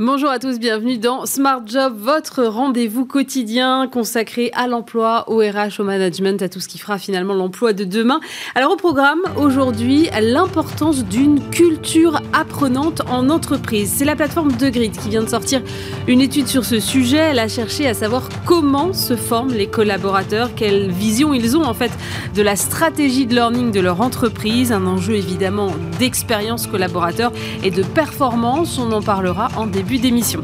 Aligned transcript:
Bonjour 0.00 0.30
à 0.30 0.38
tous, 0.38 0.60
bienvenue 0.60 0.96
dans 0.96 1.26
Smart 1.26 1.60
Job, 1.66 1.92
votre 1.98 2.44
rendez-vous 2.44 3.04
quotidien 3.04 3.88
consacré 3.90 4.52
à 4.54 4.68
l'emploi, 4.68 5.24
au 5.28 5.38
RH, 5.38 5.80
au 5.80 5.82
management, 5.82 6.40
à 6.40 6.48
tout 6.48 6.60
ce 6.60 6.68
qui 6.68 6.78
fera 6.78 6.98
finalement 6.98 7.34
l'emploi 7.34 7.72
de 7.72 7.82
demain. 7.82 8.20
Alors 8.54 8.70
au 8.70 8.76
programme, 8.76 9.18
aujourd'hui, 9.36 10.08
l'importance 10.20 11.04
d'une 11.04 11.40
culture 11.50 12.22
apprenante 12.32 13.02
en 13.10 13.28
entreprise. 13.28 13.92
C'est 13.92 14.04
la 14.04 14.14
plateforme 14.14 14.52
De 14.52 14.68
Grid 14.68 14.96
qui 14.96 15.08
vient 15.08 15.24
de 15.24 15.28
sortir 15.28 15.62
une 16.06 16.20
étude 16.20 16.46
sur 16.46 16.64
ce 16.64 16.78
sujet. 16.78 17.16
Elle 17.16 17.40
a 17.40 17.48
cherché 17.48 17.88
à 17.88 17.94
savoir 17.94 18.28
comment 18.46 18.92
se 18.92 19.16
forment 19.16 19.52
les 19.52 19.66
collaborateurs, 19.66 20.54
quelle 20.54 20.92
vision 20.92 21.34
ils 21.34 21.56
ont 21.56 21.64
en 21.64 21.74
fait 21.74 21.90
de 22.36 22.42
la 22.42 22.54
stratégie 22.54 23.26
de 23.26 23.34
learning 23.34 23.72
de 23.72 23.80
leur 23.80 24.00
entreprise, 24.00 24.70
un 24.70 24.86
enjeu 24.86 25.14
évidemment 25.14 25.72
d'expérience 25.98 26.68
collaborateur 26.68 27.32
et 27.64 27.72
de 27.72 27.82
performance. 27.82 28.78
On 28.78 28.92
en 28.92 29.02
parlera 29.02 29.48
en 29.56 29.66
début 29.66 29.87
d'émission. 29.96 30.42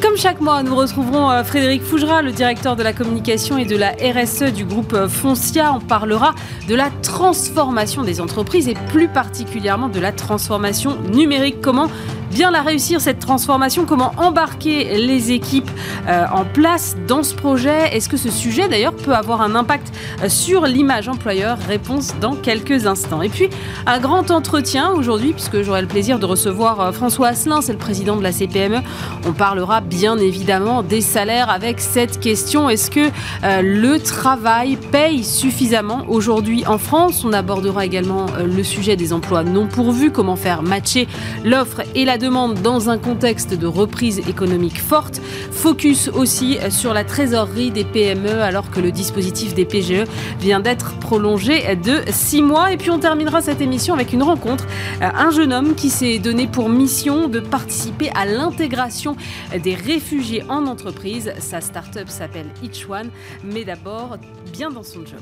Comme 0.00 0.16
chaque 0.16 0.40
mois, 0.40 0.62
nous 0.62 0.74
retrouverons 0.74 1.30
euh, 1.30 1.44
Frédéric 1.44 1.82
Fougera, 1.82 2.22
le 2.22 2.32
directeur 2.32 2.74
de 2.74 2.82
la 2.82 2.94
communication 2.94 3.58
et 3.58 3.66
de 3.66 3.76
la 3.76 3.90
RSE 3.90 4.50
du 4.50 4.64
groupe 4.64 4.94
euh, 4.94 5.08
Foncia. 5.08 5.74
On 5.74 5.80
parlera 5.80 6.34
de 6.68 6.74
la 6.74 6.88
transformation 7.02 8.02
des 8.02 8.22
entreprises 8.22 8.66
et 8.68 8.74
plus 8.88 9.08
particulièrement 9.08 9.90
de 9.90 10.00
la 10.00 10.12
transformation 10.12 10.96
numérique. 11.12 11.60
Comment 11.60 11.88
bien 12.30 12.50
la 12.50 12.62
réussir, 12.62 13.00
cette 13.00 13.18
transformation? 13.18 13.84
Comment 13.84 14.12
embarquer 14.16 14.96
les 14.96 15.32
équipes 15.32 15.70
euh, 16.08 16.24
en 16.32 16.44
place 16.44 16.96
dans 17.06 17.22
ce 17.22 17.34
projet? 17.34 17.94
Est-ce 17.94 18.08
que 18.08 18.16
ce 18.16 18.30
sujet, 18.30 18.68
d'ailleurs, 18.68 18.94
peut 18.94 19.14
avoir 19.14 19.42
un 19.42 19.54
impact 19.54 19.92
sur 20.28 20.64
l'image 20.64 21.08
employeur? 21.08 21.58
Réponse 21.68 22.14
dans 22.20 22.36
quelques 22.36 22.86
instants. 22.86 23.20
Et 23.20 23.28
puis, 23.28 23.50
un 23.86 23.98
grand 23.98 24.30
entretien 24.30 24.92
aujourd'hui, 24.92 25.32
puisque 25.32 25.60
j'aurai 25.60 25.82
le 25.82 25.88
plaisir 25.88 26.18
de 26.18 26.24
recevoir 26.24 26.94
François 26.94 27.28
Asselin, 27.28 27.60
c'est 27.60 27.72
le 27.72 27.78
président 27.78 28.16
de 28.16 28.22
la 28.22 28.32
CPME. 28.32 28.78
On 29.26 29.32
parlera 29.32 29.82
bien 29.90 30.16
évidemment 30.18 30.82
des 30.82 31.00
salaires 31.00 31.50
avec 31.50 31.80
cette 31.80 32.20
question. 32.20 32.70
Est-ce 32.70 32.90
que 32.90 33.10
le 33.42 33.98
travail 33.98 34.78
paye 34.92 35.24
suffisamment 35.24 36.04
aujourd'hui 36.08 36.64
en 36.66 36.78
France? 36.78 37.24
On 37.24 37.32
abordera 37.32 37.84
également 37.84 38.26
le 38.38 38.62
sujet 38.62 38.94
des 38.94 39.12
emplois 39.12 39.42
non 39.42 39.66
pourvus, 39.66 40.12
comment 40.12 40.36
faire 40.36 40.62
matcher 40.62 41.08
l'offre 41.44 41.82
et 41.96 42.04
la 42.04 42.18
demande 42.18 42.62
dans 42.62 42.88
un 42.88 42.98
contexte 42.98 43.52
de 43.52 43.66
reprise 43.66 44.20
économique 44.28 44.80
forte. 44.80 45.20
Focus 45.50 46.08
aussi 46.08 46.58
sur 46.70 46.94
la 46.94 47.02
trésorerie 47.02 47.72
des 47.72 47.84
PME 47.84 48.42
alors 48.42 48.70
que 48.70 48.80
le 48.80 48.92
dispositif 48.92 49.54
des 49.54 49.64
PGE 49.64 50.04
vient 50.40 50.60
d'être 50.60 50.94
prolongé 50.98 51.76
de 51.76 52.00
six 52.10 52.42
mois. 52.42 52.72
Et 52.72 52.76
puis 52.76 52.90
on 52.90 53.00
terminera 53.00 53.42
cette 53.42 53.60
émission 53.60 53.92
avec 53.94 54.12
une 54.12 54.22
rencontre. 54.22 54.66
Un 55.00 55.30
jeune 55.32 55.52
homme 55.52 55.74
qui 55.74 55.90
s'est 55.90 56.20
donné 56.20 56.46
pour 56.46 56.68
mission 56.68 57.26
de 57.26 57.40
participer 57.40 58.10
à 58.14 58.24
l'intégration 58.24 59.16
des 59.62 59.74
réfugiés 59.84 60.42
en 60.48 60.66
entreprise. 60.66 61.32
Sa 61.38 61.60
start-up 61.60 62.08
s'appelle 62.08 62.46
Each 62.62 62.86
One, 62.88 63.10
mais 63.44 63.64
d'abord 63.64 64.18
bien 64.52 64.70
dans 64.70 64.82
son 64.82 65.04
job. 65.06 65.20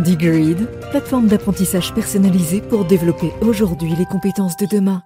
Digreed, 0.00 0.68
plateforme 0.90 1.26
d'apprentissage 1.26 1.92
personnalisée 1.92 2.60
pour 2.60 2.84
développer 2.84 3.32
aujourd'hui 3.40 3.94
les 3.98 4.06
compétences 4.06 4.56
de 4.56 4.66
demain. 4.66 5.02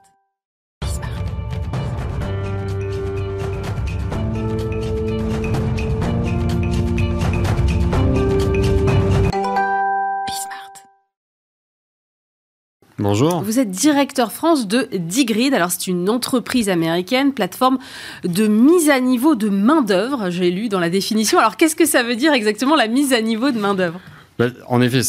Bonjour. 13.12 13.42
Vous 13.42 13.58
êtes 13.58 13.70
directeur 13.70 14.32
France 14.32 14.66
de 14.66 14.88
Digrid. 14.90 15.52
Alors, 15.52 15.70
c'est 15.70 15.86
une 15.86 16.08
entreprise 16.08 16.70
américaine, 16.70 17.34
plateforme 17.34 17.76
de 18.24 18.46
mise 18.46 18.88
à 18.88 19.00
niveau 19.00 19.34
de 19.34 19.50
main-d'œuvre. 19.50 20.30
J'ai 20.30 20.50
lu 20.50 20.70
dans 20.70 20.80
la 20.80 20.88
définition. 20.88 21.38
Alors, 21.38 21.58
qu'est-ce 21.58 21.76
que 21.76 21.84
ça 21.84 22.02
veut 22.02 22.16
dire 22.16 22.32
exactement 22.32 22.74
la 22.74 22.88
mise 22.88 23.12
à 23.12 23.20
niveau 23.20 23.50
de 23.50 23.58
main-d'œuvre? 23.58 24.00
Bah, 24.38 24.46
en 24.66 24.80
effet, 24.80 25.00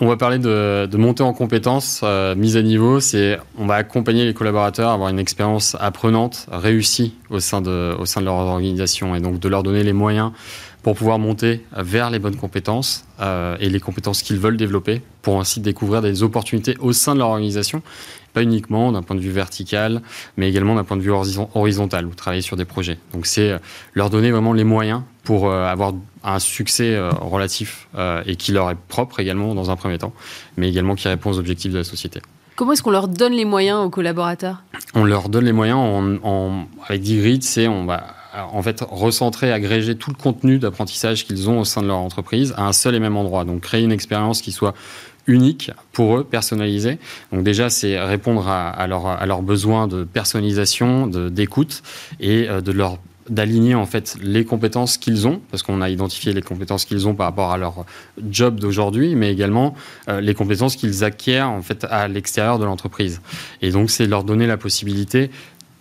on 0.00 0.06
va 0.06 0.16
parler 0.16 0.38
de, 0.38 0.86
de 0.86 0.96
montée 0.96 1.22
en 1.22 1.34
compétences, 1.34 2.00
euh, 2.02 2.34
mise 2.34 2.56
à 2.56 2.62
niveau. 2.62 2.98
C'est, 2.98 3.38
on 3.58 3.66
va 3.66 3.74
accompagner 3.74 4.24
les 4.24 4.32
collaborateurs 4.32 4.88
à 4.88 4.94
avoir 4.94 5.10
une 5.10 5.18
expérience 5.18 5.76
apprenante, 5.78 6.46
réussie 6.50 7.12
au 7.28 7.40
sein 7.40 7.60
de, 7.60 7.94
au 7.98 8.06
sein 8.06 8.22
de 8.22 8.24
leur 8.24 8.36
organisation, 8.36 9.14
et 9.14 9.20
donc 9.20 9.38
de 9.38 9.48
leur 9.50 9.62
donner 9.62 9.82
les 9.82 9.92
moyens 9.92 10.32
pour 10.84 10.94
pouvoir 10.94 11.18
monter 11.18 11.64
vers 11.74 12.10
les 12.10 12.18
bonnes 12.18 12.36
compétences 12.36 13.06
euh, 13.18 13.56
et 13.58 13.70
les 13.70 13.80
compétences 13.80 14.22
qu'ils 14.22 14.38
veulent 14.38 14.58
développer 14.58 15.00
pour 15.22 15.40
ainsi 15.40 15.60
découvrir 15.60 16.02
des 16.02 16.22
opportunités 16.22 16.76
au 16.78 16.92
sein 16.92 17.14
de 17.14 17.20
leur 17.20 17.30
organisation, 17.30 17.80
pas 18.34 18.42
uniquement 18.42 18.92
d'un 18.92 19.02
point 19.02 19.16
de 19.16 19.20
vue 19.22 19.30
vertical, 19.30 20.02
mais 20.36 20.46
également 20.46 20.74
d'un 20.74 20.84
point 20.84 20.98
de 20.98 21.02
vue 21.02 21.10
horizontal, 21.10 22.04
ou 22.04 22.14
travailler 22.14 22.42
sur 22.42 22.58
des 22.58 22.66
projets. 22.66 22.98
Donc 23.14 23.24
c'est 23.24 23.52
euh, 23.52 23.58
leur 23.94 24.10
donner 24.10 24.30
vraiment 24.30 24.52
les 24.52 24.62
moyens 24.62 25.00
pour 25.24 25.48
euh, 25.48 25.64
avoir 25.64 25.94
un 26.22 26.38
succès 26.38 26.98
relatif 27.20 27.86
et 28.24 28.36
qui 28.36 28.52
leur 28.52 28.70
est 28.70 28.78
propre 28.88 29.20
également 29.20 29.54
dans 29.54 29.70
un 29.70 29.76
premier 29.76 29.98
temps, 29.98 30.14
mais 30.56 30.70
également 30.70 30.94
qui 30.94 31.06
répond 31.06 31.30
aux 31.30 31.38
objectifs 31.38 31.70
de 31.70 31.78
la 31.78 31.84
société. 31.84 32.22
Comment 32.56 32.72
est-ce 32.72 32.82
qu'on 32.82 32.90
leur 32.90 33.08
donne 33.08 33.34
les 33.34 33.44
moyens 33.44 33.80
aux 33.84 33.90
collaborateurs? 33.90 34.62
On 34.94 35.04
leur 35.04 35.28
donne 35.28 35.44
les 35.44 35.52
moyens 35.52 35.78
en, 35.78 36.16
en 36.22 36.66
avec 36.88 37.02
Digrid, 37.02 37.42
c'est 37.42 37.68
on 37.68 37.84
va 37.84 38.14
en 38.52 38.62
fait 38.62 38.84
recentrer, 38.88 39.52
agréger 39.52 39.96
tout 39.96 40.10
le 40.10 40.16
contenu 40.16 40.58
d'apprentissage 40.58 41.24
qu'ils 41.24 41.48
ont 41.48 41.60
au 41.60 41.64
sein 41.64 41.82
de 41.82 41.86
leur 41.86 41.98
entreprise 41.98 42.54
à 42.56 42.66
un 42.66 42.72
seul 42.72 42.94
et 42.94 43.00
même 43.00 43.16
endroit. 43.16 43.44
Donc 43.44 43.62
créer 43.62 43.82
une 43.82 43.92
expérience 43.92 44.42
qui 44.42 44.52
soit 44.52 44.74
unique 45.26 45.70
pour 45.92 46.18
eux, 46.18 46.24
personnalisée. 46.24 46.98
Donc 47.32 47.44
déjà, 47.44 47.70
c'est 47.70 47.98
répondre 47.98 48.46
à, 48.48 48.86
leurs 48.86 49.42
besoins 49.42 49.88
de 49.88 50.04
personnalisation, 50.04 51.06
d'écoute 51.06 51.82
et 52.20 52.48
euh, 52.48 52.60
de 52.60 52.72
leur 52.72 52.98
d'aligner 53.28 53.74
en 53.74 53.86
fait 53.86 54.16
les 54.22 54.44
compétences 54.44 54.98
qu'ils 54.98 55.26
ont, 55.26 55.40
parce 55.50 55.62
qu'on 55.62 55.80
a 55.80 55.88
identifié 55.88 56.32
les 56.32 56.42
compétences 56.42 56.84
qu'ils 56.84 57.08
ont 57.08 57.14
par 57.14 57.26
rapport 57.26 57.52
à 57.52 57.58
leur 57.58 57.84
job 58.30 58.60
d'aujourd'hui, 58.60 59.14
mais 59.14 59.32
également 59.32 59.74
euh, 60.08 60.20
les 60.20 60.34
compétences 60.34 60.76
qu'ils 60.76 61.04
acquièrent 61.04 61.48
en 61.48 61.62
fait 61.62 61.86
à 61.88 62.08
l'extérieur 62.08 62.58
de 62.58 62.64
l'entreprise. 62.64 63.20
Et 63.62 63.70
donc 63.70 63.90
c'est 63.90 64.06
leur 64.06 64.24
donner 64.24 64.46
la 64.46 64.56
possibilité 64.56 65.30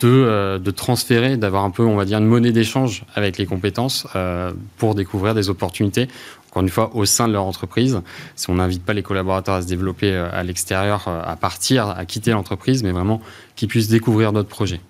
euh, 0.07 0.59
de, 0.59 0.71
transférer, 0.71 1.37
d'avoir 1.37 1.63
un 1.63 1.69
peu, 1.69 1.83
on 1.83 1.95
va 1.95 2.05
dire, 2.05 2.17
une 2.17 2.25
monnaie 2.25 2.51
d'échange 2.51 3.03
avec 3.15 3.37
les 3.37 3.45
compétences 3.45 4.07
euh, 4.15 4.51
pour 4.77 4.95
découvrir 4.95 5.33
des 5.33 5.49
opportunités, 5.49 6.07
encore 6.49 6.63
une 6.63 6.69
fois, 6.69 6.91
au 6.95 7.05
sein 7.05 7.27
de 7.27 7.33
leur 7.33 7.45
entreprise. 7.45 8.01
Si 8.35 8.49
on 8.49 8.55
n'invite 8.55 8.83
pas 8.83 8.93
les 8.93 9.03
collaborateurs 9.03 9.55
à 9.55 9.61
se 9.61 9.67
développer 9.67 10.11
euh, 10.11 10.29
à 10.31 10.43
l'extérieur, 10.43 11.07
à 11.07 11.35
partir, 11.35 11.89
à 11.89 12.05
quitter 12.05 12.31
l'entreprise, 12.31 12.83
mais 12.83 12.91
vraiment 12.91 13.21
qu'ils 13.55 13.67
puissent 13.67 13.87
découvrir 13.87 14.33
d'autres 14.33 14.49
projets. 14.49 14.81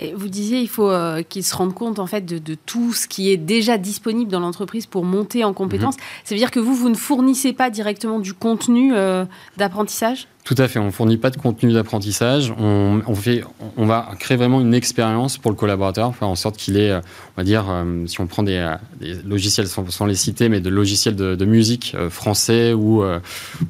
Et 0.00 0.12
vous 0.12 0.28
disiez, 0.28 0.60
il 0.60 0.68
faut 0.68 0.90
qu'ils 1.28 1.44
se 1.44 1.54
rendent 1.54 1.72
compte 1.72 2.00
en 2.00 2.06
fait 2.06 2.22
de, 2.22 2.54
tout 2.66 2.92
ce 2.92 3.06
qui 3.06 3.30
est 3.30 3.36
déjà 3.36 3.78
disponible 3.78 4.28
dans 4.28 4.40
l'entreprise 4.40 4.86
pour 4.86 5.04
monter 5.04 5.44
en 5.44 5.52
compétences. 5.52 5.96
Mhm. 5.96 6.02
Ça 6.24 6.34
veut 6.34 6.38
dire 6.40 6.50
que 6.50 6.58
vous, 6.58 6.74
vous 6.74 6.88
ne 6.88 6.96
fournissez 6.96 7.52
pas 7.52 7.70
directement 7.70 8.18
du 8.18 8.34
contenu 8.34 8.92
d'apprentissage? 9.56 10.26
Tout 10.44 10.54
à 10.58 10.68
fait. 10.68 10.78
On 10.78 10.90
fournit 10.90 11.16
pas 11.16 11.30
de 11.30 11.38
contenu 11.38 11.72
d'apprentissage. 11.72 12.52
On, 12.58 13.14
fait, 13.14 13.42
on 13.78 13.86
va 13.86 14.10
créer 14.18 14.36
vraiment 14.36 14.60
une 14.60 14.74
expérience 14.74 15.38
pour 15.38 15.50
le 15.50 15.56
collaborateur, 15.56 16.14
faire 16.14 16.28
en 16.28 16.34
sorte 16.34 16.58
qu'il 16.58 16.76
ait, 16.76 16.90
euh, 16.90 17.00
on 17.34 17.40
va 17.40 17.44
dire, 17.44 17.64
euh, 17.70 18.06
si 18.06 18.20
on 18.20 18.26
prend 18.26 18.42
des, 18.42 18.56
euh, 18.56 18.76
logiciels 19.24 19.68
sans, 19.68 20.04
les 20.04 20.14
citer, 20.14 20.50
mais 20.50 20.60
de 20.60 20.68
logiciels 20.68 21.16
de, 21.16 21.44
musique 21.44 21.96
français 22.10 22.72
ou, 22.72 23.04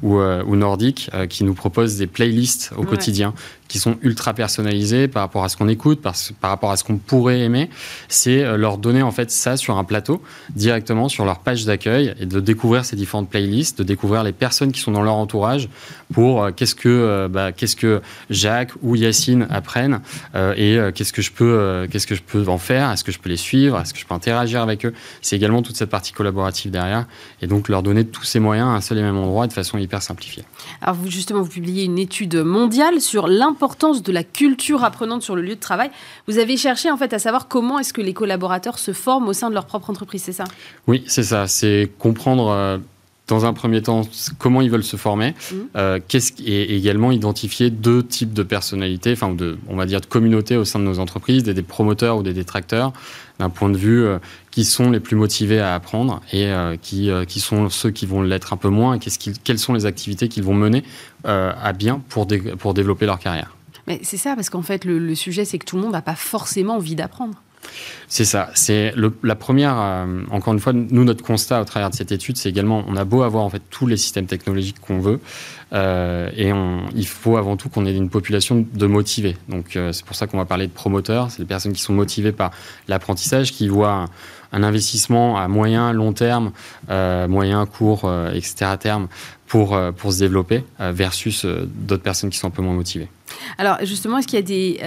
ou, 0.01 0.19
ou 0.19 0.55
nordiques 0.55 1.09
qui 1.29 1.43
nous 1.43 1.53
proposent 1.53 1.97
des 1.97 2.07
playlists 2.07 2.71
au 2.77 2.83
quotidien 2.83 3.33
qui 3.67 3.79
sont 3.79 3.97
ultra 4.01 4.33
personnalisés 4.33 5.07
par 5.07 5.23
rapport 5.23 5.43
à 5.43 5.49
ce 5.49 5.57
qu'on 5.57 5.67
écoute, 5.67 6.01
par, 6.01 6.13
par, 6.39 6.51
rapport 6.51 6.71
à 6.71 6.77
ce 6.77 6.83
qu'on 6.83 6.97
pourrait 6.97 7.39
aimer, 7.39 7.69
c'est 8.07 8.57
leur 8.57 8.77
donner 8.77 9.01
en 9.01 9.11
fait 9.11 9.31
ça 9.31 9.57
sur 9.57 9.77
un 9.77 9.83
plateau 9.83 10.21
directement 10.55 11.09
sur 11.09 11.25
leur 11.25 11.39
page 11.39 11.65
d'accueil 11.65 12.13
et 12.19 12.25
de 12.25 12.39
découvrir 12.39 12.85
ces 12.85 12.95
différentes 12.95 13.29
playlists, 13.29 13.79
de 13.79 13.83
découvrir 13.83 14.23
les 14.23 14.31
personnes 14.31 14.71
qui 14.71 14.79
sont 14.79 14.91
dans 14.91 15.01
leur 15.01 15.15
entourage 15.15 15.67
pour 16.13 16.47
qu'est-ce 16.65 16.75
que 16.75 16.89
euh, 16.89 17.27
bah, 17.27 17.51
qu'est-ce 17.51 17.75
que 17.75 18.01
Jacques 18.31 18.71
ou 18.81 18.95
Yacine 18.95 19.45
apprennent 19.51 20.01
euh, 20.33 20.55
et 20.57 20.77
euh, 20.77 20.91
qu'est-ce 20.91 21.13
que 21.13 21.21
je 21.21 21.31
peux 21.31 21.87
qu'est-ce 21.91 22.07
que 22.07 22.15
je 22.15 22.23
peux 22.23 22.47
en 22.47 22.57
faire? 22.57 22.91
Est-ce 22.91 23.03
que 23.03 23.11
je 23.11 23.19
peux 23.19 23.29
les 23.29 23.37
suivre? 23.37 23.79
Est-ce 23.79 23.93
que 23.93 23.99
je 23.99 24.05
peux 24.05 24.15
interagir 24.15 24.61
avec 24.61 24.83
eux? 24.83 24.93
C'est 25.21 25.35
également 25.35 25.61
toute 25.61 25.75
cette 25.75 25.91
partie 25.91 26.11
collaborative 26.11 26.71
derrière 26.71 27.05
et 27.41 27.47
donc 27.47 27.69
leur 27.69 27.83
donner 27.83 28.03
tous 28.03 28.23
ces 28.23 28.39
moyens 28.39 28.67
à 28.67 28.71
un 28.71 28.81
seul 28.81 28.97
et 28.97 29.03
même 29.03 29.17
endroit 29.17 29.45
de 29.45 29.53
façon 29.53 29.77
hyper 29.77 30.01
simplifiée. 30.01 30.43
Alors 30.81 30.95
vous 30.95 31.11
justement 31.11 31.43
vous 31.43 31.49
publiez 31.49 31.83
une 31.83 31.99
étude 31.99 32.35
mondiale 32.37 32.99
sur 32.99 33.27
l'importance 33.27 34.01
de 34.01 34.11
la 34.11 34.23
culture 34.23 34.83
apprenante 34.83 35.21
sur 35.21 35.35
le 35.35 35.43
lieu 35.43 35.55
de 35.55 35.59
travail. 35.59 35.91
Vous 36.27 36.39
avez 36.39 36.57
cherché 36.57 36.89
en 36.89 36.97
fait 36.97 37.13
à 37.13 37.19
savoir 37.19 37.47
comment 37.47 37.77
est-ce 37.77 37.93
que 37.93 38.01
les 38.01 38.13
collaborateurs 38.13 38.79
se 38.79 38.91
forment 38.91 39.27
au 39.27 39.33
sein 39.33 39.49
de 39.49 39.53
leur 39.53 39.65
propre 39.65 39.91
entreprise, 39.91 40.23
c'est 40.23 40.33
ça? 40.33 40.45
Oui, 40.87 41.03
c'est 41.05 41.23
ça. 41.23 41.45
C'est 41.45 41.91
comprendre 41.99 42.79
dans 43.27 43.45
un 43.45 43.53
premier 43.53 43.81
temps, 43.81 44.01
comment 44.37 44.61
ils 44.61 44.69
veulent 44.69 44.83
se 44.83 44.97
former, 44.97 45.31
mmh. 45.31 45.55
euh, 45.77 45.99
et 46.45 46.75
également 46.75 47.11
identifier 47.11 47.69
deux 47.71 48.03
types 48.03 48.33
de 48.33 48.43
personnalités, 48.43 49.13
enfin, 49.13 49.33
de, 49.33 49.57
on 49.67 49.75
va 49.75 49.85
dire 49.85 49.99
de 49.99 50.05
communautés 50.05 50.57
au 50.57 50.65
sein 50.65 50.79
de 50.79 50.83
nos 50.83 50.99
entreprises, 50.99 51.43
des, 51.43 51.61
promoteurs 51.63 52.17
ou 52.17 52.23
des 52.23 52.33
détracteurs, 52.33 52.93
d'un 53.39 53.49
point 53.49 53.69
de 53.69 53.77
vue 53.77 54.03
euh, 54.03 54.19
qui 54.51 54.63
sont 54.63 54.91
les 54.91 54.99
plus 54.99 55.15
motivés 55.15 55.59
à 55.59 55.73
apprendre 55.73 56.21
et 56.31 56.47
euh, 56.47 56.77
qui, 56.79 57.09
qui 57.27 57.39
sont 57.39 57.69
ceux 57.69 57.89
qui 57.89 58.05
vont 58.05 58.21
l'être 58.21 58.53
un 58.53 58.57
peu 58.57 58.69
moins, 58.69 58.95
et 58.95 58.99
quelles 59.43 59.59
sont 59.59 59.73
les 59.73 59.85
activités 59.85 60.27
qu'ils 60.27 60.43
vont 60.43 60.53
mener 60.53 60.83
à 61.23 61.73
bien 61.73 62.03
pour, 62.09 62.27
pour 62.59 62.75
développer 62.75 63.07
leur 63.07 63.17
carrière. 63.17 63.55
Mais 63.87 63.99
c'est 64.03 64.17
ça, 64.17 64.35
parce 64.35 64.51
qu'en 64.51 64.61
fait, 64.61 64.85
le, 64.85 64.99
le 64.99 65.15
sujet, 65.15 65.45
c'est 65.45 65.57
que 65.57 65.65
tout 65.65 65.75
le 65.75 65.81
monde 65.81 65.93
n'a 65.93 66.01
pas 66.01 66.15
forcément 66.15 66.75
envie 66.75 66.95
d'apprendre. 66.95 67.41
C'est 68.07 68.25
ça. 68.25 68.49
C'est 68.53 68.93
la 69.23 69.35
première. 69.35 69.75
Euh, 69.77 70.21
encore 70.31 70.53
une 70.53 70.59
fois, 70.59 70.73
nous 70.73 71.03
notre 71.03 71.23
constat 71.23 71.61
au 71.61 71.65
travers 71.65 71.89
de 71.89 71.95
cette 71.95 72.11
étude, 72.11 72.37
c'est 72.37 72.49
également 72.49 72.83
on 72.87 72.95
a 72.95 73.03
beau 73.03 73.23
avoir 73.23 73.43
en 73.43 73.49
fait 73.49 73.61
tous 73.69 73.87
les 73.87 73.97
systèmes 73.97 74.27
technologiques 74.27 74.79
qu'on 74.79 74.99
veut, 74.99 75.19
euh, 75.73 76.29
et 76.35 76.51
il 76.95 77.07
faut 77.07 77.37
avant 77.37 77.57
tout 77.57 77.69
qu'on 77.69 77.85
ait 77.85 77.95
une 77.95 78.09
population 78.09 78.65
de 78.71 78.85
motivés. 78.85 79.37
Donc 79.49 79.75
euh, 79.75 79.91
c'est 79.91 80.05
pour 80.05 80.15
ça 80.15 80.27
qu'on 80.27 80.37
va 80.37 80.45
parler 80.45 80.67
de 80.67 80.71
promoteurs. 80.71 81.31
C'est 81.31 81.39
les 81.39 81.45
personnes 81.45 81.73
qui 81.73 81.81
sont 81.81 81.93
motivées 81.93 82.31
par 82.31 82.51
l'apprentissage, 82.87 83.51
qui 83.51 83.67
voient 83.67 84.05
un, 84.51 84.63
investissement 84.63 85.37
à 85.37 85.47
moyen, 85.49 85.91
long 85.91 86.13
terme, 86.13 86.51
moyen, 86.87 87.65
court, 87.65 88.09
etc. 88.33 88.77
terme 88.79 89.09
pour, 89.47 89.77
pour 89.97 90.13
se 90.13 90.19
développer, 90.19 90.63
versus 90.79 91.45
d'autres 91.45 92.03
personnes 92.03 92.29
qui 92.29 92.37
sont 92.37 92.47
un 92.47 92.51
peu 92.51 92.61
moins 92.61 92.73
motivées. 92.73 93.09
Alors 93.57 93.79
justement, 93.83 94.19
est-ce 94.19 94.27
qu'il 94.27 94.39
y 94.39 94.41
a 94.41 94.45
des 94.45 94.79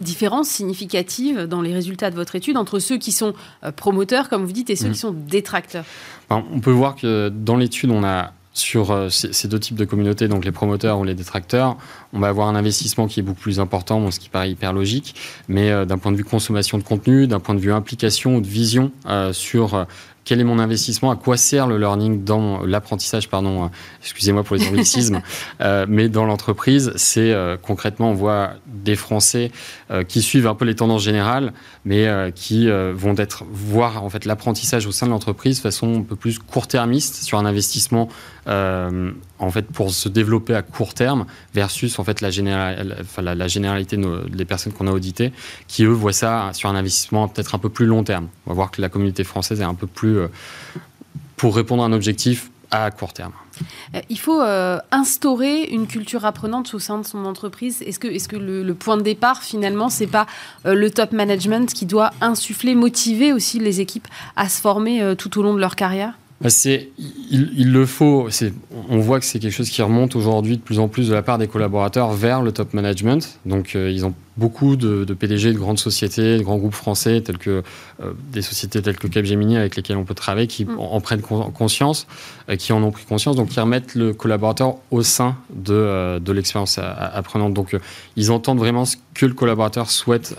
différence 0.00 0.48
significative 0.48 1.46
dans 1.46 1.62
les 1.62 1.72
résultats 1.72 2.10
de 2.10 2.14
votre 2.14 2.36
étude 2.36 2.56
entre 2.56 2.78
ceux 2.78 2.98
qui 2.98 3.12
sont 3.12 3.34
euh, 3.64 3.72
promoteurs, 3.72 4.28
comme 4.28 4.44
vous 4.44 4.52
dites, 4.52 4.70
et 4.70 4.76
ceux 4.76 4.88
mmh. 4.88 4.92
qui 4.92 4.98
sont 4.98 5.12
détracteurs? 5.12 5.84
On 6.30 6.60
peut 6.60 6.70
voir 6.70 6.96
que 6.96 7.30
dans 7.30 7.56
l'étude, 7.56 7.90
on 7.90 8.04
a 8.04 8.32
sur 8.52 8.90
euh, 8.90 9.08
ces 9.08 9.46
deux 9.46 9.60
types 9.60 9.76
de 9.76 9.84
communautés, 9.84 10.26
donc 10.26 10.44
les 10.44 10.50
promoteurs 10.50 10.98
ou 10.98 11.04
les 11.04 11.14
détracteurs, 11.14 11.76
on 12.12 12.18
va 12.18 12.28
avoir 12.28 12.48
un 12.48 12.56
investissement 12.56 13.06
qui 13.06 13.20
est 13.20 13.22
beaucoup 13.22 13.40
plus 13.40 13.60
important, 13.60 14.10
ce 14.10 14.18
qui 14.18 14.28
paraît 14.28 14.50
hyper 14.50 14.72
logique, 14.72 15.14
mais 15.46 15.70
euh, 15.70 15.84
d'un 15.84 15.98
point 15.98 16.10
de 16.10 16.16
vue 16.16 16.24
consommation 16.24 16.76
de 16.76 16.82
contenu, 16.82 17.28
d'un 17.28 17.38
point 17.38 17.54
de 17.54 17.60
vue 17.60 17.72
implication 17.72 18.36
ou 18.36 18.40
de 18.40 18.46
vision 18.46 18.90
sur 19.32 19.86
quel 20.28 20.42
est 20.42 20.44
mon 20.44 20.58
investissement, 20.58 21.10
à 21.10 21.16
quoi 21.16 21.38
sert 21.38 21.66
le 21.66 21.78
learning 21.78 22.22
dans 22.22 22.62
l'apprentissage, 22.66 23.30
pardon, 23.30 23.64
euh, 23.64 23.68
excusez-moi 24.02 24.44
pour 24.44 24.56
les 24.56 24.68
anglicismes, 24.68 25.22
euh, 25.62 25.86
mais 25.88 26.10
dans 26.10 26.26
l'entreprise, 26.26 26.92
c'est 26.96 27.32
euh, 27.32 27.56
concrètement, 27.56 28.10
on 28.10 28.14
voit 28.14 28.52
des 28.66 28.94
Français 28.94 29.50
qui 30.06 30.20
suivent 30.20 30.46
un 30.46 30.54
peu 30.54 30.66
les 30.66 30.74
tendances 30.74 31.02
générales, 31.02 31.54
mais 31.86 32.06
qui 32.34 32.68
vont 32.68 33.14
être, 33.16 33.44
voir 33.50 34.04
en 34.04 34.10
fait 34.10 34.26
l'apprentissage 34.26 34.86
au 34.86 34.92
sein 34.92 35.06
de 35.06 35.12
l'entreprise 35.12 35.56
de 35.56 35.62
façon 35.62 36.00
un 36.00 36.02
peu 36.02 36.14
plus 36.14 36.38
court-termiste 36.38 37.22
sur 37.22 37.38
un 37.38 37.46
investissement 37.46 38.08
en 39.38 39.50
fait 39.50 39.66
pour 39.66 39.92
se 39.92 40.08
développer 40.08 40.54
à 40.54 40.62
court 40.62 40.94
terme 40.94 41.26
versus 41.54 41.98
en 41.98 42.04
fait 42.04 42.20
la, 42.20 42.30
généralité 42.30 43.96
des 43.96 44.44
personnes 44.44 44.72
qu'on 44.72 44.86
a 44.86 44.92
auditées 44.92 45.32
qui 45.66 45.84
eux 45.84 45.88
voient 45.88 46.12
ça 46.12 46.50
sur 46.52 46.68
un 46.68 46.74
investissement 46.74 47.28
peut-être 47.28 47.54
un 47.54 47.58
peu 47.58 47.68
plus 47.68 47.86
long 47.86 48.04
terme. 48.04 48.28
On 48.46 48.50
va 48.50 48.54
voir 48.54 48.70
que 48.70 48.80
la 48.80 48.88
communauté 48.88 49.24
française 49.24 49.60
est 49.60 49.64
un 49.64 49.74
peu 49.74 49.86
plus 49.86 50.18
euh, 50.18 50.28
pour 51.36 51.54
répondre 51.56 51.82
à 51.82 51.86
un 51.86 51.92
objectif 51.92 52.50
à 52.70 52.90
court 52.90 53.14
terme. 53.14 53.32
Euh, 53.94 54.00
il 54.10 54.18
faut 54.18 54.42
euh, 54.42 54.78
instaurer 54.90 55.64
une 55.64 55.86
culture 55.86 56.26
apprenante 56.26 56.74
au 56.74 56.78
sein 56.78 56.98
de 56.98 57.06
son 57.06 57.24
entreprise. 57.24 57.82
Est-ce 57.82 57.98
que, 57.98 58.08
est 58.08 58.18
-ce 58.18 58.28
que 58.28 58.36
le, 58.36 58.74
point 58.74 58.98
de 58.98 59.02
départ, 59.02 59.42
finalement, 59.42 59.88
c'est 59.88 60.06
pas 60.06 60.26
le 60.64 60.90
top 60.90 61.12
management 61.12 61.72
qui 61.72 61.86
doit 61.86 62.10
insuffler, 62.20 62.74
motiver 62.74 63.32
aussi 63.32 63.58
les 63.58 63.80
équipes 63.80 64.08
à 64.36 64.48
se 64.48 64.60
former 64.60 65.14
tout 65.16 65.38
au 65.38 65.42
long 65.42 65.54
de 65.54 65.60
leur 65.60 65.76
carrière? 65.76 66.12
C'est, 66.46 66.90
il, 67.30 67.72
le 67.72 67.84
faut. 67.84 68.28
on 68.88 68.98
voit 68.98 69.18
que 69.18 69.26
c'est 69.26 69.40
quelque 69.40 69.52
chose 69.52 69.70
qui 69.70 69.82
remonte 69.82 70.14
aujourd'hui 70.14 70.56
de 70.56 70.62
plus 70.62 70.78
en 70.78 70.86
plus 70.86 71.08
de 71.08 71.14
la 71.14 71.22
part 71.22 71.36
des 71.36 71.48
collaborateurs 71.48 72.12
vers 72.12 72.42
le 72.42 72.52
top 72.52 72.74
management. 72.74 73.40
Donc, 73.44 73.74
euh, 73.74 73.90
ils 73.90 74.06
ont 74.06 74.14
beaucoup 74.36 74.76
de, 74.76 75.02
PDG 75.14 75.52
de 75.52 75.58
grandes 75.58 75.80
sociétés, 75.80 76.38
de 76.38 76.42
grands 76.44 76.58
groupes 76.58 76.74
français, 76.74 77.20
tels 77.22 77.38
que 77.38 77.64
euh, 78.00 78.12
des 78.30 78.42
sociétés 78.42 78.80
telles 78.82 78.98
que 78.98 79.08
Capgemini 79.08 79.56
avec 79.56 79.74
lesquelles 79.74 79.96
on 79.96 80.04
peut 80.04 80.14
travailler, 80.14 80.46
qui 80.46 80.64
mm. 80.64 80.78
en, 80.78 81.00
prennent 81.00 81.22
conscience, 81.22 82.06
euh, 82.48 82.54
qui 82.54 82.72
en 82.72 82.84
ont 82.84 82.92
pris 82.92 83.04
conscience, 83.04 83.34
donc 83.34 83.48
qui 83.48 83.58
remettent 83.58 83.96
le 83.96 84.14
collaborateur 84.14 84.76
au 84.92 85.02
sein 85.02 85.36
de, 85.52 86.20
de 86.20 86.32
l'expérience 86.32 86.78
apprenante. 86.78 87.52
Donc, 87.52 87.76
ils 88.14 88.30
entendent 88.30 88.58
vraiment 88.58 88.84
ce 88.84 88.96
que 89.12 89.26
le 89.26 89.34
collaborateur 89.34 89.90
souhaite 89.90 90.36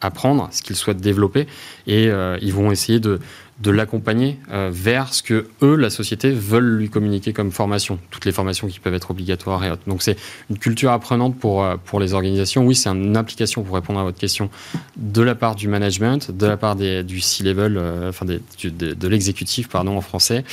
apprendre, 0.00 0.48
ce 0.50 0.62
qu'il 0.62 0.74
souhaite 0.74 1.00
développer, 1.00 1.46
et 1.86 2.10
ils 2.40 2.52
vont 2.52 2.72
essayer 2.72 2.98
de 2.98 3.20
de 3.60 3.70
l'accompagner 3.70 4.38
euh, 4.50 4.70
vers 4.72 5.12
ce 5.12 5.22
que 5.22 5.48
eux, 5.62 5.76
la 5.76 5.90
société, 5.90 6.30
veulent 6.30 6.76
lui 6.76 6.88
communiquer 6.88 7.32
comme 7.32 7.52
formation, 7.52 7.98
toutes 8.10 8.24
les 8.24 8.32
formations 8.32 8.68
qui 8.68 8.80
peuvent 8.80 8.94
être 8.94 9.10
obligatoires 9.10 9.62
et 9.64 9.70
autres. 9.70 9.82
Donc 9.86 10.02
c'est 10.02 10.16
une 10.48 10.58
culture 10.58 10.90
apprenante 10.92 11.38
pour, 11.38 11.62
euh, 11.62 11.76
pour 11.84 12.00
les 12.00 12.14
organisations. 12.14 12.64
Oui, 12.64 12.74
c'est 12.74 12.88
une 12.88 13.16
implication 13.16 13.62
pour 13.62 13.74
répondre 13.74 14.00
à 14.00 14.02
votre 14.02 14.18
question 14.18 14.48
de 14.96 15.22
la 15.22 15.34
part 15.34 15.56
du 15.56 15.68
management, 15.68 16.30
de 16.30 16.46
la 16.46 16.56
part 16.56 16.74
des, 16.74 17.02
du 17.02 17.20
C-level, 17.20 17.76
euh, 17.76 18.08
enfin 18.08 18.24
de, 18.24 18.40
de 18.64 19.08
l'exécutif, 19.08 19.68
pardon, 19.68 19.96
en 19.96 20.00
français, 20.00 20.44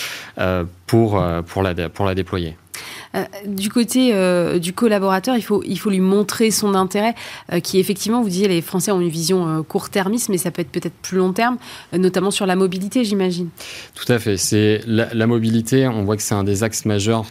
pour, 0.86 1.24
pour, 1.46 1.64
la, 1.64 1.90
pour 1.90 2.06
la 2.06 2.16
déployer. 2.16 2.56
Euh, 3.16 3.24
du 3.46 3.70
côté 3.70 4.14
euh, 4.14 4.60
du 4.60 4.74
collaborateur, 4.74 5.36
il 5.36 5.42
faut, 5.42 5.64
il 5.66 5.78
faut 5.78 5.90
lui 5.90 6.00
montrer 6.00 6.52
son 6.52 6.76
intérêt, 6.76 7.16
euh, 7.52 7.60
qui 7.60 7.80
effectivement, 7.80 8.22
vous 8.22 8.30
disiez, 8.30 8.48
les 8.48 8.62
Français 8.62 8.92
ont 8.92 9.02
une 9.02 9.10
vision 9.10 9.64
court-termiste, 9.64 10.30
mais 10.30 10.38
ça 10.38 10.52
peut 10.52 10.62
être 10.62 10.72
peut-être 10.72 10.96
plus 11.02 11.18
long 11.18 11.34
terme, 11.34 11.58
notamment 11.94 12.32
sur 12.32 12.46
la 12.46 12.56
mobilité, 12.56 13.04
j'imagine. 13.04 13.50
Tout 13.96 14.12
à 14.12 14.20
fait. 14.20 14.38
C'est 14.38 14.82
la, 14.86 15.28
mobilité, 15.28 15.88
on 15.88 16.04
voit 16.04 16.16
que 16.16 16.24
c'est 16.24 16.36
un 16.36 16.44
des 16.44 16.64
axes 16.64 16.86
majeurs, 16.86 17.26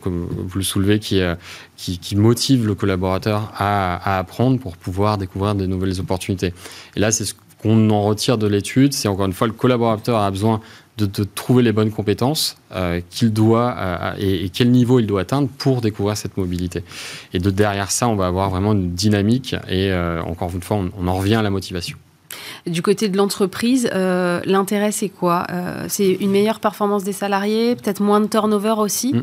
comme 0.00 0.26
vous 0.30 0.58
le 0.58 0.64
soulevez, 0.64 0.98
qui, 0.98 1.22
qui, 1.76 2.16
motive 2.16 2.66
le 2.66 2.74
collaborateur 2.74 3.52
à, 3.56 4.18
apprendre 4.18 4.58
pour 4.58 4.76
pouvoir 4.76 5.18
découvrir 5.18 5.54
de 5.54 5.66
nouvelles 5.66 6.00
opportunités. 6.00 6.52
Et 6.96 7.00
là, 7.00 7.10
c'est 7.10 7.24
ce 7.24 7.34
qu'on 7.62 7.90
en 7.90 8.02
retire 8.02 8.38
de 8.38 8.46
l'étude, 8.46 8.92
c'est 8.92 9.08
encore 9.08 9.26
une 9.26 9.32
fois 9.32 9.46
le 9.46 9.52
collaborateur 9.52 10.18
a 10.18 10.30
besoin 10.30 10.60
de, 11.06 11.24
trouver 11.24 11.62
les 11.62 11.72
bonnes 11.72 11.90
compétences 11.90 12.56
euh, 12.72 13.00
qu'il 13.10 13.32
doit 13.32 13.74
euh, 13.78 14.12
et, 14.18 14.48
quel 14.50 14.70
niveau 14.70 15.00
il 15.00 15.06
doit 15.06 15.22
atteindre 15.22 15.48
pour 15.58 15.80
découvrir 15.80 16.16
cette 16.16 16.36
mobilité. 16.36 16.82
Et 17.32 17.38
de 17.38 17.50
derrière 17.50 17.90
ça, 17.90 18.08
on 18.08 18.16
va 18.16 18.26
avoir 18.26 18.50
vraiment 18.50 18.72
une 18.72 18.92
dynamique 18.92 19.54
et 19.68 19.90
euh, 19.90 20.22
encore 20.22 20.50
une 20.54 20.62
fois, 20.62 20.78
on, 20.98 21.06
en 21.06 21.14
revient 21.14 21.36
à 21.36 21.42
la 21.42 21.50
motivation. 21.50 21.96
Du 22.66 22.82
côté 22.82 23.08
de 23.08 23.16
l'entreprise, 23.16 23.90
l'intérêt 23.92 24.92
c'est 24.92 25.08
quoi? 25.08 25.46
C'est 25.88 26.12
une 26.12 26.30
meilleure 26.30 26.60
performance 26.60 27.02
des 27.02 27.12
salariés, 27.12 27.74
peut-être 27.74 28.00
moins 28.00 28.20
de 28.20 28.26
turnover 28.26 28.74
aussi? 28.78 29.14
Mmh. 29.14 29.22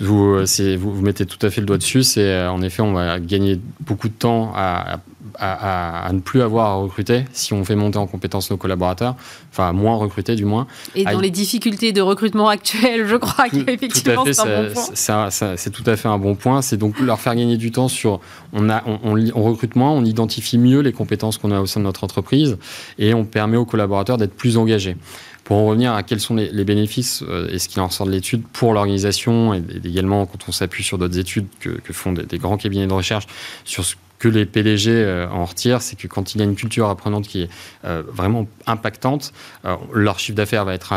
Vous, 0.00 0.38
vous, 0.38 0.76
vous, 0.76 1.02
mettez 1.02 1.26
tout 1.26 1.44
à 1.46 1.50
fait 1.50 1.60
le 1.60 1.66
doigt 1.66 1.78
dessus. 1.78 2.02
C'est 2.02 2.46
en 2.46 2.60
effet, 2.62 2.82
on 2.82 2.92
va 2.92 3.20
gagner 3.20 3.60
beaucoup 3.80 4.08
de 4.08 4.14
temps 4.14 4.52
à, 4.54 4.98
à, 5.38 6.10
ne 6.12 6.20
plus 6.20 6.42
avoir 6.42 6.66
à 6.70 6.74
recruter 6.74 7.24
si 7.32 7.52
on 7.52 7.64
fait 7.64 7.76
monter 7.76 7.98
en 7.98 8.06
compétence 8.06 8.50
nos 8.50 8.56
collaborateurs, 8.56 9.16
enfin 9.50 9.72
moins 9.72 9.96
recruter 9.96 10.34
du 10.34 10.44
moins. 10.44 10.66
Et 10.94 11.04
dans 11.04 11.20
les 11.20 11.30
difficultés 11.30 11.92
de 11.92 12.00
recrutement 12.00 12.48
actuelles, 12.48 13.06
je 13.06 13.16
crois 13.16 13.48
qu'effectivement 13.48 14.24
c'est 14.24 14.40
un 14.40 14.64
bon 14.64 14.72
point. 14.72 15.30
C'est 15.30 15.70
tout 15.70 15.84
à 15.86 15.96
fait 15.96 16.08
un 16.08 16.18
bon 16.18 16.34
point. 16.34 16.62
C'est 16.62 16.76
donc 16.76 16.98
leur 17.00 17.20
faire 17.20 17.34
gagner 17.34 17.56
du 17.56 17.70
temps 17.70 17.88
sur 17.88 18.20
on, 18.52 18.68
a, 18.68 18.82
on, 18.86 19.16
on, 19.34 19.42
recrute 19.42 19.76
moins, 19.76 19.90
on 19.90 20.04
identifie 20.04 20.58
mieux 20.58 20.80
les 20.80 20.92
compétences 20.92 21.38
qu'on 21.38 21.50
a 21.50 21.60
au 21.60 21.66
sein 21.66 21.80
de 21.80 21.84
notre 21.84 22.04
entreprise 22.04 22.58
et 22.98 23.14
on 23.14 23.24
permet 23.24 23.56
aux 23.56 23.64
collaborateurs 23.64 24.18
d'être 24.18 24.34
plus 24.34 24.56
engagés. 24.56 24.96
Pour 25.44 25.56
en 25.56 25.66
revenir 25.66 25.92
à 25.92 26.02
quels 26.02 26.20
sont 26.20 26.34
les, 26.34 26.64
bénéfices 26.64 27.22
euh, 27.28 27.48
et 27.50 27.58
ce 27.58 27.68
qui 27.68 27.80
en 27.80 27.88
ressort 27.88 28.06
de 28.06 28.12
l'étude 28.12 28.42
pour 28.52 28.72
l'organisation 28.72 29.54
et, 29.54 29.62
également 29.84 30.24
quand 30.26 30.48
on 30.48 30.52
s'appuie 30.52 30.84
sur 30.84 30.98
d'autres 30.98 31.18
études 31.18 31.46
que, 31.60 31.80
font 31.92 32.12
des, 32.12 32.24
des, 32.24 32.38
grands 32.38 32.56
cabinets 32.56 32.86
de 32.86 32.92
recherche 32.92 33.26
sur 33.64 33.84
ce 33.84 33.96
que 34.22 34.28
les 34.28 34.46
PDG 34.46 34.92
euh, 34.92 35.28
en 35.30 35.44
retirent, 35.44 35.82
c'est 35.82 35.96
que 35.96 36.06
quand 36.06 36.36
il 36.36 36.38
y 36.38 36.42
a 36.42 36.44
une 36.44 36.54
culture 36.54 36.88
apprenante 36.88 37.26
qui 37.26 37.42
est 37.42 37.50
euh, 37.84 38.04
vraiment 38.06 38.46
impactante, 38.68 39.32
euh, 39.64 39.74
leur 39.92 40.20
chiffre 40.20 40.36
d'affaires 40.36 40.64
va 40.64 40.74
être, 40.74 40.94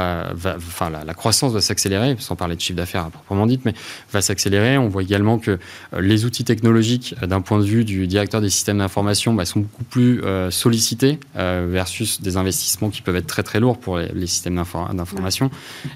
enfin 0.58 0.92
la, 0.92 1.14
croissance 1.16 1.52
va 1.52 1.60
s'accélérer, 1.60 2.18
sans 2.20 2.36
parler 2.36 2.56
de 2.56 2.62
chiffre 2.62 2.78
d'affaires 2.78 3.10
proprement 3.10 3.48
dit, 3.48 3.60
mais 3.66 3.74
va 4.14 4.22
s'accélérer. 4.22 4.78
On 4.78 4.90
voit 4.90 5.02
également 5.02 5.40
que 5.40 5.58
les 6.00 6.26
outils 6.26 6.44
technologiques, 6.44 7.16
d'un 7.20 7.42
point 7.42 7.58
de 7.58 7.64
vue 7.64 7.84
du 7.84 8.06
directeur 8.06 8.42
des 8.42 8.52
systèmes 8.52 8.78
d'information, 8.78 9.34
bah, 9.34 9.46
sont 9.46 9.62
beaucoup 9.62 9.86
plus 9.86 10.22
sollicités 10.52 11.20
versus 11.34 12.22
des 12.22 12.38
investissements 12.38 12.92
qui 12.92 13.02
peuvent 13.02 13.16
être 13.16 13.26
très 13.26 13.42
très 13.42 13.60
lourds 13.60 13.80
pour 13.80 13.98
les, 13.98 14.28
systèmes 14.28 14.62
d'information. 14.94 15.50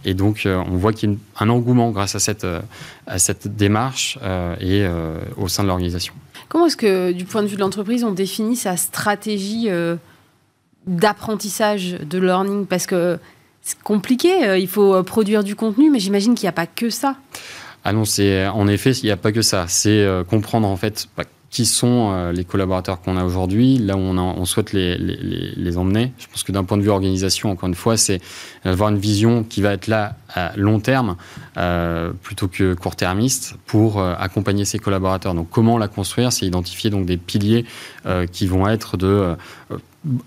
Et 0.03 0.15
donc 0.15 0.47
on 0.47 0.77
voit 0.77 0.93
qu'il 0.93 1.11
y 1.11 1.13
a 1.13 1.43
un 1.43 1.49
engouement 1.49 1.91
grâce 1.91 2.15
à 2.15 2.19
cette, 2.19 2.47
à 3.05 3.19
cette 3.19 3.55
démarche 3.55 4.17
et 4.59 4.87
au 5.37 5.47
sein 5.47 5.61
de 5.61 5.67
l'organisation. 5.67 6.13
Comment 6.49 6.65
est-ce 6.65 6.77
que, 6.77 7.11
du 7.11 7.25
point 7.25 7.43
de 7.43 7.47
vue 7.47 7.55
de 7.55 7.61
l'entreprise, 7.61 8.03
on 8.03 8.11
définit 8.11 8.55
sa 8.55 8.75
stratégie 8.75 9.65
euh, 9.69 9.95
d'apprentissage, 10.87 11.91
de 11.93 12.17
learning? 12.17 12.65
Parce 12.65 12.87
que 12.87 13.19
c'est 13.61 13.79
compliqué, 13.83 14.43
euh, 14.47 14.57
il 14.57 14.67
faut 14.67 14.95
euh, 14.95 15.03
produire 15.03 15.43
du 15.43 15.55
contenu, 15.55 15.91
mais 15.91 15.99
j'imagine 15.99 16.33
qu'il 16.33 16.45
n'y 16.45 16.49
a 16.49 16.53
pas 16.53 16.65
que 16.65 16.89
ça. 16.89 17.15
Ah 17.83 17.93
non, 17.93 18.03
c'est 18.03 18.47
en 18.47 18.67
effet, 18.67 18.91
il 18.91 19.05
n'y 19.05 19.11
a 19.11 19.17
pas 19.17 19.31
que 19.31 19.43
ça. 19.43 19.65
C'est 19.67 20.05
comprendre 20.29 20.67
en 20.67 20.75
fait 20.75 21.07
bah, 21.15 21.23
qui 21.49 21.65
sont 21.65 22.11
euh, 22.11 22.31
les 22.31 22.43
collaborateurs 22.43 23.01
qu'on 23.01 23.17
a 23.17 23.23
aujourd'hui, 23.23 23.77
là 23.77 23.95
où 23.95 23.99
on, 23.99 24.17
on 24.17 24.45
souhaite 24.45 24.71
les, 24.71 24.97
les, 24.97 25.53
les, 25.55 25.77
emmener. 25.77 26.11
Je 26.19 26.27
pense 26.27 26.43
que 26.43 26.51
d'un 26.51 26.63
point 26.63 26.77
de 26.77 26.83
vue 26.83 26.89
organisation, 26.89 27.49
encore 27.49 27.67
une 27.67 27.75
fois, 27.75 27.97
c'est 27.97 28.21
avoir 28.63 28.89
une 28.89 28.99
vision 28.99 29.43
qui 29.43 29.61
va 29.61 29.73
être 29.73 29.87
là 29.87 30.15
à 30.33 30.55
long 30.55 30.79
terme 30.79 31.15
euh, 31.57 32.11
plutôt 32.21 32.47
que 32.47 32.75
court-termiste 32.75 33.55
pour 33.65 33.99
euh, 33.99 34.13
accompagner 34.19 34.65
ses 34.65 34.77
collaborateurs. 34.77 35.33
Donc 35.33 35.49
comment 35.49 35.77
la 35.77 35.87
construire? 35.87 36.31
C'est 36.31 36.45
identifier 36.45 36.89
donc 36.89 37.05
des 37.05 37.17
piliers 37.17 37.65
euh, 38.05 38.27
qui 38.27 38.45
vont 38.45 38.67
être 38.67 38.95
de 38.97 39.35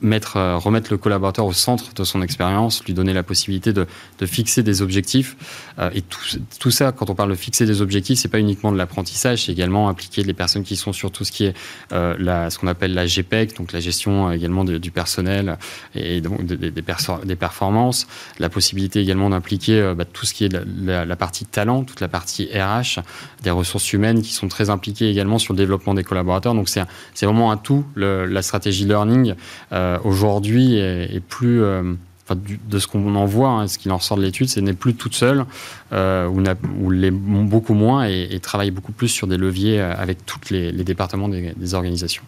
mettre, 0.02 0.36
euh, 0.36 0.58
remettre 0.58 0.92
le 0.92 0.98
collaborateur 0.98 1.46
au 1.46 1.52
centre 1.52 1.94
de 1.94 2.04
son 2.04 2.20
expérience, 2.22 2.84
lui 2.84 2.94
donner 2.94 3.12
la 3.14 3.22
possibilité 3.22 3.72
de, 3.72 3.86
de 4.18 4.26
fixer 4.26 4.62
des 4.62 4.82
objectifs. 4.82 5.36
Euh, 5.78 5.90
et 5.94 6.02
tout, 6.02 6.20
tout, 6.60 6.70
ça, 6.70 6.92
quand 6.92 7.08
on 7.08 7.14
parle 7.14 7.30
de 7.30 7.34
fixer 7.34 7.64
des 7.64 7.80
objectifs, 7.80 8.18
c'est 8.18 8.28
pas 8.28 8.38
uniquement 8.38 8.72
de 8.72 8.76
l'apprentissage, 8.76 9.44
c'est 9.44 9.52
également 9.52 9.88
impliquer 9.88 10.22
les 10.24 10.34
personnes 10.34 10.62
qui 10.62 10.76
sont 10.76 10.92
sur 10.92 11.10
tout 11.10 11.24
ce 11.24 11.32
qui 11.32 11.44
est 11.44 11.54
euh, 11.92 12.14
la, 12.18 12.50
ce 12.50 12.58
qu'on 12.58 12.66
appelle 12.66 12.92
la 12.92 13.06
GPEC, 13.06 13.56
donc 13.56 13.72
la 13.72 13.80
gestion 13.80 14.28
euh, 14.28 14.32
également 14.32 14.64
du 14.64 14.90
personnel 14.90 15.58
et 15.94 16.20
donc 16.20 16.44
des, 16.44 16.56
des, 16.56 16.70
des, 16.70 17.36
performances. 17.36 18.06
La 18.38 18.48
possibilité 18.48 19.00
également 19.00 19.30
d'impliquer 19.30 19.80
euh, 19.80 19.94
bah, 19.94 20.04
tout 20.04 20.26
ce 20.26 20.34
qui 20.34 20.44
est 20.44 20.52
la, 20.52 21.04
la, 21.04 21.16
partie 21.16 21.46
talent, 21.46 21.84
toute 21.84 22.00
la 22.00 22.08
partie 22.08 22.48
RH, 22.54 23.00
des 23.42 23.50
ressources 23.50 23.92
humaines 23.92 24.22
qui 24.22 24.32
sont 24.32 24.48
très 24.48 24.68
impliquées 24.68 25.08
également 25.08 25.38
sur 25.38 25.54
le 25.54 25.58
développement 25.58 25.94
des 25.94 26.04
collaborateurs. 26.04 26.54
Donc 26.54 26.68
c'est 26.68 26.84
vraiment 27.26 27.50
un 27.50 27.56
tout, 27.56 27.84
le, 27.94 28.26
la 28.26 28.42
stratégie 28.42 28.84
learning 28.84 29.34
euh, 29.71 29.71
aujourd'hui 30.04 30.76
est, 30.76 31.14
est, 31.14 31.20
plus 31.20 31.62
euh, 31.62 31.94
de 32.34 32.78
ce 32.78 32.86
qu'on 32.86 33.14
en 33.14 33.26
voit, 33.26 33.50
hein, 33.50 33.68
ce 33.68 33.78
qui 33.78 33.90
en 33.90 33.96
ressort 33.96 34.16
de 34.16 34.22
l'étude, 34.22 34.48
c'est 34.48 34.60
n'est 34.60 34.72
plus 34.72 34.94
toute 34.94 35.14
seule, 35.14 35.44
euh, 35.92 36.28
ou, 36.28 36.42
ou 36.80 36.90
les, 36.90 37.10
beaucoup 37.10 37.74
moins, 37.74 38.08
et, 38.08 38.28
et, 38.30 38.40
travaille 38.40 38.70
beaucoup 38.70 38.92
plus 38.92 39.08
sur 39.08 39.26
des 39.26 39.36
leviers 39.36 39.80
euh, 39.80 39.94
avec 39.96 40.24
tous 40.24 40.50
les, 40.50 40.72
les, 40.72 40.84
départements 40.84 41.28
des, 41.28 41.52
des 41.56 41.74
organisations. 41.74 42.22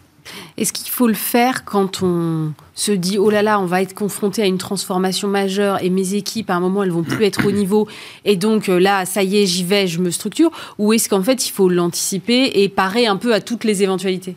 Est-ce 0.57 0.73
qu'il 0.73 0.89
faut 0.89 1.07
le 1.07 1.13
faire 1.13 1.65
quand 1.65 2.01
on 2.01 2.51
se 2.73 2.91
dit 2.91 3.19
oh 3.19 3.29
là 3.29 3.43
là, 3.43 3.59
on 3.59 3.65
va 3.65 3.83
être 3.83 3.93
confronté 3.93 4.41
à 4.41 4.45
une 4.45 4.57
transformation 4.57 5.27
majeure 5.27 5.83
et 5.83 5.91
mes 5.91 6.15
équipes 6.15 6.49
à 6.49 6.55
un 6.55 6.59
moment 6.59 6.81
elles 6.81 6.91
vont 6.91 7.03
plus 7.03 7.25
être 7.25 7.45
au 7.45 7.51
niveau 7.61 7.87
et 8.25 8.35
donc 8.35 8.67
euh, 8.67 8.79
là 8.79 9.05
ça 9.05 9.21
y 9.21 9.37
est 9.37 9.45
j'y 9.45 9.63
vais, 9.63 9.85
je 9.85 9.99
me 9.99 10.09
structure? 10.09 10.49
Ou 10.79 10.93
est-ce 10.93 11.09
qu'en 11.09 11.21
fait 11.21 11.47
il 11.47 11.51
faut 11.51 11.69
l'anticiper 11.69 12.51
et 12.55 12.69
parer 12.69 13.05
un 13.05 13.17
peu 13.17 13.35
à 13.35 13.39
toutes 13.39 13.63
les 13.65 13.83
éventualités? 13.83 14.35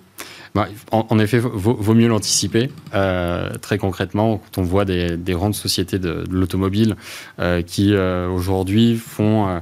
En, 0.90 1.06
en, 1.08 1.18
effet, 1.18 1.38
vaut, 1.38 1.74
vaut 1.74 1.94
mieux 1.94 2.08
l'anticiper. 2.08 2.70
Euh, 2.94 3.50
très 3.60 3.78
concrètement, 3.78 4.38
quand 4.38 4.60
on 4.60 4.64
voit 4.64 4.84
des, 4.84 5.16
des 5.16 5.32
grandes 5.32 5.54
sociétés 5.54 5.98
de, 5.98 6.24
de 6.24 6.34
l'automobile 6.34 6.96
euh, 7.38 7.62
qui 7.62 7.94
euh, 7.94 8.28
aujourd'hui 8.28 8.96
font 8.96 9.60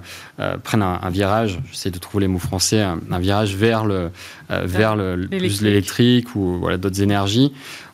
prennent 0.63 0.83
un, 0.83 1.01
un 1.03 1.11
virage, 1.11 1.61
j'essaie 1.71 1.91
de 1.91 1.99
trouver 1.99 2.23
les 2.23 2.29
mots 2.29 2.39
français, 2.39 2.83
un, 2.83 3.01
un 3.11 3.19
virage 3.19 3.57
vers 3.57 3.85
le 3.85 4.11
vers 4.49 4.97
le 4.97 5.27
plus 5.29 5.63
l'électrique 5.63 6.35
ou 6.37 6.59
voilà 6.59 6.77
d'autres 6.77 7.03
énergies, 7.03 7.53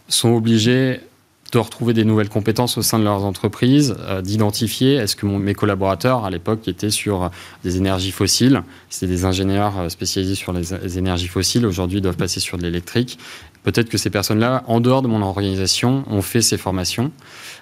sont 0.09 0.31
obligés 0.31 1.01
de 1.53 1.59
retrouver 1.59 1.93
des 1.93 2.05
nouvelles 2.05 2.31
compétences 2.31 2.79
au 2.79 2.83
sein 2.83 2.99
de 2.99 3.05
leurs 3.05 3.25
entreprises, 3.25 3.95
euh, 4.01 4.23
d'identifier 4.23 4.95
est-ce 4.95 5.17
que 5.17 5.27
mes 5.27 5.55
collaborateurs 5.55 6.25
à 6.25 6.31
l'époque 6.31 6.67
étaient 6.67 6.91
sur 6.91 7.31
des 7.63 7.77
énergies 7.77 8.11
fossiles, 8.11 8.63
c'était 8.89 9.13
des 9.13 9.25
ingénieurs 9.25 9.79
euh, 9.79 9.89
spécialisés 9.91 10.35
sur 10.35 10.53
les, 10.53 10.63
les 10.83 10.99
énergies 10.99 11.29
fossiles, 11.29 11.67
aujourd'hui 11.67 12.01
doivent 12.01 12.17
passer 12.17 12.41
sur 12.41 12.57
de 12.57 12.63
l'électrique. 12.63 13.19
Peut-être 13.63 13.89
que 13.89 13.99
ces 13.99 14.11
personnes-là, 14.11 14.65
en 14.67 14.81
dehors 14.81 15.03
de 15.03 15.09
mon 15.09 15.23
organisation, 15.23 16.05
ont 16.09 16.23
fait 16.23 16.43
ces 16.43 16.59
formations 16.59 17.13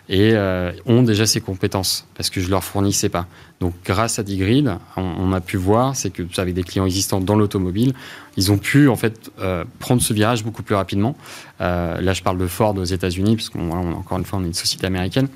et 0.09 0.33
euh, 0.33 0.73
ont 0.87 1.03
déjà 1.03 1.27
ces 1.27 1.41
compétences 1.41 2.07
parce 2.15 2.31
que 2.31 2.41
je 2.41 2.49
leur 2.49 2.65
fournissais 2.65 3.11
pas. 3.11 3.27
Donc, 3.61 3.75
grâce 3.85 4.19
à 4.19 4.23
Digrid, 4.23 4.77
on, 4.97 5.33
a 5.33 5.41
pu 5.41 5.59
voir, 5.59 5.95
c'est 5.95 6.11
que 6.11 6.23
avec 6.39 6.55
des 6.55 6.63
clients 6.63 6.87
existants 6.87 7.21
dans 7.21 7.37
l'automobile, 7.37 7.93
ils 8.39 8.51
ont 8.51 8.57
pu 8.57 8.89
en 8.89 8.97
fait 8.97 9.31
euh, 9.41 9.65
prendre 9.79 10.01
ce 10.01 10.15
virage 10.15 10.43
beaucoup 10.43 10.63
plus 10.63 10.75
rapidement. 10.75 11.17
Euh, 11.61 12.01
là, 12.01 12.15
je 12.15 12.23
parle 12.23 12.39
de 12.39 12.47
Ford 12.47 12.75
aux 12.77 12.85
États-Unis, 12.85 13.37
parce 13.37 13.51
qu'on 13.51 13.71
encore 13.71 14.17
une 14.17 14.25
fois, 14.25 14.39
on 14.39 14.43
est 14.43 14.47
une 14.47 14.55
société 14.55 14.87
américaine, 14.87 15.29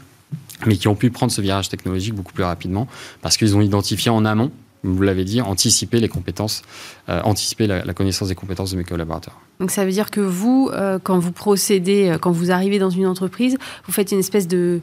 mais 0.66 0.76
qui 0.76 0.88
ont 0.88 0.94
pu 0.94 1.10
prendre 1.10 1.30
ce 1.30 1.42
virage 1.42 1.68
technologique 1.68 2.14
beaucoup 2.14 2.32
plus 2.32 2.44
rapidement 2.44 2.88
parce 3.20 3.36
qu'ils 3.36 3.56
ont 3.56 3.60
identifié 3.60 4.10
en 4.10 4.24
amont 4.24 4.50
vous 4.84 5.02
l'avez 5.02 5.24
dit, 5.24 5.40
anticiper 5.40 5.98
les 5.98 6.08
compétences, 6.08 6.62
euh, 7.08 7.20
anticiper 7.22 7.66
la, 7.66 7.84
la, 7.84 7.94
connaissance 7.94 8.28
des 8.28 8.34
compétences 8.34 8.70
de 8.70 8.76
mes 8.76 8.84
collaborateurs. 8.84 9.40
Donc 9.60 9.70
ça 9.70 9.84
veut 9.84 9.90
dire 9.90 10.10
que 10.10 10.20
vous, 10.20 10.70
euh, 10.72 10.98
quand 11.02 11.18
vous 11.18 11.32
procédez, 11.32 12.10
euh, 12.10 12.18
quand 12.18 12.32
vous 12.32 12.50
arrivez 12.50 12.78
dans 12.78 12.90
une 12.90 13.06
entreprise, 13.06 13.56
vous 13.86 13.92
faites 13.92 14.12
une 14.12 14.18
espèce 14.18 14.46
de 14.46 14.80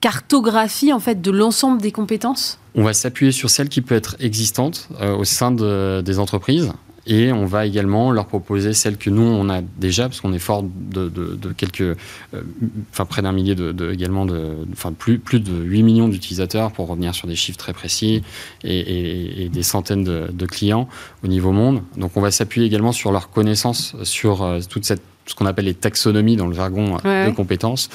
cartographie 0.00 0.92
en 0.92 1.00
fait 1.00 1.20
de 1.20 1.30
l'ensemble 1.30 1.80
des 1.80 1.92
compétences? 1.92 2.58
On 2.74 2.82
va 2.82 2.92
s'appuyer 2.92 3.32
sur 3.32 3.50
celles 3.50 3.68
qui 3.68 3.80
peuvent 3.80 3.98
être 3.98 4.16
existantes 4.20 4.88
euh, 5.00 5.16
au 5.16 5.24
sein 5.24 5.50
de, 5.50 6.02
des 6.04 6.18
entreprises 6.18 6.72
et 7.06 7.32
on 7.32 7.46
va 7.46 7.66
également 7.66 8.10
leur 8.10 8.26
proposer 8.26 8.72
celles 8.72 8.96
que 8.96 9.10
nous 9.10 9.22
on 9.22 9.48
a 9.48 9.62
déjà 9.62 10.08
parce 10.08 10.20
qu'on 10.20 10.32
est 10.32 10.38
fort 10.38 10.62
de, 10.62 11.08
de, 11.08 11.34
de 11.34 11.52
quelques 11.52 11.80
euh, 11.80 11.96
enfin 12.90 13.06
près 13.06 13.22
d'un 13.22 13.32
millier 13.32 13.54
de, 13.54 13.72
de, 13.72 13.90
également 13.90 14.26
de 14.26 14.56
enfin 14.72 14.92
plus 14.92 15.18
plus 15.18 15.40
de 15.40 15.52
8 15.52 15.82
millions 15.82 16.08
d'utilisateurs 16.08 16.72
pour 16.72 16.88
revenir 16.88 17.14
sur 17.14 17.26
des 17.26 17.36
chiffres 17.36 17.58
très 17.58 17.72
précis 17.72 18.22
et, 18.64 18.78
et, 18.78 19.44
et 19.44 19.48
des 19.48 19.62
centaines 19.62 20.04
de, 20.04 20.28
de, 20.32 20.46
clients 20.46 20.88
au 21.24 21.28
niveau 21.28 21.52
monde 21.52 21.82
donc 21.96 22.16
on 22.16 22.20
va 22.20 22.30
s'appuyer 22.30 22.66
également 22.66 22.92
sur 22.92 23.12
leurs 23.12 23.30
connaissances 23.30 23.96
sur 24.02 24.42
euh, 24.42 24.60
toute 24.68 24.84
cette 24.84 25.02
ce 25.30 25.34
qu'on 25.34 25.46
appelle 25.46 25.66
les 25.66 25.74
taxonomies 25.74 26.36
dans 26.36 26.46
le 26.46 26.54
jargon 26.54 26.96
ouais. 27.04 27.26
de 27.26 27.30
compétences 27.30 27.88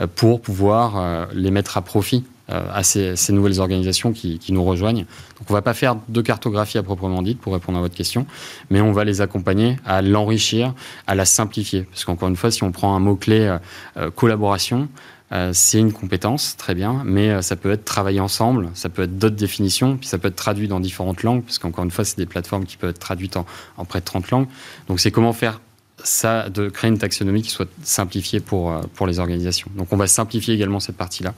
euh, 0.00 0.06
pour 0.06 0.40
pouvoir 0.40 0.96
euh, 0.96 1.26
les 1.34 1.50
mettre 1.50 1.76
à 1.76 1.82
profit 1.82 2.24
euh, 2.24 2.31
à 2.48 2.82
ces, 2.82 3.14
nouvelles 3.30 3.60
organisations 3.60 4.12
qui, 4.12 4.40
nous 4.50 4.64
rejoignent. 4.64 5.06
Donc 5.38 5.48
on 5.48 5.52
ne 5.52 5.58
va 5.58 5.62
pas 5.62 5.74
faire 5.74 5.96
de 6.08 6.20
cartographie 6.20 6.76
à 6.76 6.82
proprement 6.82 7.22
dite 7.22 7.40
pour 7.40 7.54
répondre 7.54 7.78
à 7.78 7.80
votre 7.80 7.94
question, 7.94 8.26
mais 8.70 8.80
on 8.80 8.92
va 8.92 9.04
les 9.04 9.20
accompagner 9.20 9.76
à 9.86 10.02
l'enrichir, 10.02 10.74
à 11.06 11.14
la 11.14 11.24
simplifier. 11.24 11.82
Parce 11.82 12.04
qu'encore 12.04 12.28
une 12.28 12.36
fois, 12.36 12.50
si 12.50 12.62
on 12.62 12.72
prend 12.72 12.94
un 12.94 13.00
mot-clé 13.00 13.58
euh, 13.96 14.10
collaboration, 14.10 14.88
euh, 15.32 15.50
c'est 15.54 15.78
une 15.78 15.92
compétence, 15.92 16.56
très 16.58 16.74
bien, 16.74 17.02
mais 17.06 17.30
euh, 17.30 17.42
ça 17.42 17.56
peut 17.56 17.70
être 17.70 17.84
travailler 17.84 18.20
ensemble, 18.20 18.68
ça 18.74 18.90
peut 18.90 19.02
être 19.02 19.16
d'autres 19.16 19.36
définitions, 19.36 19.96
puis 19.96 20.06
ça 20.06 20.18
peut 20.18 20.28
être 20.28 20.36
traduit 20.36 20.68
dans 20.68 20.78
différentes 20.78 21.22
langues, 21.22 21.42
parce 21.42 21.58
qu'encore 21.58 21.84
une 21.84 21.90
fois, 21.90 22.04
c'est 22.04 22.18
des 22.18 22.26
plateformes 22.26 22.66
qui 22.66 22.76
peuvent 22.76 22.90
être 22.90 22.98
traduites 22.98 23.38
en, 23.38 23.46
en 23.78 23.84
près 23.86 24.00
de 24.00 24.04
30 24.04 24.30
langues. 24.30 24.46
Donc 24.88 25.00
c'est 25.00 25.10
comment 25.10 25.32
faire 25.32 25.60
ça, 26.04 26.50
de 26.50 26.68
créer 26.68 26.90
une 26.90 26.98
taxonomie 26.98 27.42
qui 27.42 27.50
soit 27.50 27.68
simplifiée 27.82 28.40
pour, 28.40 28.78
pour 28.94 29.06
les 29.06 29.20
organisations. 29.20 29.70
Donc 29.76 29.92
on 29.92 29.96
va 29.96 30.06
simplifier 30.06 30.52
également 30.52 30.80
cette 30.80 30.96
partie-là. 30.96 31.32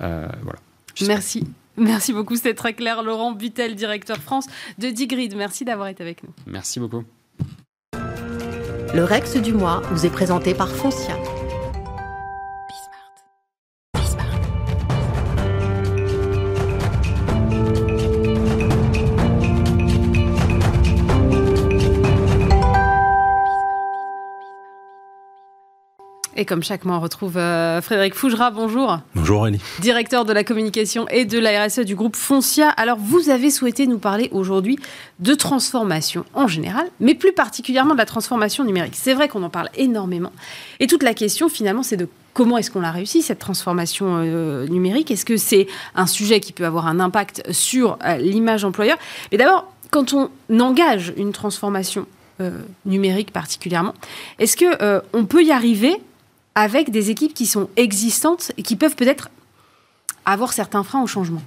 Euh, 0.00 0.28
voilà. 0.42 0.58
Merci. 1.06 1.44
Merci 1.76 2.12
beaucoup, 2.12 2.36
c'était 2.36 2.54
très 2.54 2.72
clair. 2.72 3.02
Laurent 3.02 3.32
Butel, 3.32 3.74
directeur 3.74 4.16
France 4.16 4.46
de 4.78 4.88
Digrid. 4.88 5.36
Merci 5.36 5.64
d'avoir 5.64 5.88
été 5.88 6.02
avec 6.02 6.22
nous. 6.22 6.30
Merci 6.46 6.80
beaucoup. 6.80 7.04
Le 8.94 9.04
Rex 9.04 9.36
du 9.36 9.52
mois 9.52 9.82
vous 9.90 10.06
est 10.06 10.10
présenté 10.10 10.54
par 10.54 10.70
Foncia. 10.70 11.16
Et 26.38 26.44
comme 26.44 26.62
chaque 26.62 26.84
mois, 26.84 26.96
on 26.96 27.00
retrouve 27.00 27.38
euh, 27.38 27.80
Frédéric 27.80 28.14
Fougera. 28.14 28.50
Bonjour. 28.50 28.98
Bonjour 29.14 29.40
Aurélie. 29.40 29.58
Directeur 29.80 30.26
de 30.26 30.34
la 30.34 30.44
communication 30.44 31.08
et 31.08 31.24
de 31.24 31.38
la 31.38 31.64
RSE 31.64 31.80
du 31.80 31.94
groupe 31.94 32.14
Foncia. 32.14 32.68
Alors, 32.68 32.98
vous 32.98 33.30
avez 33.30 33.50
souhaité 33.50 33.86
nous 33.86 33.98
parler 33.98 34.28
aujourd'hui 34.32 34.78
de 35.18 35.32
transformation 35.32 36.26
en 36.34 36.46
général, 36.46 36.86
mais 37.00 37.14
plus 37.14 37.32
particulièrement 37.32 37.94
de 37.94 37.98
la 37.98 38.04
transformation 38.04 38.64
numérique. 38.64 38.96
C'est 38.96 39.14
vrai 39.14 39.28
qu'on 39.28 39.42
en 39.44 39.48
parle 39.48 39.70
énormément. 39.76 40.30
Et 40.78 40.86
toute 40.86 41.02
la 41.02 41.14
question, 41.14 41.48
finalement, 41.48 41.82
c'est 41.82 41.96
de 41.96 42.06
comment 42.34 42.58
est-ce 42.58 42.70
qu'on 42.70 42.80
l'a 42.80 42.92
réussi, 42.92 43.22
cette 43.22 43.38
transformation 43.38 44.18
euh, 44.18 44.66
numérique? 44.66 45.10
Est-ce 45.10 45.24
que 45.24 45.38
c'est 45.38 45.66
un 45.94 46.06
sujet 46.06 46.40
qui 46.40 46.52
peut 46.52 46.66
avoir 46.66 46.86
un 46.86 47.00
impact 47.00 47.50
sur 47.50 47.98
euh, 48.04 48.18
l'image 48.18 48.62
employeur? 48.62 48.98
Mais 49.32 49.38
d'abord, 49.38 49.72
quand 49.90 50.12
on 50.12 50.28
engage 50.60 51.14
une 51.16 51.32
transformation 51.32 52.06
numérique 52.84 53.32
particulièrement, 53.32 53.94
est-ce 54.38 54.58
qu'on 54.58 54.76
euh, 54.82 55.22
peut 55.26 55.42
y 55.42 55.52
arriver 55.52 55.96
avec 56.56 56.90
des 56.90 57.10
équipes 57.10 57.34
qui 57.34 57.46
sont 57.46 57.68
existantes 57.76 58.50
et 58.56 58.62
qui 58.62 58.74
peuvent 58.74 58.96
peut-être 58.96 59.28
avoir 60.24 60.52
certains 60.52 60.82
freins 60.82 61.02
au 61.02 61.06
changement. 61.06 61.42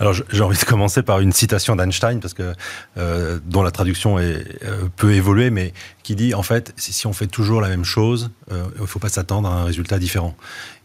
Alors 0.00 0.14
j'ai 0.14 0.42
envie 0.42 0.58
de 0.58 0.64
commencer 0.64 1.02
par 1.02 1.20
une 1.20 1.32
citation 1.32 1.76
d'Einstein 1.76 2.20
parce 2.20 2.34
que 2.34 2.54
euh, 2.96 3.38
dont 3.44 3.62
la 3.62 3.70
traduction 3.70 4.18
est, 4.18 4.44
euh, 4.64 4.88
peut 4.96 5.12
évoluer, 5.12 5.50
mais 5.50 5.72
qui 6.04 6.14
dit 6.14 6.34
en 6.34 6.42
fait 6.42 6.72
si 6.76 7.06
on 7.08 7.12
fait 7.12 7.26
toujours 7.26 7.60
la 7.60 7.68
même 7.68 7.84
chose, 7.84 8.30
euh, 8.52 8.62
il 8.76 8.82
ne 8.82 8.86
faut 8.86 8.98
pas 8.98 9.08
s'attendre 9.08 9.48
à 9.48 9.52
un 9.52 9.64
résultat 9.64 9.98
différent. 9.98 10.36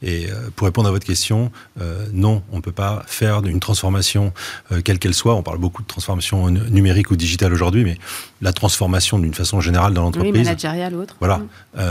Et 0.01 0.27
euh, 0.31 0.49
pour 0.55 0.65
répondre 0.65 0.87
à 0.87 0.91
votre 0.91 1.05
question, 1.05 1.51
euh, 1.81 2.05
non, 2.13 2.41
on 2.51 2.57
ne 2.57 2.61
peut 2.61 2.71
pas 2.71 3.03
faire 3.05 3.45
une 3.45 3.59
transformation 3.59 4.33
quelle 4.85 4.97
qu'elle 4.97 5.13
soit. 5.13 5.35
On 5.35 5.43
parle 5.43 5.57
beaucoup 5.57 5.81
de 5.81 5.87
transformation 5.87 6.49
numérique 6.49 7.11
ou 7.11 7.17
digitale 7.17 7.53
aujourd'hui, 7.53 7.83
mais 7.83 7.97
la 8.41 8.53
transformation 8.53 9.19
d'une 9.19 9.33
façon 9.33 9.59
générale 9.59 9.93
dans 9.93 10.03
l'entreprise, 10.03 10.31
oui, 10.31 10.43
managériale 10.43 10.95
ou 10.95 11.01
autre. 11.01 11.17
Voilà, 11.19 11.39
mmh. 11.75 11.81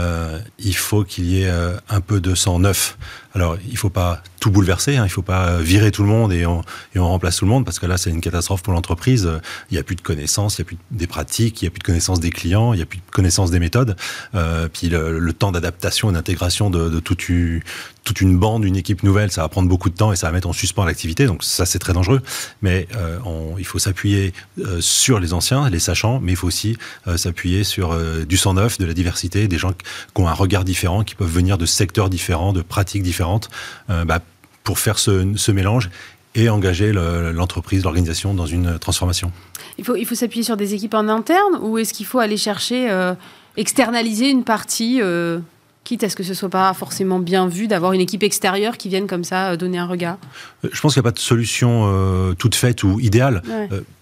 il 0.57 0.75
faut 0.75 1.03
qu'il 1.03 1.25
y 1.25 1.43
ait 1.43 1.51
un 1.89 2.01
peu 2.01 2.19
de 2.19 2.33
sang 2.33 2.57
neuf. 2.57 2.97
Alors, 3.35 3.57
il 3.63 3.73
ne 3.73 3.77
faut 3.77 3.91
pas 3.91 4.23
tout 4.39 4.49
bouleverser, 4.49 4.97
hein, 4.97 5.03
il 5.03 5.09
ne 5.09 5.11
faut 5.11 5.21
pas 5.21 5.59
virer 5.59 5.91
tout 5.91 6.01
le 6.01 6.09
monde 6.09 6.33
et 6.33 6.45
en 6.45 6.63
remplace 6.95 7.37
tout 7.37 7.45
le 7.45 7.51
monde 7.51 7.63
parce 7.63 7.77
que 7.77 7.85
là, 7.85 7.97
c'est 7.97 8.09
une 8.09 8.21
catastrophe 8.21 8.63
pour 8.63 8.73
l'entreprise. 8.73 9.29
Il 9.69 9.75
n'y 9.75 9.79
a 9.79 9.83
plus 9.83 9.95
de 9.95 10.01
connaissances, 10.01 10.57
il 10.57 10.61
n'y 10.61 10.65
a 10.65 10.67
plus 10.67 10.77
des 10.89 11.07
pratiques, 11.07 11.61
il 11.61 11.65
n'y 11.65 11.67
a 11.67 11.71
plus 11.71 11.79
de 11.79 11.83
connaissances 11.83 12.19
des 12.19 12.31
clients, 12.31 12.73
il 12.73 12.77
n'y 12.77 12.83
a 12.83 12.87
plus 12.87 12.97
de 12.97 13.11
connaissances 13.19 13.51
des 13.51 13.59
méthodes. 13.59 13.97
Euh, 14.33 14.69
puis 14.71 14.87
le, 14.87 15.33
temps 15.33 15.51
d'adaptation 15.51 16.09
et 16.09 16.13
d'intégration 16.13 16.69
de, 16.69 16.99
toute, 17.01 17.27
une, 17.27 18.37
bande, 18.37 18.63
une 18.63 18.77
équipe 18.77 19.03
nouvelle, 19.03 19.29
ça 19.29 19.41
va 19.41 19.49
prendre 19.49 19.67
beaucoup 19.67 19.89
de 19.89 19.95
temps 19.95 20.13
et 20.13 20.15
ça 20.15 20.27
va 20.27 20.31
mettre 20.31 20.47
en 20.47 20.53
suspens 20.53 20.85
l'activité. 20.85 21.25
Donc 21.25 21.43
ça, 21.43 21.65
c'est 21.65 21.79
très 21.79 21.91
dangereux. 21.91 22.21
Mais 22.61 22.87
euh, 22.95 23.19
il 23.57 23.65
faut 23.65 23.77
s'appuyer 23.77 24.33
euh, 24.59 24.79
sur 24.79 25.19
les 25.19 25.33
anciens, 25.33 25.69
les 25.69 25.79
sachants, 25.79 26.21
mais 26.21 26.31
il 26.31 26.35
faut 26.37 26.47
aussi 26.47 26.77
s'appuyer 27.17 27.65
sur 27.65 27.97
du 28.25 28.37
sang 28.37 28.53
neuf, 28.53 28.77
de 28.77 28.85
la 28.85 28.93
diversité, 28.93 29.49
des 29.49 29.57
gens 29.57 29.73
qui 29.73 30.21
ont 30.21 30.27
un 30.29 30.33
regard 30.33 30.63
différent, 30.63 31.03
qui 31.03 31.15
peuvent 31.15 31.29
venir 31.29 31.57
de 31.57 31.65
secteurs 31.65 32.09
différents, 32.09 32.53
de 32.53 32.61
pratiques 32.61 33.03
différentes, 33.03 33.49
bah, 33.89 34.19
pour 34.63 34.79
faire 34.79 34.97
ce, 34.97 35.33
ce 35.35 35.51
mélange 35.51 35.89
et 36.35 36.49
engager 36.49 36.91
l'entreprise, 36.91 37.83
l'organisation 37.83 38.33
dans 38.33 38.45
une 38.45 38.77
transformation. 38.79 39.31
Il 39.77 39.85
faut, 39.85 39.95
il 39.95 40.05
faut 40.05 40.15
s'appuyer 40.15 40.43
sur 40.43 40.57
des 40.57 40.73
équipes 40.73 40.93
en 40.93 41.07
interne 41.07 41.57
ou 41.61 41.77
est-ce 41.77 41.93
qu'il 41.93 42.05
faut 42.05 42.19
aller 42.19 42.37
chercher, 42.37 42.89
euh, 42.91 43.13
externaliser 43.57 44.29
une 44.29 44.43
partie 44.43 44.99
euh, 45.01 45.39
quitte 45.83 46.03
à 46.03 46.09
ce 46.09 46.15
que 46.15 46.23
ce 46.23 46.33
soit 46.33 46.49
pas 46.49 46.73
forcément 46.73 47.19
bien 47.19 47.47
vu 47.47 47.67
d'avoir 47.67 47.93
une 47.93 48.01
équipe 48.01 48.23
extérieure 48.23 48.77
qui 48.77 48.89
vienne 48.89 49.07
comme 49.07 49.23
ça 49.23 49.51
euh, 49.51 49.57
donner 49.57 49.77
un 49.77 49.87
regard. 49.87 50.17
Euh, 50.63 50.69
Je 50.71 50.79
pense 50.81 50.93
qu'il 50.93 51.01
n'y 51.01 51.07
a 51.07 51.09
pas 51.09 51.13
de 51.15 51.19
solution 51.19 51.85
euh, 51.87 52.33
toute 52.33 52.55
faite 52.55 52.83
ou 52.83 52.99
idéale, 52.99 53.41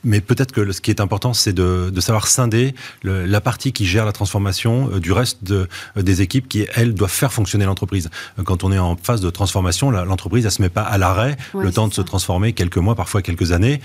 mais 0.04 0.22
peut-être 0.22 0.52
que 0.52 0.72
ce 0.72 0.82
qui 0.82 0.92
est 0.92 1.02
important, 1.02 1.34
c'est 1.34 1.54
de, 1.54 1.92
savoir 2.00 2.28
scinder 2.28 2.74
la 3.04 3.42
partie 3.42 3.74
qui 3.74 3.86
gère 3.86 4.06
la 4.06 4.12
transformation 4.12 4.88
du 5.00 5.12
reste 5.12 5.44
de, 5.44 5.68
des 5.98 6.22
équipes 6.22 6.48
qui, 6.48 6.66
elles, 6.76 6.94
doivent 6.94 7.12
faire 7.12 7.34
fonctionner 7.34 7.66
l'entreprise. 7.66 8.10
Quand 8.46 8.64
on 8.64 8.72
est 8.72 8.78
en 8.78 8.96
phase 8.96 9.20
de 9.20 9.30
transformation, 9.30 9.92
l'entreprise, 9.92 10.46
elle 10.46 10.52
se 10.52 10.62
met 10.62 10.70
pas 10.70 10.84
à 10.84 10.98
l'arrêt, 10.98 11.36
le 11.54 11.72
temps 11.72 11.90
de 11.90 11.94
se 11.94 12.02
transformer 12.02 12.54
quelques 12.54 12.78
mois, 12.78 12.96
parfois 12.96 13.22
quelques 13.22 13.52
années, 13.52 13.82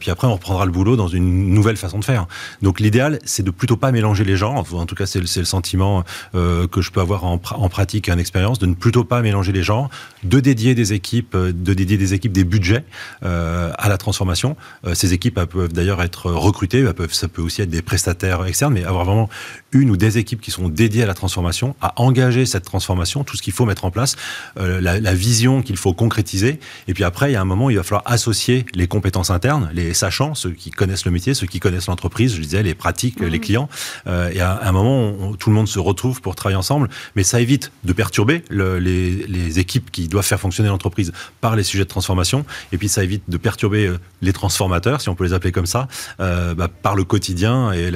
puis 0.00 0.10
après, 0.10 0.26
on 0.26 0.32
reprendra 0.32 0.64
le 0.64 0.72
boulot 0.72 0.96
dans 0.96 1.08
une 1.08 1.54
nouvelle 1.54 1.76
façon 1.76 1.98
de 2.00 2.04
faire. 2.04 2.26
Donc 2.62 2.80
l'idéal, 2.80 3.20
c'est 3.24 3.44
de 3.44 3.50
plutôt 3.50 3.76
pas 3.76 3.92
mélanger 3.92 4.24
les 4.24 4.36
gens, 4.36 4.56
en 4.56 4.86
tout 4.86 4.94
cas, 4.96 5.06
c'est 5.06 5.20
le, 5.20 5.44
sentiment 5.44 6.04
que 6.32 6.80
je 6.80 6.90
peux 6.90 7.00
avoir 7.00 7.24
en 7.24 7.39
en, 7.52 7.68
pratique 7.68 8.08
et 8.08 8.12
en 8.12 8.18
expérience, 8.18 8.58
de 8.58 8.66
ne 8.66 8.74
plutôt 8.74 9.04
pas 9.04 9.22
mélanger 9.22 9.52
les 9.52 9.62
gens, 9.62 9.90
de 10.24 10.40
dédier 10.40 10.74
des 10.74 10.92
équipes, 10.92 11.34
euh, 11.34 11.52
de 11.52 11.74
dédier 11.74 11.96
des 11.96 12.14
équipes 12.14 12.32
des 12.32 12.44
budgets 12.44 12.84
euh, 13.22 13.72
à 13.78 13.88
la 13.88 13.98
transformation. 13.98 14.56
Euh, 14.86 14.94
ces 14.94 15.12
équipes 15.12 15.40
peuvent 15.40 15.72
d'ailleurs 15.72 16.02
être 16.02 16.30
recrutées, 16.30 16.82
peuvent, 16.92 17.12
ça 17.12 17.28
peut 17.28 17.42
aussi 17.42 17.62
être 17.62 17.70
des 17.70 17.82
prestataires 17.82 18.44
externes, 18.46 18.74
mais 18.74 18.84
avoir 18.84 19.04
vraiment 19.04 19.28
une 19.72 19.90
ou 19.90 19.96
des 19.96 20.18
équipes 20.18 20.40
qui 20.40 20.50
sont 20.50 20.68
dédiées 20.68 21.04
à 21.04 21.06
la 21.06 21.14
transformation, 21.14 21.74
à 21.80 22.00
engager 22.00 22.46
cette 22.46 22.64
transformation, 22.64 23.24
tout 23.24 23.36
ce 23.36 23.42
qu'il 23.42 23.52
faut 23.52 23.64
mettre 23.64 23.84
en 23.84 23.90
place, 23.90 24.16
la, 24.56 25.14
vision 25.14 25.62
qu'il 25.62 25.76
faut 25.76 25.92
concrétiser. 25.92 26.60
Et 26.88 26.94
puis 26.94 27.04
après, 27.04 27.30
il 27.30 27.34
y 27.34 27.36
a 27.36 27.40
un 27.40 27.44
moment 27.44 27.66
où 27.66 27.70
il 27.70 27.76
va 27.76 27.82
falloir 27.82 28.02
associer 28.06 28.64
les 28.74 28.88
compétences 28.88 29.30
internes, 29.30 29.70
les 29.72 29.94
sachants, 29.94 30.34
ceux 30.34 30.50
qui 30.50 30.70
connaissent 30.70 31.04
le 31.04 31.10
métier, 31.10 31.34
ceux 31.34 31.46
qui 31.46 31.60
connaissent 31.60 31.86
l'entreprise, 31.86 32.34
je 32.34 32.40
disais, 32.40 32.62
les 32.62 32.74
pratiques, 32.74 33.20
les 33.20 33.38
clients. 33.38 33.68
et 34.06 34.40
à, 34.40 34.60
un 34.62 34.72
moment, 34.72 35.10
où 35.10 35.36
tout 35.36 35.50
le 35.50 35.56
monde 35.56 35.68
se 35.68 35.78
retrouve 35.78 36.20
pour 36.20 36.34
travailler 36.34 36.56
ensemble, 36.56 36.88
mais 37.16 37.19
ça 37.24 37.40
évite 37.40 37.72
de 37.84 37.92
perturber 37.92 38.42
les, 38.50 39.58
équipes 39.58 39.90
qui 39.90 40.08
doivent 40.08 40.24
faire 40.24 40.40
fonctionner 40.40 40.68
l'entreprise 40.68 41.12
par 41.40 41.56
les 41.56 41.64
sujets 41.64 41.84
de 41.84 41.88
transformation, 41.88 42.44
et 42.72 42.78
puis 42.78 42.88
ça 42.88 43.02
évite 43.02 43.24
de 43.28 43.36
perturber 43.36 43.86
euh, 43.86 43.98
les 44.22 44.32
transformateurs, 44.32 45.00
si 45.00 45.08
on 45.08 45.14
peut 45.14 45.24
les 45.24 45.32
appeler 45.32 45.50
comme 45.50 45.66
ça, 45.66 45.88
euh, 46.20 46.54
bah, 46.54 46.68
par 46.68 46.94
le 46.94 47.04
quotidien 47.04 47.72
et 47.72 47.90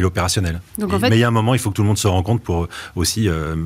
l'opérationnel. 0.00 0.60
Mais 0.78 1.16
il 1.16 1.18
y 1.18 1.24
a 1.24 1.28
un 1.28 1.32
moment, 1.32 1.54
il 1.54 1.60
faut 1.60 1.70
que 1.70 1.76
tout 1.76 1.82
le 1.82 1.88
monde 1.88 1.98
se 1.98 2.08
rencontre 2.08 2.42
pour 2.42 2.68
aussi 2.96 3.28
euh, 3.28 3.56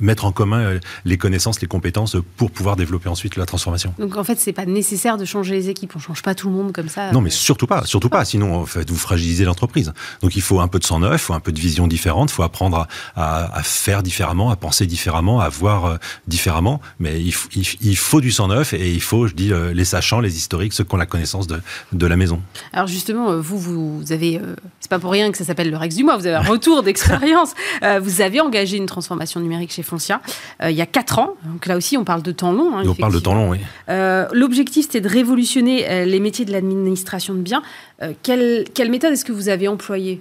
mettre 0.00 0.24
en 0.24 0.32
commun 0.32 0.78
les 1.04 1.18
connaissances, 1.18 1.60
les 1.60 1.66
compétences 1.66 2.16
pour 2.36 2.50
pouvoir 2.50 2.76
développer 2.76 3.08
ensuite 3.08 3.36
la 3.36 3.46
transformation. 3.46 3.94
Donc 3.98 4.16
en 4.16 4.24
fait, 4.24 4.38
c'est 4.38 4.52
pas 4.52 4.66
nécessaire 4.66 5.16
de 5.16 5.24
changer 5.24 5.54
les 5.54 5.68
équipes, 5.68 5.92
on 5.96 5.98
change 5.98 6.22
pas 6.22 6.34
tout 6.34 6.48
le 6.48 6.54
monde 6.54 6.72
comme 6.72 6.88
ça. 6.88 7.10
Non, 7.12 7.20
mais 7.20 7.30
surtout 7.30 7.66
pas, 7.66 7.84
surtout 7.84 8.08
pas. 8.08 8.24
Sinon, 8.24 8.54
en 8.54 8.66
fait, 8.66 8.88
vous 8.88 8.96
fragilisez 8.96 9.44
l'entreprise. 9.44 9.92
Donc 10.22 10.36
il 10.36 10.42
faut 10.42 10.60
un 10.60 10.68
peu 10.68 10.78
de 10.78 10.84
sang 10.84 11.00
neuf, 11.00 11.22
il 11.22 11.24
faut 11.24 11.34
un 11.34 11.40
peu 11.40 11.52
de 11.52 11.60
vision 11.60 11.86
différente, 11.86 12.30
il 12.30 12.34
faut 12.34 12.42
apprendre 12.42 12.86
à, 13.16 13.56
à 13.56 13.62
faire 13.62 14.02
différemment, 14.02 14.45
à 14.50 14.56
penser 14.56 14.86
différemment, 14.86 15.40
à 15.40 15.48
voir 15.48 15.86
euh, 15.86 15.96
différemment. 16.26 16.80
Mais 16.98 17.20
il, 17.20 17.34
il, 17.54 17.96
faut 17.96 18.20
du 18.20 18.30
sang 18.30 18.48
neuf 18.48 18.72
et 18.72 18.90
il 18.90 19.00
faut, 19.00 19.26
je 19.26 19.34
dis, 19.34 19.52
euh, 19.52 19.72
les 19.72 19.84
sachants, 19.84 20.20
les 20.20 20.36
historiques, 20.36 20.72
ceux 20.72 20.84
qui 20.84 20.94
ont 20.94 20.98
la 20.98 21.06
connaissance 21.06 21.46
de, 21.46 21.60
de 21.92 22.06
la 22.06 22.16
maison. 22.16 22.40
Alors 22.72 22.86
justement, 22.86 23.30
euh, 23.30 23.40
vous, 23.40 23.58
vous 23.58 24.12
avez, 24.12 24.40
c'est 24.80 24.90
pas 24.90 24.98
pour 24.98 25.10
rien 25.10 25.30
que 25.30 25.38
ça 25.38 25.44
s'appelle 25.44 25.70
le 25.70 25.76
Rex 25.76 25.96
du 25.96 26.04
mois, 26.04 26.16
vous 26.16 26.26
avez 26.26 26.36
un 26.36 26.42
retour 26.42 26.82
d'expérience. 26.82 27.54
vous 28.00 28.20
avez 28.20 28.40
engagé 28.40 28.76
une 28.76 28.86
transformation 28.86 29.40
numérique 29.40 29.72
chez 29.72 29.82
Foncia 29.82 30.20
il 30.62 30.72
y 30.72 30.80
a 30.80 30.86
4 30.86 31.18
ans. 31.18 31.34
Donc 31.44 31.66
là 31.66 31.76
aussi, 31.76 31.96
on 31.96 32.04
parle 32.04 32.22
de 32.22 32.32
temps 32.32 32.52
long. 32.52 32.76
Hein, 32.76 32.82
on 32.86 32.94
parle 32.94 33.14
de 33.14 33.18
temps 33.18 33.34
long, 33.34 33.50
oui. 33.50 33.58
L'objectif, 34.32 34.86
c'était 34.86 35.00
de 35.00 35.08
révolutionner 35.08 36.04
les 36.04 36.20
métiers 36.20 36.44
de 36.44 36.52
l'administration 36.52 37.34
de 37.34 37.40
biens. 37.40 37.62
quelle, 38.22 38.64
quelle 38.74 38.90
méthode 38.90 39.12
est-ce 39.12 39.24
que 39.24 39.32
vous 39.32 39.48
avez 39.48 39.68
employée? 39.68 40.20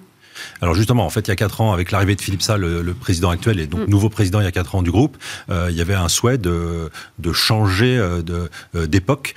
Alors 0.62 0.76
justement, 0.76 1.06
en 1.06 1.10
fait, 1.10 1.28
il 1.28 1.30
y 1.30 1.32
a 1.32 1.36
quatre 1.36 1.62
ans, 1.62 1.74
avec 1.74 1.92
l'arrivée 1.92 2.16
de 2.16 2.22
Philippe 2.22 2.42
Salle, 2.42 2.62
le, 2.62 2.94
président 2.94 3.30
actuel 3.30 3.60
et 3.60 3.68
donc 3.68 3.82
mm. 3.82 3.92
nouveau 3.92 4.10
président 4.10 4.40
il 4.40 4.46
y 4.46 4.48
a 4.48 4.52
quatre 4.52 4.76
ans 4.76 4.82
du 4.82 4.92
groupe, 4.92 5.18
euh, 5.50 5.68
il 5.70 5.76
y 5.76 5.82
avait 5.82 5.94
un 5.94 6.08
souhait 6.08 6.38
de, 6.38 6.90
de 7.20 7.34
changer 7.34 7.98
euh, 7.98 8.22
euh, 8.76 8.88
d'époque 8.88 9.36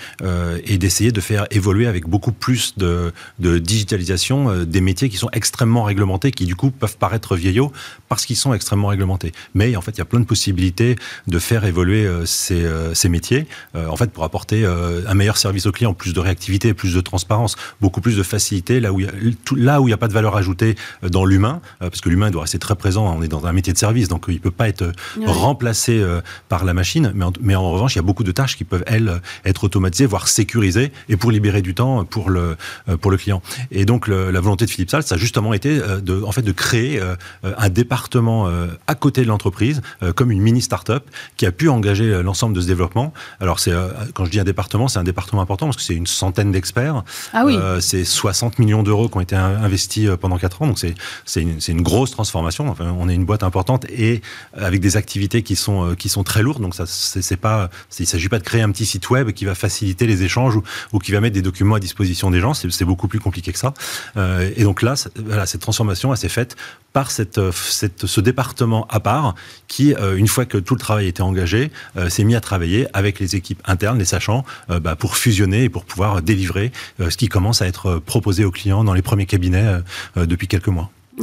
et 0.64 0.78
d'essayer 0.78 1.12
de 1.12 1.20
faire 1.20 1.46
évoluer 1.50 1.86
avec 1.86 2.06
beaucoup 2.08 2.32
plus 2.32 2.76
de, 2.76 3.12
de 3.38 3.58
digitalisation 3.58 4.64
des 4.64 4.80
métiers 4.80 5.08
qui 5.08 5.16
sont 5.16 5.30
extrêmement 5.32 5.82
réglementés, 5.82 6.30
qui 6.30 6.46
du 6.46 6.56
coup 6.56 6.70
peuvent 6.70 6.96
paraître 6.96 7.36
vieillots 7.36 7.72
parce 8.08 8.26
qu'ils 8.26 8.36
sont 8.36 8.54
extrêmement 8.54 8.88
réglementés. 8.88 9.32
Mais 9.54 9.76
en 9.76 9.80
fait, 9.80 9.92
il 9.92 9.98
y 9.98 10.02
a 10.02 10.04
plein 10.04 10.20
de 10.20 10.24
possibilités 10.24 10.96
de 11.26 11.38
faire 11.38 11.64
évoluer 11.64 12.08
ces, 12.24 12.66
ces 12.94 13.08
métiers, 13.08 13.46
en 13.74 13.96
fait, 13.96 14.10
pour 14.10 14.24
apporter 14.24 14.64
un 14.64 15.14
meilleur 15.14 15.36
service 15.36 15.66
aux 15.66 15.72
clients, 15.72 15.94
plus 15.94 16.12
de 16.12 16.20
réactivité, 16.20 16.74
plus 16.74 16.94
de 16.94 17.00
transparence, 17.00 17.56
beaucoup 17.80 18.00
plus 18.00 18.16
de 18.16 18.22
facilité 18.22 18.80
là 18.80 18.92
où 18.92 19.00
il 19.00 19.06
y 19.06 19.08
a, 19.08 19.12
là 19.56 19.80
où 19.80 19.88
il 19.88 19.90
n'y 19.90 19.94
a 19.94 19.98
pas 19.98 20.08
de 20.08 20.12
valeur 20.12 20.36
ajoutée 20.36 20.68
euh, 20.68 20.74
dans 21.02 21.24
l'humain, 21.24 21.60
euh, 21.82 21.90
parce 21.90 22.00
que 22.00 22.08
l'humain 22.08 22.30
doit 22.30 22.42
rester 22.42 22.58
très 22.58 22.74
présent. 22.74 23.14
On 23.16 23.22
est 23.22 23.28
dans 23.28 23.46
un 23.46 23.52
métier 23.52 23.72
de 23.72 23.78
service, 23.78 24.08
donc 24.08 24.28
euh, 24.28 24.32
il 24.32 24.36
ne 24.36 24.40
peut 24.40 24.50
pas 24.50 24.68
être 24.68 24.92
remplacé 25.26 26.04
par 26.48 26.64
la 26.64 26.74
machine. 26.74 27.12
Mais 27.14 27.24
en, 27.24 27.32
mais 27.40 27.54
en, 27.54 27.70
revanche, 27.70 27.94
il 27.94 27.98
y 27.98 28.00
a 28.00 28.02
beaucoup 28.02 28.24
de 28.24 28.32
tâches 28.32 28.56
qui 28.56 28.64
peuvent, 28.64 28.84
elles, 28.86 29.20
être 29.44 29.64
automatisées, 29.64 30.06
voire 30.06 30.28
sécurisées, 30.28 30.92
et 31.08 31.16
pour 31.16 31.30
libérer 31.30 31.62
du 31.62 31.74
temps 31.74 32.04
pour 32.04 32.30
le, 32.30 32.56
pour 33.00 33.10
le 33.10 33.16
client. 33.16 33.42
Et 33.70 33.84
donc, 33.84 34.08
la 34.08 34.40
volonté 34.40 34.64
de 34.64 34.70
Philippe 34.70 34.90
Salle, 34.90 35.02
ça 35.02 35.16
a 35.16 35.18
justement 35.18 35.54
été 35.54 35.78
de, 35.78 36.22
en 36.22 36.32
fait, 36.32 36.42
de 36.42 36.52
créer 36.52 37.00
un 37.42 37.68
département 37.68 38.50
à 38.86 38.94
côté 38.94 39.22
de 39.22 39.28
l'entreprise, 39.28 39.80
comme 40.14 40.30
une 40.30 40.40
mini 40.40 40.62
start-up, 40.62 41.04
qui 41.36 41.46
a 41.46 41.52
pu 41.52 41.68
engager 41.68 42.22
l'ensemble 42.22 42.54
de 42.54 42.60
ce 42.60 42.66
développement. 42.66 43.12
Alors, 43.40 43.60
c'est, 43.60 43.72
quand 44.14 44.24
je 44.24 44.30
dis 44.30 44.40
un 44.40 44.44
département, 44.44 44.88
c'est 44.88 44.98
un 44.98 45.04
département 45.04 45.42
important, 45.42 45.66
parce 45.66 45.76
que 45.76 45.82
c'est 45.82 45.94
une 45.94 46.06
centaine 46.06 46.52
d'experts. 46.52 47.02
Ah 47.32 47.44
oui. 47.44 47.56
c'est 47.80 48.04
60 48.04 48.58
millions 48.58 48.82
d'euros 48.82 49.08
qui 49.08 49.16
ont 49.16 49.20
été 49.20 49.36
investis 49.36 50.08
pendant 50.20 50.38
4 50.38 50.62
ans. 50.62 50.66
Donc, 50.66 50.77
c'est 51.24 51.42
une, 51.42 51.82
grosse 51.82 52.10
transformation. 52.10 52.74
On 52.80 53.08
est 53.08 53.14
une 53.14 53.24
boîte 53.24 53.42
importante 53.42 53.86
et 53.90 54.20
avec 54.54 54.80
des 54.80 54.96
activités 54.96 55.42
qui 55.42 55.56
sont, 55.56 55.92
euh, 55.92 56.22
très 56.24 56.42
lourdes. 56.42 56.60
Donc, 56.60 56.74
il 56.76 56.82
ne 56.82 58.06
s'agit 58.06 58.28
pas 58.28 58.38
de 58.38 58.44
créer 58.44 58.62
un 58.62 58.70
petit 58.70 58.86
site 58.86 59.08
web 59.10 59.32
qui 59.32 59.44
va 59.44 59.54
faciliter 59.54 60.06
les 60.06 60.22
échanges 60.22 60.58
ou, 60.92 60.98
qui 60.98 61.12
va 61.12 61.20
mettre 61.20 61.34
des 61.34 61.42
documents 61.42 61.76
à 61.76 61.80
disposition 61.80 62.30
des 62.30 62.40
gens. 62.40 62.54
C'est 62.54 62.84
beaucoup 62.84 63.08
plus 63.08 63.20
compliqué 63.20 63.52
que 63.52 63.58
ça. 63.58 63.74
Euh, 64.16 64.50
et 64.56 64.64
donc 64.64 64.82
là, 64.82 64.96
cette 64.96 65.60
transformation, 65.60 66.14
s'est 66.16 66.28
faite 66.28 66.56
par 66.92 67.10
euh, 67.38 67.52
ce 67.52 68.20
département 68.20 68.86
à 68.88 68.98
part 68.98 69.34
qui, 69.68 69.94
une 70.16 70.26
fois 70.26 70.46
que 70.46 70.58
tout 70.58 70.74
le 70.74 70.80
travail 70.80 71.06
était 71.06 71.22
engagé, 71.22 71.70
s'est 72.08 72.24
mis 72.24 72.34
à 72.34 72.40
travailler 72.40 72.86
avec 72.92 73.20
les 73.20 73.36
équipes 73.36 73.62
internes, 73.66 73.98
les 73.98 74.04
sachants, 74.04 74.44
bah, 74.68 74.96
pour 74.96 75.16
fusionner 75.16 75.64
et 75.64 75.68
pour 75.68 75.84
pouvoir 75.84 76.22
délivrer 76.22 76.72
ce 76.98 77.16
qui 77.16 77.28
commence 77.28 77.62
à 77.62 77.66
être 77.66 77.98
proposé 77.98 78.44
aux 78.44 78.50
clients 78.50 78.84
dans 78.84 78.94
les 78.94 79.02
premiers 79.02 79.26
cabinets 79.26 79.80
depuis 80.16 80.48
quelques 80.48 80.67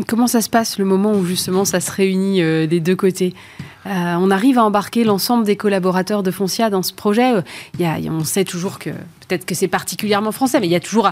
Comment 0.08 0.28
ça 0.28 0.42
se 0.42 0.50
passe 0.50 0.78
le 0.78 0.86
moment 0.86 1.14
où 1.14 1.26
justement 1.26 1.64
ça 1.64 1.80
se 1.80 1.90
réunit 1.90 2.42
euh, 2.42 2.68
des 2.68 2.80
deux 2.80 2.96
côtés? 2.96 3.34
Euh, 3.86 4.16
On 4.20 4.30
arrive 4.30 4.58
à 4.58 4.64
embarquer 4.66 5.04
l'ensemble 5.04 5.46
des 5.46 5.56
collaborateurs 5.56 6.22
de 6.22 6.32
Foncia 6.32 6.70
dans 6.70 6.84
ce 6.84 6.94
projet? 6.94 7.32
Il 7.76 7.82
y 7.82 7.86
a, 7.86 7.98
on 8.12 8.24
sait 8.24 8.44
toujours 8.44 8.78
que 8.80 8.90
peut-être 9.28 9.46
que 9.46 9.56
c'est 9.56 9.68
particulièrement 9.68 10.32
français, 10.32 10.60
mais 10.60 10.68
il 10.68 10.72
y 10.72 10.76
a 10.76 10.80
toujours 10.80 11.10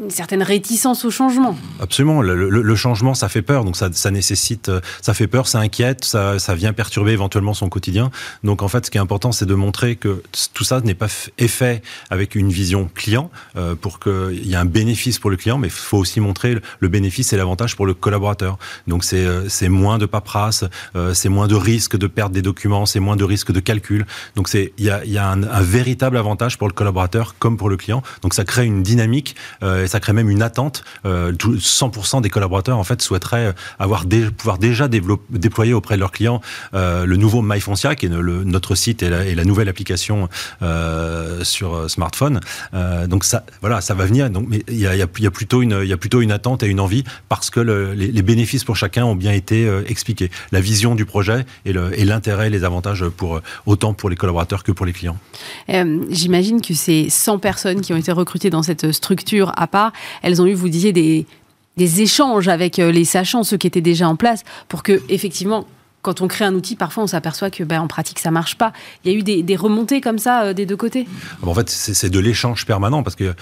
une 0.00 0.10
certaine 0.10 0.42
réticence 0.42 1.04
au 1.04 1.10
changement. 1.10 1.56
Absolument. 1.80 2.22
Le, 2.22 2.76
changement, 2.76 3.14
ça 3.14 3.28
fait 3.28 3.42
peur. 3.42 3.64
Donc 3.64 3.76
ça, 3.76 4.10
nécessite, 4.10 4.70
ça 5.02 5.14
fait 5.14 5.26
peur, 5.26 5.48
ça 5.48 5.58
inquiète, 5.58 6.04
ça, 6.04 6.54
vient 6.54 6.72
perturber 6.72 7.12
éventuellement 7.12 7.54
son 7.54 7.68
quotidien. 7.68 8.10
Donc 8.44 8.62
en 8.62 8.68
fait, 8.68 8.86
ce 8.86 8.90
qui 8.90 8.98
est 8.98 9.00
important, 9.00 9.32
c'est 9.32 9.46
de 9.46 9.54
montrer 9.54 9.96
que 9.96 10.22
tout 10.54 10.64
ça 10.64 10.80
n'est 10.80 10.94
pas 10.94 11.08
fait 11.08 11.82
avec 12.10 12.34
une 12.34 12.50
vision 12.50 12.88
client 12.94 13.30
euh, 13.56 13.74
pour 13.74 13.98
qu'il 13.98 14.46
y 14.46 14.52
ait 14.52 14.56
un 14.56 14.64
bénéfice 14.64 15.18
pour 15.18 15.30
le 15.30 15.36
client, 15.36 15.58
mais 15.58 15.68
il 15.68 15.72
faut 15.72 15.98
aussi 15.98 16.20
montrer 16.20 16.58
le 16.78 16.88
bénéfice 16.88 17.32
et 17.32 17.36
l'avantage 17.36 17.76
pour 17.76 17.86
le 17.86 17.94
collaborateur. 17.94 18.58
Donc 18.86 19.04
c'est 19.04 19.24
euh, 19.24 19.68
moins 19.68 19.98
de 19.98 20.06
paperasse, 20.06 20.64
euh, 20.96 21.14
c'est 21.14 21.28
moins 21.28 21.48
de 21.48 21.54
risque 21.54 21.96
de 21.96 22.06
perdre 22.06 22.34
des 22.34 22.42
documents, 22.42 22.86
c'est 22.86 23.00
moins 23.00 23.16
de 23.16 23.24
risque 23.24 23.52
de 23.52 23.60
calcul. 23.60 24.06
Donc 24.36 24.48
il 24.54 24.70
y 24.78 25.18
a, 25.18 25.28
un 25.28 25.62
véritable 25.62 26.16
avantage 26.16 26.58
pour 26.58 26.68
le 26.68 26.74
collaborateur 26.74 27.34
comme 27.38 27.56
pour 27.56 27.68
le 27.68 27.76
client. 27.76 28.02
Donc 28.22 28.34
ça 28.34 28.44
crée 28.44 28.64
une 28.64 28.82
dynamique 28.82 29.36
et 29.62 29.86
ça 29.86 30.00
crée 30.00 30.12
même 30.12 30.30
une 30.30 30.42
attente. 30.42 30.84
100% 31.04 32.20
des 32.22 32.30
collaborateurs 32.30 32.78
en 32.78 32.84
fait 32.84 33.02
souhaiteraient 33.02 33.54
avoir 33.78 34.04
pouvoir 34.36 34.58
déjà 34.58 34.88
déployer 34.88 35.72
auprès 35.72 35.96
de 35.96 36.00
leurs 36.00 36.12
clients 36.12 36.40
le 36.72 37.16
nouveau 37.16 37.42
MyFoncia, 37.42 37.94
qui 37.94 38.06
est 38.06 38.08
notre 38.08 38.74
site 38.74 39.02
et 39.02 39.10
la, 39.10 39.44
nouvelle 39.44 39.68
application 39.68 40.28
sur 41.42 41.90
smartphone. 41.90 42.40
donc 43.06 43.24
ça, 43.24 43.44
voilà, 43.60 43.80
ça 43.80 43.94
va 43.94 44.04
venir. 44.04 44.30
Donc, 44.30 44.46
mais 44.48 44.62
il 44.68 44.78
y 44.78 44.86
a, 44.86 45.30
plutôt 45.30 45.62
une, 45.62 45.80
il 45.82 45.88
y 45.88 45.92
a 45.92 45.96
plutôt 45.96 46.20
une 46.20 46.32
attente 46.32 46.62
et 46.62 46.66
une 46.66 46.80
envie 46.80 47.04
parce 47.28 47.50
que 47.50 47.60
les, 47.60 48.22
bénéfices 48.22 48.64
pour 48.64 48.76
chacun 48.76 49.04
ont 49.04 49.16
bien 49.16 49.32
été 49.32 49.68
expliqués. 49.86 50.30
La 50.52 50.60
vision 50.60 50.94
du 50.94 51.04
projet 51.04 51.46
et 51.64 51.72
l'intérêt, 52.04 52.38
et 52.46 52.50
les 52.50 52.64
avantages 52.64 53.04
pour 53.08 53.40
autant 53.66 53.94
pour 53.94 54.10
les 54.10 54.16
collaborateurs 54.16 54.64
que 54.64 54.72
pour 54.72 54.86
les 54.86 54.92
clients. 54.92 55.16
Euh, 55.70 56.04
j'imagine 56.10 56.60
que 56.60 56.74
ces 56.74 57.10
100 57.28 57.38
personnes 57.40 57.82
qui 57.82 57.92
ont 57.92 57.96
été 57.98 58.10
recrutées 58.10 58.48
dans 58.48 58.62
cette 58.62 58.90
structure 58.90 59.52
à 59.56 59.66
part, 59.66 59.92
elles 60.22 60.40
ont 60.40 60.46
eu, 60.46 60.54
vous 60.54 60.70
disiez, 60.70 60.94
des, 60.94 61.26
des 61.76 62.00
échanges 62.00 62.48
avec 62.48 62.78
euh, 62.78 62.90
les 62.90 63.04
sachants, 63.04 63.42
ceux 63.44 63.58
qui 63.58 63.66
étaient 63.66 63.82
déjà 63.82 64.08
en 64.08 64.16
place, 64.16 64.44
pour 64.66 64.82
que 64.82 65.02
effectivement 65.10 65.66
quand 66.08 66.22
on 66.22 66.26
crée 66.26 66.46
un 66.46 66.54
outil, 66.54 66.74
parfois 66.74 67.04
on 67.04 67.06
s'aperçoit 67.06 67.50
que 67.50 67.62
ben, 67.64 67.82
en 67.82 67.86
pratique 67.86 68.18
ça 68.18 68.30
marche 68.30 68.56
pas. 68.56 68.72
Il 69.04 69.12
y 69.12 69.14
a 69.14 69.18
eu 69.18 69.22
des, 69.42 69.56
remontées 69.56 70.00
comme 70.00 70.18
ça 70.18 70.44
euh, 70.44 70.52
des 70.54 70.64
deux 70.64 70.76
côtés 70.76 71.06
En 71.42 71.52
fait, 71.52 71.68
c'est 71.68 72.08
de 72.08 72.18
l'échange 72.18 72.64
permanent 72.64 73.02
parce 73.02 73.14
que 73.14 73.34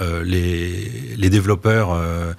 euh, 0.00 0.24
les, 0.24 1.30
développeurs, 1.30 1.92
euh, 1.92 2.32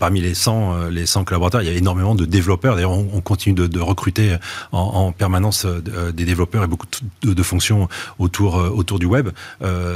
parmi 0.00 0.20
les 0.20 0.34
100, 0.34 0.88
les 0.88 1.06
100 1.06 1.22
collaborateurs, 1.22 1.62
il 1.62 1.68
y 1.68 1.70
a 1.70 1.74
énormément 1.74 2.16
de 2.16 2.24
développeurs. 2.24 2.74
D'ailleurs, 2.74 2.90
on, 2.90 3.20
continue 3.20 3.54
de, 3.54 3.80
recruter 3.80 4.36
en, 4.72 5.12
permanence 5.12 5.64
des 5.64 6.24
développeurs 6.24 6.64
et 6.64 6.66
beaucoup 6.66 6.86
de, 7.22 7.42
fonctions 7.44 7.88
autour, 8.18 8.56
autour 8.56 8.98
du 8.98 9.06
web. 9.06 9.28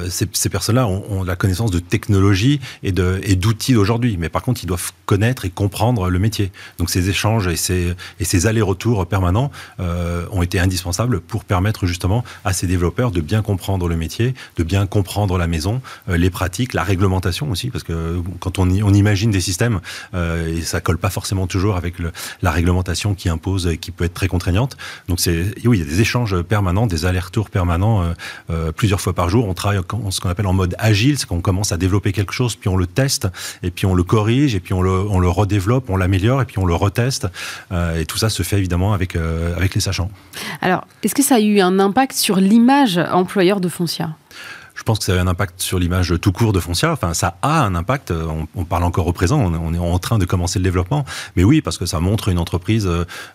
ces, 0.08 0.48
personnes-là 0.48 0.86
ont, 0.86 1.24
la 1.24 1.34
connaissance 1.34 1.72
de 1.72 1.80
technologies 1.80 2.60
et 2.84 2.92
d'outils 2.92 3.72
d'aujourd'hui. 3.72 4.16
Mais 4.16 4.28
par 4.28 4.42
contre, 4.42 4.62
ils 4.62 4.68
doivent 4.68 4.92
connaître 5.06 5.44
et 5.44 5.50
comprendre 5.50 6.08
le 6.08 6.18
métier. 6.20 6.52
Donc 6.78 6.90
ces 6.90 7.08
échanges 7.08 7.48
et 7.48 7.56
ces 7.56 8.46
allers-retours 8.46 8.91
permanents 9.06 9.50
euh, 9.80 10.26
ont 10.30 10.42
été 10.42 10.58
indispensables 10.58 11.20
pour 11.20 11.44
permettre 11.44 11.86
justement 11.86 12.24
à 12.44 12.52
ces 12.52 12.66
développeurs 12.66 13.10
de 13.10 13.20
bien 13.20 13.42
comprendre 13.42 13.88
le 13.88 13.96
métier, 13.96 14.34
de 14.56 14.62
bien 14.62 14.86
comprendre 14.86 15.38
la 15.38 15.46
maison, 15.46 15.80
euh, 16.08 16.16
les 16.16 16.30
pratiques, 16.30 16.74
la 16.74 16.82
réglementation 16.82 17.50
aussi, 17.50 17.70
parce 17.70 17.84
que 17.84 18.20
quand 18.40 18.58
on, 18.58 18.68
imagine 18.92 19.30
des 19.30 19.40
systèmes, 19.40 19.80
euh, 20.14 20.56
et 20.56 20.62
ça 20.62 20.80
colle 20.80 20.98
pas 20.98 21.10
forcément 21.10 21.46
toujours 21.46 21.76
avec 21.76 21.94
la 22.42 22.50
réglementation 22.50 23.14
qui 23.14 23.28
impose 23.28 23.66
et 23.66 23.78
qui 23.78 23.90
peut 23.90 24.04
être 24.04 24.14
très 24.14 24.28
contraignante. 24.28 24.76
Donc 25.08 25.20
c'est 25.20 25.54
oui, 25.64 25.78
il 25.78 25.84
y 25.84 25.86
a 25.86 25.90
des 25.90 26.00
échanges 26.00 26.40
permanents, 26.42 26.86
des 26.86 27.06
allers-retours 27.06 27.50
permanents 27.50 28.04
plusieurs 28.76 29.00
fois 29.00 29.14
par 29.14 29.28
jour. 29.28 29.48
On 29.48 29.54
travaille 29.54 29.78
en, 29.78 30.10
ce 30.10 30.20
qu'on 30.20 30.28
appelle 30.28 30.46
en 30.46 30.52
mode 30.52 30.74
agile, 30.78 31.18
c'est 31.18 31.26
qu'on 31.26 31.40
commence 31.40 31.72
à 31.72 31.76
développer 31.76 32.12
quelque 32.12 32.32
chose, 32.32 32.56
puis 32.56 32.68
on 32.68 32.76
le 32.76 32.86
teste, 32.86 33.28
et 33.62 33.70
puis 33.70 33.86
on 33.86 33.94
le 33.94 34.02
corrige, 34.02 34.54
et 34.54 34.60
puis 34.60 34.74
on 34.74 34.82
le, 34.82 34.90
on 34.90 35.18
le 35.18 35.28
redéveloppe, 35.28 35.88
on 35.88 35.96
l'améliore, 35.96 36.42
et 36.42 36.44
puis 36.44 36.58
on 36.58 36.66
le 36.66 36.74
reteste. 36.74 37.28
et 37.72 38.04
tout 38.06 38.18
ça 38.18 38.28
se 38.28 38.42
fait 38.42 38.58
évidemment 38.58 38.71
avec, 38.92 39.16
euh, 39.16 39.56
avec 39.56 39.74
les 39.74 39.80
sachants. 39.80 40.10
Alors, 40.60 40.86
est-ce 41.02 41.14
que 41.14 41.22
ça 41.22 41.36
a 41.36 41.40
eu 41.40 41.60
un 41.60 41.78
impact 41.78 42.14
sur 42.14 42.36
l'image 42.36 42.98
employeur 42.98 43.60
de 43.60 43.68
Foncia? 43.68 44.10
Je 44.74 44.84
pense 44.84 44.98
que 44.98 45.04
ça 45.04 45.12
a 45.12 45.16
eu 45.16 45.18
un 45.18 45.26
impact 45.26 45.60
sur 45.60 45.78
l'image 45.78 46.14
tout 46.20 46.32
court 46.32 46.52
de 46.52 46.58
Foncia. 46.58 46.90
Enfin, 46.90 47.12
ça 47.12 47.36
a 47.42 47.62
un 47.62 47.74
impact. 47.74 48.12
On, 48.54 48.64
parle 48.64 48.84
encore 48.84 49.06
au 49.06 49.12
présent. 49.12 49.38
On, 49.38 49.74
est 49.74 49.78
en 49.78 49.98
train 49.98 50.18
de 50.18 50.24
commencer 50.24 50.58
le 50.58 50.62
développement. 50.64 51.04
Mais 51.36 51.44
oui, 51.44 51.60
parce 51.60 51.76
que 51.76 51.84
ça 51.84 52.00
montre 52.00 52.28
une 52.28 52.38
entreprise 52.38 52.88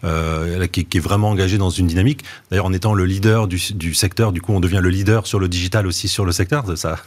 euh, 0.04 0.68
qui, 0.68 0.82
est 0.82 1.00
vraiment 1.00 1.30
engagée 1.30 1.60
dans 1.60 1.70
une 1.70 1.86
dynamique. 1.86 2.24
D'ailleurs, 2.50 2.66
en 2.66 2.74
étant 2.74 2.96
le 2.96 3.06
leader 3.06 3.48
du, 3.48 3.62
du, 3.76 3.94
secteur, 3.94 4.32
du 4.32 4.42
coup, 4.42 4.54
on 4.54 4.60
devient 4.60 4.80
le 4.82 4.90
leader 4.90 5.28
sur 5.28 5.40
le 5.40 5.48
digital 5.48 5.86
aussi 5.86 6.08
sur 6.08 6.26
le 6.26 6.32
secteur. 6.32 6.66
Ça, 6.76 6.98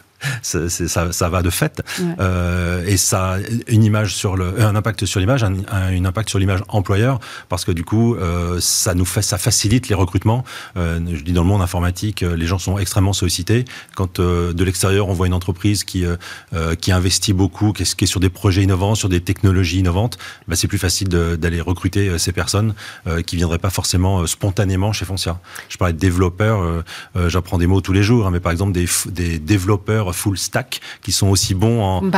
ça, 0.43 0.69
ça, 1.13 1.29
va 1.29 1.43
de 1.43 1.51
fait. 1.51 1.83
Euh, 2.19 2.85
et 2.87 2.97
ça 2.97 3.35
a 3.35 3.39
une 3.69 3.85
image 3.85 4.15
sur 4.15 4.37
le, 4.37 4.61
un 4.61 4.75
impact 4.77 5.05
sur 5.05 5.21
l'image, 5.21 5.45
un, 5.45 5.55
un, 5.71 6.05
impact 6.05 6.29
sur 6.29 6.39
l'image 6.39 6.63
employeur, 6.69 7.21
parce 7.49 7.65
que 7.65 7.73
du 7.73 7.85
coup, 7.85 8.15
euh, 8.15 8.59
ça 8.61 8.95
nous 8.95 9.05
fait, 9.05 9.23
ça 9.23 9.39
facilite 9.39 9.89
les 9.89 9.95
recrutements. 9.95 10.45
Euh, 10.77 11.01
je 11.13 11.23
dis 11.23 11.33
dans 11.33 11.43
le 11.43 11.49
monde 11.49 11.63
informatique, 11.63 12.23
euh, 12.23 12.37
les 12.37 12.47
gens 12.47 12.59
sont 12.59 12.79
extrêmement 12.79 13.13
sollicités. 13.13 13.65
Quand 13.95 14.21
euh, 14.21 14.53
de 14.53 14.65
l'extérieur, 14.65 15.09
on 15.09 15.13
voit 15.13 15.27
une 15.27 15.35
entreprise 15.35 15.85
qui 15.85 16.05
euh, 16.05 16.75
qui 16.75 16.93
investit 16.93 17.33
beaucoup, 17.33 17.73
qui 17.73 17.83
est, 17.83 17.95
qui 17.95 18.05
est, 18.05 18.07
sur 18.07 18.21
des 18.21 18.31
projets 18.31 18.63
innovants, 18.63 18.95
sur 18.95 19.09
des 19.09 19.21
technologies 19.21 19.79
innovantes, 19.79 20.19
bah, 20.49 20.57
c'est 20.57 20.69
plus 20.69 20.79
facile 20.79 21.09
d'aller 21.09 21.61
recruter 21.61 22.19
ces 22.19 22.33
personnes 22.33 22.75
qui 23.27 23.37
viendraient 23.37 23.59
pas 23.59 23.71
forcément 23.71 24.27
spontanément 24.27 24.93
chez 24.93 25.05
Foncia. 25.05 25.41
Je 25.69 25.77
parlais 25.77 25.93
de 25.93 25.99
développeurs, 25.99 26.85
j'apprends 27.27 27.59
des 27.59 27.67
mots 27.67 27.81
tous 27.81 27.93
les 27.93 28.03
jours, 28.03 28.27
hein, 28.27 28.31
mais 28.31 28.41
par 28.41 28.53
exemple 28.53 28.73
des, 28.73 28.87
des 29.07 29.39
développeurs 29.39 30.10
full 30.13 30.39
stack 30.39 30.81
qui 31.03 31.13
sont 31.13 31.29
aussi 31.29 31.55
bons 31.55 31.83
en, 31.83 32.11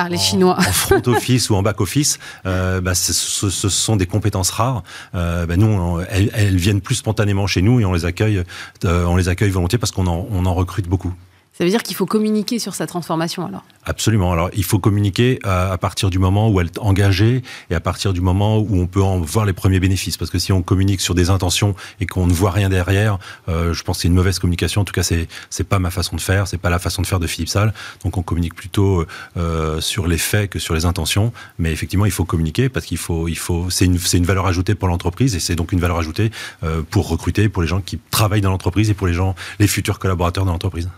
front 0.73 1.03
office 1.07 1.51
ou 1.51 1.55
en 1.55 1.63
back 1.63 1.81
office, 1.81 2.19
euh, 2.47 2.81
bah, 2.81 2.95
ce, 2.95 3.13
sont 3.51 3.97
des 3.97 4.07
compétences 4.07 4.51
rares. 4.51 4.83
Euh, 5.15 5.47
bah, 5.47 5.57
nous, 5.57 6.01
elles, 6.11 6.57
viennent 6.57 6.81
plus 6.81 6.97
spontanément 6.97 7.47
chez 7.47 7.63
nous 7.63 7.81
et 7.81 7.85
on 7.85 7.93
les 7.93 8.05
accueille, 8.05 8.43
euh, 8.85 9.05
on 9.05 9.17
les 9.17 9.29
accueille 9.29 9.51
volontiers 9.51 9.79
parce 9.79 9.93
qu'on 9.93 10.07
on 10.07 10.47
en 10.47 10.55
recrute 10.55 10.89
beaucoup. 10.89 11.15
Ça 11.53 11.65
veut 11.65 11.71
dire 11.71 11.83
qu'il 11.83 11.97
faut 11.97 12.07
communiquer 12.07 12.59
sur 12.59 12.75
sa 12.75 12.87
transformation 12.87 13.47
alors 13.47 13.63
Absolument. 13.85 14.33
Alors 14.33 14.49
il 14.55 14.63
faut 14.63 14.79
communiquer 14.79 15.41
à, 15.43 15.77
partir 15.77 16.09
du 16.09 16.21
moment 16.21 16.49
où 16.49 16.61
elle 16.61 16.69
est 16.69 16.79
engagée 16.79 17.43
et 17.69 17.75
à 17.75 17.81
partir 17.81 18.13
du 18.13 18.21
moment 18.21 18.59
où 18.59 18.81
on 18.81 18.87
peut 18.87 19.03
en 19.03 19.19
voir 19.21 19.45
les 19.45 19.53
premiers 19.53 19.81
bénéfices. 19.81 20.17
Parce 20.17 20.31
que 20.31 20.39
si 20.39 20.53
on 20.53 20.63
communique 20.63 21.01
sur 21.01 21.17
des 21.17 21.31
intentions 21.31 21.75
et 22.01 22.07
qu'on 22.07 22.29
ne 22.29 22.33
voit 22.33 22.53
rien 22.53 22.69
derrière, 22.69 23.19
euh, 23.49 23.73
je 23.73 23.83
pense 23.83 23.97
que 23.99 24.03
c'est 24.03 24.09
une 24.09 24.15
mauvaise 24.15 24.39
communication. 24.39 24.83
En 24.83 24.85
tout 24.85 24.93
cas, 24.93 25.03
c'est 25.03 25.27
c'est 25.51 25.65
pas 25.65 25.81
ma 25.81 25.91
façon 25.91 26.15
de 26.15 26.21
faire, 26.21 26.47
c'est 26.47 26.59
pas 26.59 26.71
la 26.71 26.79
façon 26.79 27.03
de 27.03 27.09
faire 27.09 27.19
de 27.19 27.27
Philippe 27.27 27.49
Salle. 27.49 27.75
Donc 28.05 28.17
on 28.17 28.23
communique 28.23 28.55
plutôt 28.55 29.05
euh, 29.37 29.81
sur 29.81 30.07
les 30.07 30.19
faits 30.19 30.51
que 30.51 30.59
sur 30.61 30.75
les 30.75 30.85
intentions. 30.85 31.33
Mais 31.59 31.73
effectivement, 31.73 32.07
il 32.07 32.13
faut 32.13 32.25
communiquer 32.25 32.69
parce 32.69 32.87
qu'il 32.87 32.99
faut 32.99 33.27
il 33.27 33.39
faut 33.39 33.69
c'est 33.69 33.87
une 33.87 33.99
c'est 33.99 34.19
une 34.19 34.27
valeur 34.27 34.47
ajoutée 34.47 34.77
pour 34.77 34.87
l'entreprise 34.87 35.35
et 35.35 35.41
c'est 35.41 35.57
donc 35.57 35.73
une 35.73 35.81
valeur 35.81 35.99
ajoutée 35.99 36.31
euh, 36.63 36.83
pour 36.89 37.09
recruter 37.09 37.49
pour 37.49 37.63
les 37.63 37.69
gens 37.69 37.81
qui 37.81 37.99
travaillent 38.13 38.41
dans 38.43 38.51
l'entreprise 38.51 38.91
et 38.91 38.95
pour 38.95 39.09
les 39.09 39.15
gens 39.15 39.35
les 39.59 39.67
futurs 39.67 39.99
collaborateurs 39.99 40.45
de 40.45 40.51
l'entreprise. 40.51 40.89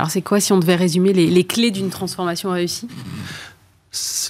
Alors 0.00 0.10
c'est 0.10 0.22
quoi 0.22 0.40
si 0.40 0.50
on 0.54 0.58
devait 0.58 0.76
résumer 0.76 1.12
les, 1.12 1.44
clés 1.44 1.70
d'une 1.70 1.90
transformation 1.90 2.50
réussie? 2.52 2.88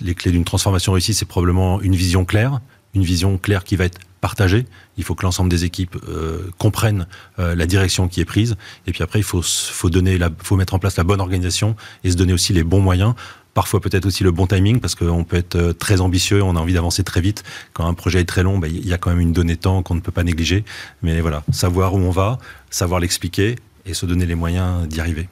Les 0.01 0.17
clés 0.17 0.33
d'une 0.33 0.43
transformation 0.45 0.91
réussie, 0.91 1.15
c'est 1.15 1.27
probablement 1.27 1.81
une 1.81 1.95
vision 1.95 2.25
claire, 2.25 2.59
une 2.93 3.05
vision 3.05 3.39
claire 3.39 3.63
qui 3.63 3.77
va 3.77 3.85
être 3.85 4.01
partagée. 4.21 4.67
Il 4.97 5.05
faut 5.05 5.15
que 5.15 5.23
l'ensemble 5.23 5.49
des 5.49 5.65
équipes 5.65 5.97
euh, 6.09 6.51
comprennent 6.59 7.07
euh, 7.39 7.55
la 7.55 7.67
direction 7.67 8.09
qui 8.09 8.21
est 8.21 8.25
prise. 8.25 8.57
Et 8.89 8.91
puis 8.91 9.05
après, 9.05 9.21
il 9.21 9.23
faut, 9.23 9.45
donner 9.91 10.19
la, 10.19 10.29
faut 10.43 10.57
mettre 10.57 10.75
en 10.75 10.81
place 10.81 10.97
la 10.97 11.05
bonne 11.05 11.21
organisation 11.21 11.77
et 12.03 12.11
se 12.11 12.17
donner 12.17 12.33
aussi 12.33 12.53
les 12.53 12.65
bons 12.65 12.81
moyens. 12.81 13.15
Parfois 13.55 13.81
peut-être 13.81 14.07
aussi 14.07 14.25
le 14.25 14.33
bon 14.33 14.49
timing 14.49 14.81
parce 14.81 14.97
qu'on 14.97 15.23
peut 15.23 15.37
être 15.37 15.55
euh, 15.55 15.73
très 15.73 16.01
ambitieux, 16.01 16.43
on 16.43 16.57
a 16.57 16.59
envie 16.59 16.75
d'avancer 16.75 17.05
très 17.05 17.21
vite. 17.21 17.45
Quand 17.75 17.87
un 17.87 17.95
projet 17.95 18.19
est 18.19 18.29
très 18.29 18.43
long, 18.43 18.59
bah, 18.59 18.67
il 18.67 18.89
y 18.89 18.93
a 18.93 18.99
quand 18.99 19.11
même 19.11 19.21
une 19.21 19.33
donnée 19.33 19.57
temps 19.57 19.85
qu'on 19.85 19.95
ne 19.95 20.01
peut 20.01 20.11
pas 20.11 20.25
négliger. 20.25 20.65
Mais 21.05 21.21
voilà, 21.21 21.45
savoir 21.53 21.95
où 21.95 21.99
on 21.99 22.11
va, 22.11 22.41
savoir 22.71 22.99
l'expliquer 22.99 23.55
et 23.87 23.95
se 23.95 24.05
donner 24.05 24.27
les 24.27 24.35
moyens 24.35 24.89
d'y 24.89 24.99
arriver. 24.99 25.29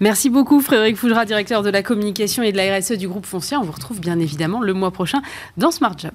Merci 0.00 0.30
beaucoup 0.30 0.60
Frédéric 0.60 0.96
Fougera, 0.96 1.24
directeur 1.24 1.62
de 1.62 1.70
la 1.70 1.82
communication 1.82 2.42
et 2.42 2.52
de 2.52 2.56
la 2.56 2.78
RSE 2.78 2.92
du 2.92 3.08
groupe 3.08 3.26
Foncier. 3.26 3.56
On 3.56 3.62
vous 3.62 3.72
retrouve 3.72 4.00
bien 4.00 4.18
évidemment 4.18 4.60
le 4.60 4.72
mois 4.72 4.90
prochain 4.90 5.22
dans 5.56 5.70
Smart 5.70 5.96
Job. 5.98 6.12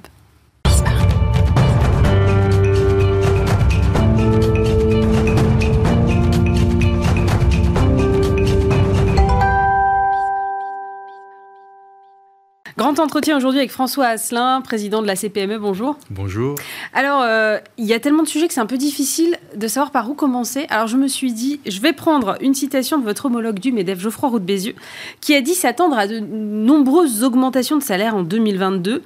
Grand 12.77 12.99
entretien 12.99 13.35
aujourd'hui 13.35 13.59
avec 13.59 13.71
François 13.71 14.05
Asselin, 14.05 14.61
président 14.61 15.01
de 15.01 15.07
la 15.07 15.15
CPME. 15.15 15.57
Bonjour. 15.57 15.97
Bonjour. 16.11 16.53
Alors, 16.93 17.23
euh, 17.23 17.57
il 17.79 17.85
y 17.85 17.93
a 17.93 17.99
tellement 17.99 18.21
de 18.21 18.27
sujets 18.27 18.47
que 18.47 18.53
c'est 18.53 18.59
un 18.59 18.67
peu 18.67 18.77
difficile 18.77 19.35
de 19.55 19.67
savoir 19.67 19.89
par 19.89 20.07
où 20.11 20.13
commencer. 20.13 20.67
Alors, 20.69 20.85
je 20.85 20.95
me 20.95 21.07
suis 21.07 21.33
dit, 21.33 21.59
je 21.65 21.81
vais 21.81 21.91
prendre 21.91 22.37
une 22.39 22.53
citation 22.53 22.99
de 22.99 23.03
votre 23.03 23.25
homologue 23.25 23.57
du 23.57 23.71
MEDEF, 23.71 23.99
Geoffroy 23.99 24.29
Roux 24.29 24.39
Bézieux, 24.39 24.75
qui 25.21 25.33
a 25.33 25.41
dit 25.41 25.55
s'attendre 25.55 25.97
à 25.97 26.05
de 26.05 26.19
nombreuses 26.19 27.23
augmentations 27.23 27.77
de 27.77 27.81
salaire 27.81 28.15
en 28.15 28.21
2022. 28.21 29.01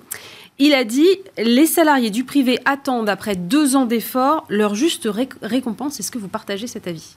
Il 0.60 0.74
a 0.74 0.84
dit 0.84 1.08
Les 1.38 1.66
salariés 1.66 2.10
du 2.10 2.26
privé 2.26 2.60
attendent, 2.66 3.08
après 3.08 3.38
deux 3.38 3.78
ans 3.78 3.86
d'efforts, 3.86 4.44
leur 4.50 4.76
juste 4.76 5.08
récompense. 5.42 5.98
Est-ce 5.98 6.12
que 6.12 6.18
vous 6.18 6.28
partagez 6.28 6.68
cet 6.68 6.88
avis? 6.88 7.16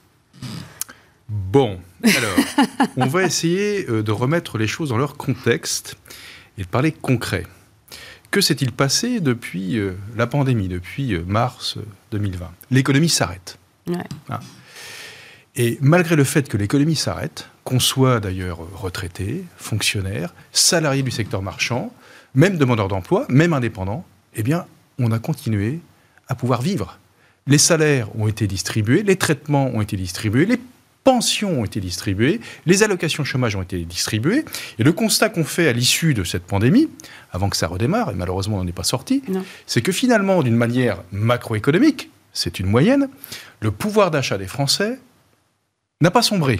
Bon, 1.27 1.79
alors, 2.01 2.37
on 2.95 3.07
va 3.07 3.23
essayer 3.23 3.89
euh, 3.89 4.03
de 4.03 4.11
remettre 4.13 4.57
les 4.57 4.67
choses 4.67 4.89
dans 4.89 4.97
leur 4.97 5.17
contexte 5.17 5.97
et 6.57 6.63
de 6.63 6.67
parler 6.67 6.91
concret. 6.91 7.45
Que 8.31 8.41
s'est-il 8.41 8.71
passé 8.71 9.19
depuis 9.19 9.77
euh, 9.77 9.93
la 10.17 10.27
pandémie, 10.27 10.67
depuis 10.67 11.13
euh, 11.13 11.23
mars 11.25 11.77
2020 12.11 12.45
euh, 12.45 12.47
L'économie 12.71 13.09
s'arrête. 13.09 13.57
Ah. 14.29 14.39
Et 15.55 15.77
malgré 15.79 16.15
le 16.15 16.23
fait 16.23 16.49
que 16.49 16.57
l'économie 16.57 16.95
s'arrête, 16.95 17.47
qu'on 17.63 17.79
soit 17.79 18.19
d'ailleurs 18.19 18.59
retraité, 18.73 19.45
fonctionnaire, 19.57 20.33
salarié 20.51 21.01
du 21.01 21.11
secteur 21.11 21.41
marchand, 21.41 21.93
même 22.33 22.57
demandeur 22.57 22.87
d'emploi, 22.87 23.25
même 23.29 23.53
indépendant, 23.53 24.05
eh 24.35 24.43
bien, 24.43 24.65
on 24.99 25.11
a 25.11 25.19
continué 25.19 25.79
à 26.27 26.35
pouvoir 26.35 26.61
vivre. 26.61 26.99
Les 27.47 27.57
salaires 27.57 28.09
ont 28.17 28.27
été 28.27 28.47
distribués, 28.47 29.03
les 29.03 29.15
traitements 29.15 29.67
ont 29.67 29.81
été 29.81 29.95
distribués, 29.95 30.45
les 30.45 30.59
pensions 31.05 31.61
ont 31.61 31.65
été 31.65 31.79
distribuées, 31.79 32.41
les 32.65 32.83
allocations 32.83 33.23
chômage 33.23 33.55
ont 33.55 33.61
été 33.61 33.85
distribuées. 33.85 34.43
Et 34.79 34.83
le 34.83 34.91
constat 34.91 35.29
qu'on 35.29 35.45
fait 35.45 35.69
à 35.69 35.71
l'issue 35.71 36.13
de 36.13 36.25
cette 36.25 36.43
pandémie, 36.43 36.89
avant 37.31 37.47
que 37.47 37.55
ça 37.55 37.67
redémarre, 37.67 38.11
et 38.11 38.15
malheureusement 38.15 38.57
on 38.57 38.63
n'en 38.63 38.67
est 38.67 38.73
pas 38.73 38.83
sorti, 38.83 39.21
c'est 39.67 39.81
que 39.81 39.93
finalement, 39.93 40.43
d'une 40.43 40.55
manière 40.55 41.03
macroéconomique, 41.13 42.09
c'est 42.33 42.59
une 42.59 42.65
moyenne, 42.65 43.07
le 43.61 43.71
pouvoir 43.71 44.11
d'achat 44.11 44.37
des 44.37 44.47
Français 44.47 44.99
n'a 46.01 46.11
pas 46.11 46.23
sombré. 46.23 46.59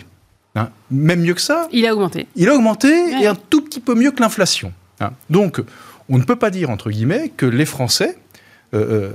Hein. 0.56 0.70
Même 0.90 1.22
mieux 1.22 1.34
que 1.34 1.42
ça. 1.42 1.68
Il 1.72 1.86
a 1.86 1.94
augmenté. 1.94 2.28
Il 2.36 2.48
a 2.48 2.56
augmenté 2.56 2.88
et 3.22 3.28
un 3.28 3.36
tout 3.36 3.62
petit 3.62 3.82
peu 3.82 3.96
mieux 3.96 4.12
que 4.12 4.22
l'inflation. 4.22 4.72
Hein. 5.02 5.12
Donc, 5.30 5.62
on 6.08 6.18
ne 6.18 6.24
peut 6.24 6.38
pas 6.38 6.52
dire, 6.52 6.70
entre 6.70 6.92
guillemets, 6.92 7.30
que 7.36 7.46
les 7.46 7.66
Français, 7.66 8.18
euh, 8.74 9.10
euh, 9.10 9.12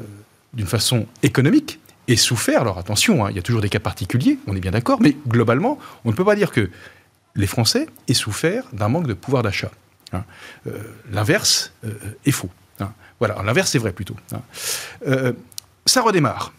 d'une 0.52 0.66
façon 0.66 1.06
économique, 1.22 1.78
aient 2.12 2.16
souffert. 2.16 2.62
Alors 2.62 2.78
attention, 2.78 3.24
hein, 3.24 3.30
il 3.30 3.36
y 3.36 3.38
a 3.38 3.42
toujours 3.42 3.60
des 3.60 3.68
cas 3.68 3.80
particuliers, 3.80 4.38
on 4.46 4.56
est 4.56 4.60
bien 4.60 4.70
d'accord, 4.70 5.00
mais 5.00 5.16
globalement, 5.26 5.78
on 6.04 6.10
ne 6.10 6.14
peut 6.14 6.24
pas 6.24 6.36
dire 6.36 6.50
que 6.50 6.70
les 7.34 7.46
Français 7.46 7.86
aient 8.08 8.14
souffert 8.14 8.64
d'un 8.72 8.88
manque 8.88 9.06
de 9.06 9.14
pouvoir 9.14 9.42
d'achat. 9.42 9.70
Euh, 10.12 10.20
l'inverse 11.12 11.72
est 12.24 12.32
faux. 12.32 12.50
Voilà, 13.20 13.40
l'inverse 13.44 13.74
est 13.74 13.78
vrai 13.78 13.92
plutôt. 13.92 14.16
ça 15.86 16.02
redémarre. 16.02 16.52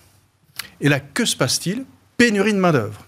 Et 0.79 0.89
là, 0.89 0.99
que 0.99 1.25
se 1.25 1.35
passe-t-il? 1.35 1.85
Pénurie 2.17 2.53
de 2.53 2.59
main-d'œuvre. 2.59 3.05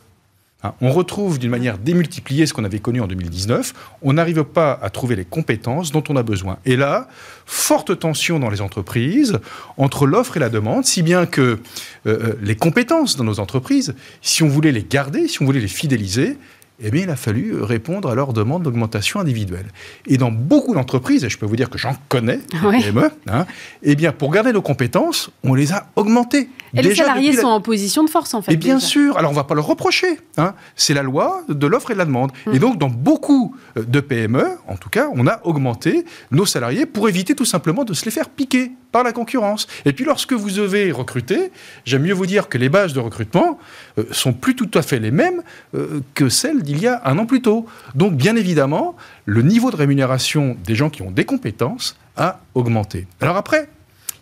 Hein, 0.64 0.74
on 0.82 0.92
retrouve 0.92 1.40
d'une 1.40 1.50
manière 1.50 1.78
démultipliée 1.78 2.46
ce 2.46 2.54
qu'on 2.54 2.64
avait 2.64 2.80
connu 2.80 3.02
en 3.02 3.08
2019. 3.08 3.74
On 4.02 4.14
n'arrive 4.14 4.44
pas 4.44 4.80
à 4.82 4.90
trouver 4.90 5.16
les 5.16 5.26
compétences 5.26 5.92
dont 5.92 6.04
on 6.10 6.16
a 6.16 6.24
besoin. 6.24 6.58
Et 6.66 6.76
là, 6.76 7.08
forte 7.46 8.00
tension 8.00 8.40
dans 8.40 8.50
les 8.50 8.62
entreprises 8.62 9.40
entre 9.78 10.06
l'offre 10.06 10.38
et 10.38 10.40
la 10.40 10.50
demande, 10.50 10.86
si 10.86 11.04
bien 11.04 11.26
que 11.26 11.42
euh, 11.42 11.60
euh, 12.08 12.34
les 12.42 12.56
compétences 12.56 13.18
dans 13.18 13.24
nos 13.24 13.40
entreprises, 13.40 13.96
si 14.22 14.44
on 14.44 14.48
voulait 14.48 14.72
les 14.72 14.84
garder, 14.84 15.28
si 15.28 15.42
on 15.42 15.46
voulait 15.46 15.60
les 15.60 15.68
fidéliser, 15.68 16.38
eh 16.82 16.90
bien, 16.90 17.04
il 17.04 17.10
a 17.10 17.16
fallu 17.16 17.62
répondre 17.62 18.10
à 18.10 18.16
leur 18.16 18.34
demande 18.34 18.64
d'augmentation 18.64 19.20
individuelle. 19.20 19.68
Et 20.08 20.18
dans 20.18 20.32
beaucoup 20.32 20.74
d'entreprises, 20.74 21.24
et 21.24 21.30
je 21.30 21.38
peux 21.38 21.46
vous 21.46 21.56
dire 21.56 21.70
que 21.70 21.78
j'en 21.78 21.96
connais, 22.10 22.40
PME, 22.50 23.12
hein, 23.28 23.46
eh 23.84 23.96
bien, 23.96 24.12
pour 24.12 24.32
garder 24.32 24.52
nos 24.52 24.62
compétences, 24.62 25.30
on 25.44 25.54
les 25.54 25.72
a 25.72 25.88
augmentées. 25.96 26.50
Et 26.74 26.82
les 26.82 26.96
salariés 26.96 27.34
sont 27.34 27.48
en 27.48 27.62
position 27.62 28.04
de 28.04 28.10
force, 28.10 28.34
en 28.34 28.42
fait. 28.42 28.54
Et 28.54 28.58
bien 28.58 28.80
sûr, 28.80 29.18
alors 29.18 29.32
on 29.32 29.34
ne 29.34 29.40
va 29.40 29.44
pas 29.44 29.56
leur 29.56 29.68
reprocher. 29.68 30.20
Hein. 30.38 30.56
C'est 30.76 30.94
la 30.94 31.04
loi 31.04 31.44
de 31.48 31.68
l'offre 31.68 31.92
et 31.92 31.94
de 31.94 32.00
la 32.00 32.06
demande. 32.06 32.32
Et 32.48 32.56
mm. 32.56 32.60
donc, 32.60 32.78
dans 32.78 32.90
beaucoup 32.90 33.56
euh, 33.78 33.84
de 33.84 34.00
PME, 34.00 34.46
en 34.68 34.78
tout 34.78 34.90
cas, 34.90 35.08
on 35.14 35.28
a 35.28 35.40
augmenté 35.44 36.06
nos 36.32 36.46
salariés 36.46 36.86
pour 36.86 37.08
éviter 37.10 37.36
tout 37.36 37.46
simplement 37.46 37.84
de 37.84 37.94
se 37.94 38.06
les 38.06 38.12
faire 38.12 38.30
piquer 38.30 38.72
par 38.92 39.04
la 39.04 39.12
concurrence. 39.12 39.68
Et 39.86 39.94
puis, 39.94 40.06
lorsque 40.06 40.34
vous 40.34 40.52
devez 40.52 40.92
recruter, 40.92 41.52
j'aime 41.86 42.04
mieux 42.04 42.14
vous 42.14 42.26
dire 42.26 42.50
que 42.50 42.58
les 42.58 42.70
bases 42.70 42.94
de 42.94 43.00
recrutement 43.00 43.60
euh, 44.00 44.06
sont 44.12 44.34
plus 44.34 44.56
tout 44.56 44.72
à 44.74 44.82
fait 44.82 45.00
les 45.00 45.12
mêmes 45.12 45.44
euh, 45.76 46.02
que 46.16 46.30
celles 46.30 46.64
d'il 46.64 46.82
y 46.82 46.88
a 46.88 47.02
un 47.06 47.18
an 47.20 47.26
plus 47.26 47.42
tôt. 47.42 47.66
Donc, 47.94 48.14
bien 48.14 48.36
évidemment, 48.36 48.96
le 49.26 49.42
niveau 49.42 49.70
de 49.70 49.76
rémunération 49.76 50.58
des 50.66 50.76
gens 50.76 50.90
qui 50.90 51.02
ont 51.02 51.12
des 51.12 51.26
compétences 51.26 51.98
a 52.18 52.40
augmenté. 52.56 53.08
Alors 53.22 53.38
après, 53.38 53.70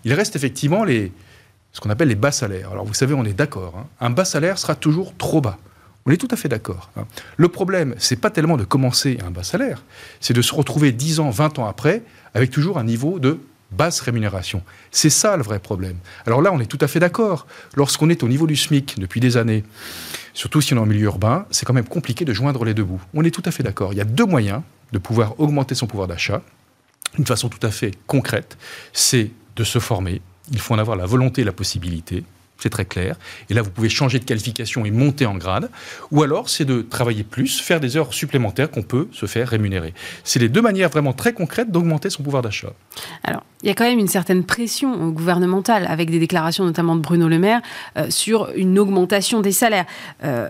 il 0.06 0.14
reste 0.14 0.36
effectivement 0.36 0.84
les 0.84 1.12
ce 1.74 1.80
qu'on 1.80 1.90
appelle 1.90 2.10
les 2.10 2.16
bas 2.16 2.32
salaires. 2.32 2.72
Alors 2.72 2.86
vous 2.86 2.94
savez, 2.94 3.14
on 3.14 3.24
est 3.26 3.34
d'accord. 3.34 3.76
Hein. 3.78 3.88
Un 4.00 4.10
bas 4.10 4.26
salaire 4.26 4.58
sera 4.58 4.76
toujours 4.76 5.16
trop 5.18 5.42
bas. 5.42 5.58
On 6.06 6.12
est 6.12 6.18
tout 6.18 6.28
à 6.32 6.36
fait 6.36 6.50
d'accord. 6.50 6.90
Hein. 6.98 7.06
Le 7.38 7.48
problème, 7.48 7.96
c'est 7.98 8.16
pas 8.16 8.30
tellement 8.32 8.58
de 8.58 8.64
commencer 8.64 9.20
un 9.26 9.32
bas 9.32 9.44
salaire, 9.44 9.84
c'est 10.20 10.34
de 10.34 10.42
se 10.42 10.54
retrouver 10.54 10.92
10 10.92 11.20
ans, 11.20 11.30
20 11.30 11.60
ans 11.60 11.68
après, 11.68 12.04
avec 12.34 12.50
toujours 12.50 12.78
un 12.78 12.84
niveau 12.84 13.20
de 13.20 13.40
basse 13.72 14.02
rémunération. 14.02 14.64
C'est 14.92 15.10
ça 15.10 15.38
le 15.38 15.44
vrai 15.44 15.60
problème. 15.60 15.96
Alors 16.26 16.42
là, 16.42 16.52
on 16.54 16.60
est 16.60 16.66
tout 16.66 16.80
à 16.82 16.88
fait 16.88 17.00
d'accord. 17.00 17.48
Lorsqu'on 17.76 18.10
est 18.10 18.24
au 18.24 18.28
niveau 18.28 18.48
du 18.48 18.56
SMIC 18.56 19.00
depuis 19.00 19.20
des 19.20 19.38
années, 19.38 19.64
surtout 20.34 20.60
si 20.60 20.74
on 20.74 20.78
est 20.78 20.82
en 20.82 20.86
milieu 20.86 21.06
urbain, 21.06 21.46
c'est 21.52 21.66
quand 21.66 21.74
même 21.74 21.88
compliqué 21.88 22.26
de 22.26 22.34
joindre 22.34 22.66
les 22.66 22.74
deux 22.74 22.84
bouts. 22.84 23.02
On 23.14 23.24
est 23.24 23.32
tout 23.32 23.44
à 23.46 23.52
fait 23.52 23.64
d'accord. 23.64 23.94
Il 23.94 23.98
y 23.98 24.02
a 24.02 24.06
deux 24.06 24.26
moyens 24.26 24.62
de 24.92 24.98
pouvoir 24.98 25.40
augmenter 25.40 25.76
son 25.76 25.88
pouvoir 25.88 26.08
d'achat, 26.08 26.42
d'une 27.16 27.26
façon 27.26 27.48
tout 27.48 27.66
à 27.66 27.72
fait 27.72 27.92
concrète. 28.08 28.58
C'est 28.92 29.32
de 29.56 29.64
se 29.64 29.80
former, 29.80 30.22
il 30.52 30.60
faut 30.60 30.74
en 30.74 30.80
avoir 30.80 30.98
la 30.98 31.06
volonté 31.06 31.42
et 31.42 31.46
la 31.46 31.52
possibilité. 31.52 32.24
C'est 32.62 32.70
très 32.70 32.86
clair. 32.86 33.16
Et 33.50 33.56
là, 33.56 33.64
vous 33.64 33.72
pouvez 33.72 33.90
changer 33.90 34.20
de 34.20 34.24
qualification 34.24 34.86
et 34.86 34.92
monter 34.92 35.26
en 35.26 35.36
grade. 35.36 35.72
Ou 36.12 36.22
alors, 36.22 36.48
c'est 36.48 36.64
de 36.64 36.84
travailler 36.84 37.24
plus, 37.24 37.60
faire 37.60 37.80
des 37.80 37.98
heures 37.98 38.14
supplémentaires 38.14 38.70
qu'on 38.70 38.84
peut 38.84 39.08
se 39.12 39.26
faire 39.26 39.48
rémunérer. 39.48 39.96
C'est 40.24 40.38
les 40.38 40.48
deux 40.48 40.62
manières 40.62 40.90
vraiment 40.90 41.14
très 41.14 41.34
concrètes 41.34 41.72
d'augmenter 41.72 42.12
son 42.12 42.22
pouvoir 42.22 42.44
d'achat. 42.44 42.72
Alors, 43.24 43.42
il 43.64 43.70
y 43.70 43.72
a 43.72 43.74
quand 43.74 43.86
même 43.86 43.98
une 43.98 44.08
certaine 44.08 44.44
pression 44.44 45.10
gouvernementale, 45.10 45.88
avec 45.90 46.12
des 46.12 46.20
déclarations 46.20 46.64
notamment 46.64 46.96
de 46.96 47.02
Bruno 47.02 47.28
Le 47.28 47.40
Maire, 47.40 47.62
euh, 47.98 48.12
sur 48.12 48.52
une 48.56 48.78
augmentation 48.78 49.42
des 49.42 49.54
salaires. 49.54 49.86
Euh, 50.24 50.48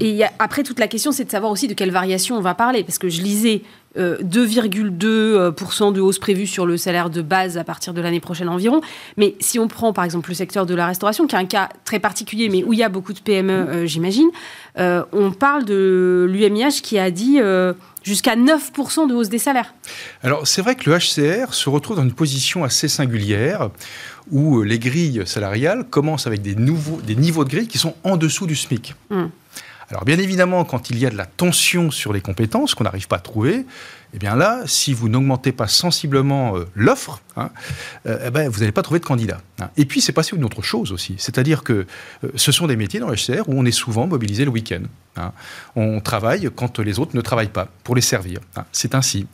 et 0.00 0.22
après, 0.38 0.62
toute 0.62 0.78
la 0.78 0.86
question, 0.86 1.10
c'est 1.10 1.24
de 1.24 1.30
savoir 1.30 1.50
aussi 1.50 1.66
de 1.66 1.74
quelle 1.74 1.90
variation 1.90 2.36
on 2.36 2.40
va 2.40 2.54
parler. 2.54 2.84
Parce 2.84 2.98
que 2.98 3.08
je 3.08 3.20
lisais 3.20 3.62
2,2% 3.98 5.88
euh, 5.88 5.92
de 5.92 6.00
hausse 6.00 6.18
prévue 6.18 6.46
sur 6.46 6.66
le 6.66 6.76
salaire 6.76 7.10
de 7.10 7.22
base 7.22 7.58
à 7.58 7.64
partir 7.64 7.92
de 7.94 8.00
l'année 8.00 8.20
prochaine 8.20 8.48
environ. 8.48 8.80
Mais 9.16 9.34
si 9.40 9.58
on 9.58 9.68
prend 9.68 9.92
par 9.92 10.04
exemple 10.04 10.30
le 10.30 10.34
secteur 10.34 10.66
de 10.66 10.74
la 10.74 10.86
restauration, 10.86 11.26
qui 11.26 11.34
est 11.34 11.38
un 11.38 11.46
cas 11.46 11.68
très 11.84 11.98
particulier, 11.98 12.48
mais 12.48 12.62
où 12.64 12.72
il 12.72 12.78
y 12.78 12.84
a 12.84 12.88
beaucoup 12.88 13.12
de 13.12 13.20
PME, 13.20 13.52
euh, 13.52 13.86
j'imagine, 13.86 14.28
euh, 14.78 15.02
on 15.12 15.32
parle 15.32 15.64
de 15.64 16.26
l'UMIH 16.30 16.80
qui 16.82 16.98
a 16.98 17.10
dit 17.10 17.38
jusqu'à 18.02 18.36
9% 18.36 19.08
de 19.08 19.14
hausse 19.14 19.28
des 19.28 19.38
salaires. 19.38 19.74
Alors 20.22 20.46
c'est 20.46 20.62
vrai 20.62 20.76
que 20.76 20.88
le 20.88 20.96
HCR 20.96 21.52
se 21.52 21.68
retrouve 21.68 21.96
dans 21.96 22.04
une 22.04 22.12
position 22.12 22.64
assez 22.64 22.88
singulière 22.88 23.70
où 24.30 24.62
les 24.62 24.78
grilles 24.78 25.22
salariales 25.26 25.84
commencent 25.84 26.26
avec 26.26 26.42
des, 26.42 26.54
nouveaux, 26.54 27.00
des 27.00 27.16
niveaux 27.16 27.44
de 27.44 27.50
grilles 27.50 27.68
qui 27.68 27.78
sont 27.78 27.94
en 28.04 28.16
dessous 28.16 28.46
du 28.46 28.56
SMIC. 28.56 28.94
Hum. 29.10 29.30
Alors 29.90 30.04
bien 30.04 30.18
évidemment, 30.18 30.64
quand 30.64 30.90
il 30.90 30.98
y 30.98 31.06
a 31.06 31.10
de 31.10 31.16
la 31.16 31.24
tension 31.24 31.90
sur 31.90 32.12
les 32.12 32.20
compétences 32.20 32.74
qu'on 32.74 32.84
n'arrive 32.84 33.08
pas 33.08 33.16
à 33.16 33.20
trouver, 33.20 33.64
eh 34.12 34.18
bien 34.18 34.36
là, 34.36 34.62
si 34.66 34.92
vous 34.92 35.08
n'augmentez 35.08 35.52
pas 35.52 35.66
sensiblement 35.66 36.56
euh, 36.56 36.66
l'offre, 36.74 37.22
hein, 37.36 37.50
euh, 38.06 38.18
eh 38.26 38.30
ben, 38.30 38.50
vous 38.50 38.60
n'allez 38.60 38.72
pas 38.72 38.82
trouver 38.82 39.00
de 39.00 39.06
candidat. 39.06 39.40
Hein. 39.60 39.70
Et 39.78 39.86
puis 39.86 40.02
c'est 40.02 40.12
passé 40.12 40.36
une 40.36 40.44
autre 40.44 40.60
chose 40.60 40.92
aussi, 40.92 41.14
c'est-à-dire 41.18 41.62
que 41.62 41.86
euh, 42.24 42.28
ce 42.34 42.52
sont 42.52 42.66
des 42.66 42.76
métiers 42.76 43.00
dans 43.00 43.08
le 43.08 43.16
HCR 43.16 43.48
où 43.48 43.54
on 43.54 43.64
est 43.64 43.70
souvent 43.72 44.06
mobilisé 44.06 44.44
le 44.44 44.50
week-end. 44.50 44.82
Hein. 45.18 45.32
On 45.76 46.00
travaille 46.00 46.50
quand 46.54 46.78
les 46.78 46.98
autres 46.98 47.16
ne 47.16 47.20
travaillent 47.20 47.48
pas 47.48 47.68
pour 47.84 47.94
les 47.94 48.00
servir. 48.00 48.40
C'est 48.72 48.94
ainsi. 48.94 49.26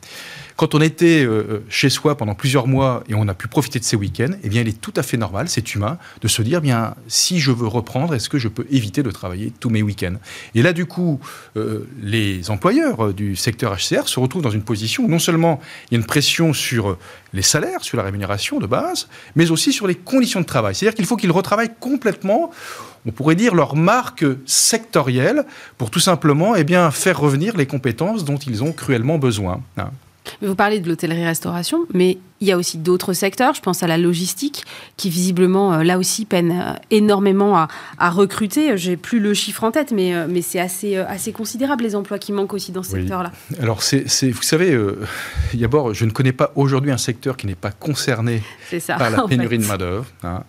Quand 0.55 0.73
on 0.73 0.79
était 0.79 1.25
euh, 1.25 1.45
euh, 1.49 1.59
chez 1.67 1.89
soi 1.89 2.15
pendant 2.15 2.33
plusieurs 2.33 2.65
mois 2.65 3.03
et 3.09 3.13
on 3.13 3.27
a 3.27 3.33
pu 3.33 3.49
profiter 3.49 3.77
de 3.77 3.83
ces 3.83 3.97
week-ends, 3.97 4.31
eh 4.41 4.47
bien, 4.47 4.61
il 4.61 4.69
est 4.69 4.79
tout 4.79 4.93
à 4.95 5.03
fait 5.03 5.17
normal, 5.17 5.49
c'est 5.49 5.75
humain, 5.75 5.97
de 6.21 6.27
se 6.29 6.41
dire, 6.41 6.61
bien, 6.61 6.95
si 7.09 7.39
je 7.39 7.51
veux 7.51 7.67
reprendre, 7.67 8.13
est-ce 8.13 8.29
que 8.29 8.37
je 8.37 8.47
peux 8.47 8.65
éviter 8.71 9.03
de 9.03 9.11
travailler 9.11 9.51
tous 9.59 9.69
mes 9.69 9.81
week-ends? 9.81 10.15
Et 10.53 10.61
là, 10.61 10.71
du 10.71 10.85
coup, 10.85 11.19
euh, 11.57 11.89
les 12.01 12.49
employeurs 12.49 13.13
du 13.13 13.35
secteur 13.35 13.75
HCR 13.75 14.07
se 14.07 14.19
retrouvent 14.19 14.43
dans 14.43 14.49
une 14.49 14.63
position 14.63 15.03
où 15.03 15.09
non 15.09 15.19
seulement 15.19 15.59
il 15.89 15.95
y 15.95 15.97
a 15.97 15.99
une 15.99 16.05
pression 16.05 16.53
sur 16.53 16.97
les 17.33 17.41
salaires, 17.41 17.83
sur 17.83 17.97
la 17.97 18.03
rémunération 18.03 18.59
de 18.59 18.67
base, 18.67 19.09
mais 19.35 19.51
aussi 19.51 19.73
sur 19.73 19.87
les 19.87 19.95
conditions 19.95 20.39
de 20.39 20.45
travail. 20.45 20.73
C'est-à-dire 20.73 20.95
qu'il 20.95 21.05
faut 21.05 21.17
qu'ils 21.17 21.31
retravaillent 21.31 21.75
complètement 21.81 22.51
on 23.05 23.11
pourrait 23.11 23.35
dire, 23.35 23.55
leur 23.55 23.75
marque 23.75 24.25
sectorielle 24.45 25.45
pour 25.77 25.91
tout 25.91 25.99
simplement 25.99 26.55
eh 26.55 26.63
bien, 26.63 26.91
faire 26.91 27.19
revenir 27.19 27.57
les 27.57 27.65
compétences 27.65 28.25
dont 28.25 28.37
ils 28.37 28.63
ont 28.63 28.71
cruellement 28.71 29.17
besoin. 29.17 29.61
Hein. 29.77 29.91
Vous 30.41 30.55
parlez 30.55 30.79
de 30.79 30.87
l'hôtellerie-restauration, 30.89 31.85
mais 31.93 32.17
il 32.41 32.47
y 32.47 32.51
a 32.51 32.57
aussi 32.57 32.77
d'autres 32.77 33.13
secteurs. 33.13 33.53
Je 33.53 33.61
pense 33.61 33.83
à 33.83 33.87
la 33.87 33.97
logistique, 33.97 34.65
qui 34.97 35.09
visiblement, 35.09 35.73
euh, 35.73 35.83
là 35.83 35.97
aussi, 35.97 36.25
peine 36.25 36.51
euh, 36.51 36.73
énormément 36.91 37.57
à, 37.57 37.67
à 37.99 38.09
recruter. 38.09 38.77
J'ai 38.77 38.97
plus 38.97 39.19
le 39.19 39.33
chiffre 39.33 39.63
en 39.63 39.71
tête, 39.71 39.91
mais, 39.91 40.13
euh, 40.13 40.25
mais 40.27 40.41
c'est 40.41 40.59
assez, 40.59 40.97
assez 40.97 41.31
considérable 41.31 41.83
les 41.83 41.95
emplois 41.95 42.19
qui 42.19 42.31
manquent 42.31 42.53
aussi 42.53 42.71
dans 42.71 42.83
ce 42.83 42.91
secteur-là. 42.91 43.31
Alors, 43.61 43.83
c'est, 43.83 44.29
vous 44.29 44.41
savez, 44.41 44.77
d'abord, 45.53 45.93
je 45.93 46.05
ne 46.05 46.11
connais 46.11 46.33
pas 46.33 46.51
aujourd'hui 46.55 46.91
un 46.91 46.97
secteur 46.97 47.37
qui 47.37 47.47
n'est 47.47 47.55
pas 47.55 47.71
concerné 47.71 48.41
par 48.87 49.09
la 49.09 49.23
pénurie 49.27 49.59
de 49.59 49.65
main-d'œuvre. 49.65 50.05
Hein 50.23 50.43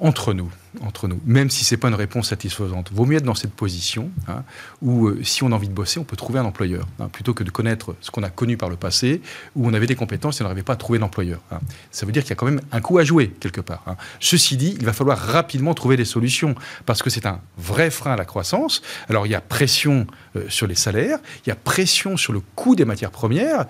entre 0.00 0.32
nous, 0.32 0.50
entre 0.82 1.08
nous, 1.08 1.20
même 1.24 1.50
si 1.50 1.64
c'est 1.64 1.76
pas 1.76 1.88
une 1.88 1.94
réponse 1.94 2.28
satisfaisante. 2.28 2.90
Vaut 2.92 3.04
mieux 3.04 3.16
être 3.16 3.24
dans 3.24 3.34
cette 3.34 3.52
position 3.52 4.10
hein, 4.28 4.44
où, 4.82 5.08
euh, 5.08 5.22
si 5.24 5.42
on 5.42 5.52
a 5.52 5.54
envie 5.54 5.68
de 5.68 5.74
bosser, 5.74 5.98
on 5.98 6.04
peut 6.04 6.16
trouver 6.16 6.38
un 6.38 6.44
employeur, 6.44 6.86
hein, 7.00 7.08
plutôt 7.08 7.34
que 7.34 7.42
de 7.42 7.50
connaître 7.50 7.96
ce 8.00 8.10
qu'on 8.10 8.22
a 8.22 8.30
connu 8.30 8.56
par 8.56 8.68
le 8.68 8.76
passé, 8.76 9.20
où 9.56 9.66
on 9.66 9.74
avait 9.74 9.86
des 9.86 9.96
compétences 9.96 10.40
et 10.40 10.42
on 10.42 10.46
n'arrivait 10.46 10.62
pas 10.62 10.74
à 10.74 10.76
trouver 10.76 10.98
d'employeur. 10.98 11.40
Hein. 11.50 11.58
Ça 11.90 12.06
veut 12.06 12.12
dire 12.12 12.22
qu'il 12.22 12.30
y 12.30 12.32
a 12.34 12.36
quand 12.36 12.46
même 12.46 12.60
un 12.72 12.80
coup 12.80 12.98
à 12.98 13.04
jouer 13.04 13.28
quelque 13.40 13.60
part. 13.60 13.84
Ceci 14.20 14.56
dit, 14.56 14.76
il 14.78 14.86
va 14.86 14.92
falloir 14.92 15.18
rapidement 15.18 15.74
trouver 15.74 15.96
des 15.96 16.04
solutions 16.04 16.54
parce 16.86 17.02
que 17.02 17.10
c'est 17.10 17.26
un 17.26 17.40
vrai 17.58 17.90
frein 17.90 18.12
à 18.12 18.16
la 18.16 18.24
croissance. 18.24 18.82
Alors 19.08 19.26
il 19.26 19.30
y 19.30 19.34
a 19.34 19.40
pression 19.40 20.06
euh, 20.36 20.44
sur 20.48 20.66
les 20.66 20.74
salaires, 20.74 21.18
il 21.44 21.48
y 21.48 21.52
a 21.52 21.56
pression 21.56 22.16
sur 22.16 22.32
le 22.32 22.40
coût 22.54 22.76
des 22.76 22.84
matières 22.84 23.10
premières. 23.10 23.66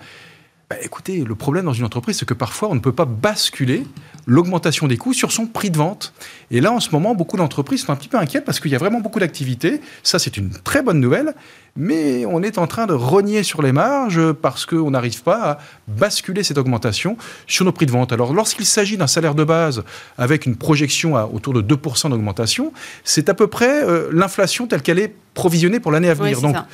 Bah, 0.71 0.77
écoutez, 0.83 1.25
le 1.25 1.35
problème 1.35 1.65
dans 1.65 1.73
une 1.73 1.83
entreprise, 1.83 2.19
c'est 2.19 2.25
que 2.25 2.33
parfois, 2.33 2.69
on 2.69 2.75
ne 2.75 2.79
peut 2.79 2.93
pas 2.93 3.03
basculer 3.03 3.85
l'augmentation 4.25 4.87
des 4.87 4.97
coûts 4.97 5.13
sur 5.13 5.31
son 5.31 5.45
prix 5.45 5.69
de 5.69 5.77
vente. 5.77 6.13
Et 6.51 6.61
là, 6.61 6.71
en 6.71 6.79
ce 6.79 6.91
moment, 6.91 7.15
beaucoup 7.15 7.37
d'entreprises 7.37 7.85
sont 7.85 7.91
un 7.91 7.95
petit 7.95 8.09
peu 8.09 8.17
inquiètes 8.17 8.45
parce 8.45 8.59
qu'il 8.59 8.71
y 8.71 8.75
a 8.75 8.77
vraiment 8.77 8.99
beaucoup 8.99 9.19
d'activités. 9.19 9.81
Ça, 10.03 10.19
c'est 10.19 10.37
une 10.37 10.49
très 10.49 10.81
bonne 10.81 10.99
nouvelle. 10.99 11.33
Mais 11.77 12.25
on 12.25 12.43
est 12.43 12.57
en 12.57 12.67
train 12.67 12.85
de 12.85 12.93
rogner 12.93 13.43
sur 13.43 13.61
les 13.61 13.71
marges 13.71 14.33
parce 14.33 14.65
qu'on 14.65 14.91
n'arrive 14.91 15.23
pas 15.23 15.51
à 15.51 15.57
basculer 15.87 16.43
cette 16.43 16.57
augmentation 16.57 17.15
sur 17.47 17.63
nos 17.63 17.71
prix 17.71 17.85
de 17.85 17.91
vente. 17.91 18.11
Alors, 18.11 18.33
lorsqu'il 18.33 18.65
s'agit 18.65 18.97
d'un 18.97 19.07
salaire 19.07 19.35
de 19.35 19.45
base 19.45 19.83
avec 20.17 20.45
une 20.45 20.57
projection 20.57 21.15
à 21.15 21.25
autour 21.25 21.53
de 21.53 21.61
2% 21.61 22.09
d'augmentation, 22.09 22.73
c'est 23.05 23.29
à 23.29 23.33
peu 23.33 23.47
près 23.47 23.85
euh, 23.85 24.09
l'inflation 24.11 24.67
telle 24.67 24.81
qu'elle 24.81 24.99
est 24.99 25.13
provisionner 25.33 25.79
pour 25.79 25.93
l'année 25.93 26.09
à 26.09 26.13
venir. 26.13 26.41
Donc, 26.41 26.55
ça. 26.55 26.67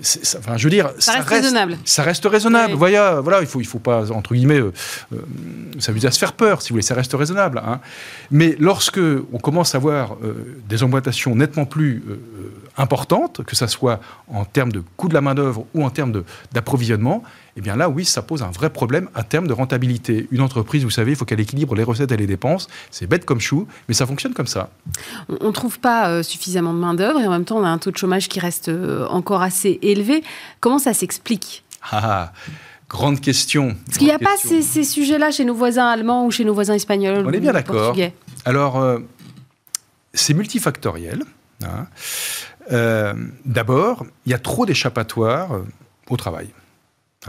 Ça- 0.00 0.38
enfin, 0.38 0.56
je 0.56 0.64
veux 0.64 0.70
dire, 0.70 0.90
Ça 0.98 1.12
reste 1.14 1.28
raisonnable. 1.28 1.78
Ça 1.84 2.02
reste 2.02 2.24
raisonnable. 2.26 2.72
Oui. 2.72 2.78
Voilà, 2.78 3.20
voilà, 3.20 3.40
il 3.40 3.46
faut, 3.46 3.60
il 3.60 3.66
faut 3.66 3.78
pas 3.78 4.10
entre 4.12 4.34
guillemets 4.34 4.60
euh, 4.60 4.72
euh, 5.14 5.16
s'amuser 5.78 6.08
à 6.08 6.10
se 6.10 6.18
faire 6.18 6.32
peur, 6.34 6.60
si 6.62 6.68
vous 6.70 6.74
voulez. 6.74 6.82
Ça 6.82 6.94
reste 6.94 7.12
raisonnable. 7.14 7.62
hein. 7.66 7.80
Mais 8.30 8.56
lorsque 8.58 9.00
on 9.32 9.38
commence 9.38 9.74
à 9.74 9.78
avoir 9.78 10.16
euh, 10.22 10.56
des 10.68 10.82
augmentations 10.82 11.34
nettement 11.34 11.64
plus 11.64 12.02
importantes, 12.78 13.42
que 13.44 13.56
ça 13.56 13.68
soit 13.68 14.00
en 14.28 14.44
termes 14.44 14.72
de 14.72 14.82
coût 14.96 15.08
de 15.08 15.14
la 15.14 15.20
main 15.20 15.34
d'œuvre 15.34 15.66
ou 15.74 15.84
en 15.84 15.90
termes 15.90 16.22
d'approvisionnement, 16.52 17.22
eh 17.56 17.60
bien 17.62 17.74
là, 17.76 17.88
oui, 17.88 18.04
ça 18.04 18.20
pose 18.22 18.42
un 18.42 18.50
vrai 18.50 18.68
problème 18.70 19.08
à 19.14 19.22
terme 19.22 19.46
de 19.46 19.52
rentabilité. 19.54 20.28
Une 20.30 20.42
entreprise, 20.42 20.84
vous 20.84 20.90
savez, 20.90 21.12
il 21.12 21.16
faut 21.16 21.24
qu'elle 21.24 21.40
équilibre 21.40 21.74
les 21.74 21.82
recettes 21.82 22.12
et 22.12 22.16
les 22.16 22.26
dépenses. 22.26 22.68
C'est 22.90 23.06
bête 23.06 23.24
comme 23.24 23.40
chou, 23.40 23.66
mais 23.88 23.94
ça 23.94 24.06
fonctionne 24.06 24.34
comme 24.34 24.46
ça. 24.46 24.68
On 25.40 25.46
ne 25.46 25.52
trouve 25.52 25.78
pas 25.80 26.08
euh, 26.10 26.22
suffisamment 26.22 26.74
de 26.74 26.78
main-d'œuvre 26.78 27.20
et 27.20 27.26
en 27.26 27.30
même 27.30 27.44
temps, 27.46 27.56
on 27.58 27.64
a 27.64 27.68
un 27.68 27.78
taux 27.78 27.90
de 27.90 27.96
chômage 27.96 28.28
qui 28.28 28.40
reste 28.40 28.68
euh, 28.68 29.06
encore 29.08 29.40
assez 29.42 29.78
élevé. 29.82 30.22
Comment 30.60 30.78
ça 30.78 30.92
s'explique? 30.92 31.64
Ah, 31.90 32.00
ah, 32.02 32.32
grande 32.90 33.20
question. 33.20 33.74
Parce 33.86 33.98
qu'il 33.98 34.06
n'y 34.08 34.12
a 34.12 34.18
pas 34.18 34.36
ces, 34.38 34.60
ces 34.60 34.84
sujets-là 34.84 35.30
chez 35.30 35.44
nos 35.46 35.54
voisins 35.54 35.86
allemands 35.86 36.26
ou 36.26 36.30
chez 36.30 36.44
nos 36.44 36.52
voisins 36.52 36.74
espagnols 36.74 37.24
On 37.26 37.32
est 37.32 37.40
bien 37.40 37.52
d'accord. 37.52 37.96
Alors, 38.44 38.76
euh, 38.76 38.98
c'est 40.12 40.34
multifactoriel. 40.34 41.24
hein. 41.64 41.86
Euh, 42.72 43.14
D'abord, 43.44 44.06
il 44.24 44.32
y 44.32 44.34
a 44.34 44.38
trop 44.38 44.66
d'échappatoires 44.66 45.54
euh, 45.54 45.64
au 46.08 46.16
travail. 46.16 46.48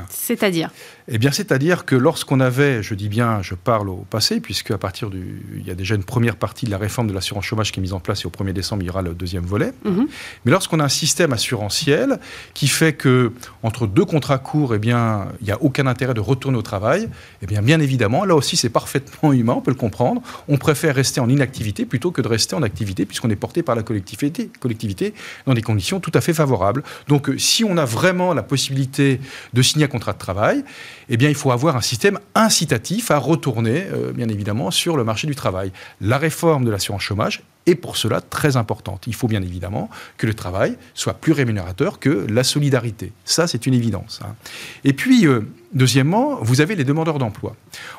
C'est-à-dire? 0.10 0.70
Eh 1.10 1.18
bien, 1.20 1.32
c'est-à-dire 1.32 1.86
que 1.86 1.96
lorsqu'on 1.96 2.42
avait, 2.42 2.84
je 2.84 2.94
dis 2.94 3.08
bien, 3.08 3.42
je 3.42 3.56
parle 3.56 3.88
au 3.88 4.06
passé, 4.10 4.42
puisque 4.42 4.72
à 4.72 4.78
partir 4.78 5.10
du, 5.10 5.42
il 5.56 5.66
y 5.66 5.72
a 5.72 5.76
déjà 5.76 5.96
une 5.96 6.04
première 6.04 6.36
partie 6.36 6.66
de 6.66 6.72
la 6.72 6.78
réforme 6.78 7.08
de 7.08 7.14
l'assurance 7.14 7.46
chômage 7.46 7.72
qui 7.72 7.80
est 7.80 7.82
mise 7.82 7.94
en 7.94 8.02
place 8.02 8.24
et 8.24 8.28
au 8.28 8.30
1er 8.30 8.52
décembre, 8.52 8.84
il 8.84 8.88
y 8.88 8.90
aura 8.90 9.02
le 9.02 9.14
deuxième 9.14 9.46
volet. 9.46 9.72
Mhm. 9.86 10.08
Mais 10.44 10.52
lorsqu'on 10.52 10.82
a 10.82 10.84
un 10.84 10.90
système 10.90 11.32
assurantiel 11.32 12.20
qui 12.54 12.68
fait 12.68 12.92
que 12.92 13.32
entre 13.64 13.88
deux 13.88 14.04
contrats 14.04 14.38
courts, 14.38 14.76
eh 14.76 14.80
bien, 14.80 15.30
il 15.40 15.46
n'y 15.46 15.52
a 15.54 15.62
aucun 15.62 15.88
intérêt 15.88 16.14
de 16.14 16.20
retourner 16.20 16.58
au 16.58 16.62
travail, 16.62 17.08
eh 17.42 17.46
bien, 17.46 17.62
bien 17.62 17.80
évidemment, 17.80 18.26
là 18.26 18.36
aussi, 18.36 18.58
c'est 18.58 18.70
parfaitement 18.70 19.32
humain, 19.32 19.54
on 19.56 19.62
peut 19.62 19.72
le 19.72 19.78
comprendre. 19.78 20.22
On 20.50 20.58
préfère 20.58 20.96
rester 20.96 21.22
en 21.22 21.30
inactivité 21.30 21.86
plutôt 21.86 22.12
que 22.12 22.22
de 22.22 22.28
rester 22.28 22.54
en 22.54 22.64
activité, 22.64 23.06
puisqu'on 23.06 23.30
est 23.30 23.38
porté 23.38 23.64
par 23.64 23.76
la 23.76 23.84
collectivité, 23.84 24.50
collectivité 24.60 25.14
dans 25.46 25.54
des 25.54 25.62
conditions 25.62 26.02
tout 26.02 26.12
à 26.14 26.20
fait 26.20 26.34
favorables. 26.34 26.84
Donc, 27.08 27.32
si 27.38 27.64
on 27.64 27.78
a 27.78 27.86
vraiment 27.86 28.34
la 28.34 28.44
possibilité 28.44 29.22
de 29.54 29.62
signer 29.62 29.86
un 29.86 29.88
contrat 29.88 30.12
de 30.12 30.18
travail, 30.18 30.66
eh 31.10 31.18
bien, 31.18 31.30
il 31.30 31.36
faut 31.36 31.52
avoir 31.52 31.76
un 31.76 31.82
système 31.82 32.20
incitatif 32.36 33.12
à 33.12 33.18
retourner, 33.18 33.88
euh, 33.94 34.12
bien 34.12 34.30
évidemment, 34.30 34.72
sur 34.72 34.98
le 34.98 35.04
marché 35.04 35.28
du 35.28 35.36
travail. 35.36 35.72
La 36.02 36.18
réforme 36.18 36.66
de 36.66 36.72
l'assurance 36.72 37.02
chômage 37.02 37.44
est 37.66 37.76
pour 37.76 37.98
cela 37.98 38.22
très 38.22 38.58
importante. 38.58 39.06
Il 39.08 39.16
faut 39.16 39.28
bien 39.28 39.42
évidemment 39.42 39.90
que 40.18 40.26
le 40.26 40.34
travail 40.34 40.78
soit 40.94 41.14
plus 41.14 41.34
rémunérateur 41.34 42.00
que 42.00 42.26
la 42.30 42.44
solidarité. 42.44 43.12
Ça, 43.26 43.48
c'est 43.48 43.66
une 43.68 43.74
évidence. 43.74 44.20
hein. 44.24 44.36
Et 44.84 44.94
puis, 44.94 45.28
euh, 45.28 45.42
deuxièmement, 45.74 46.40
vous 46.42 46.62
avez 46.62 46.76
les 46.76 46.86
demandeurs 46.86 47.20
d'emploi. 47.20 47.56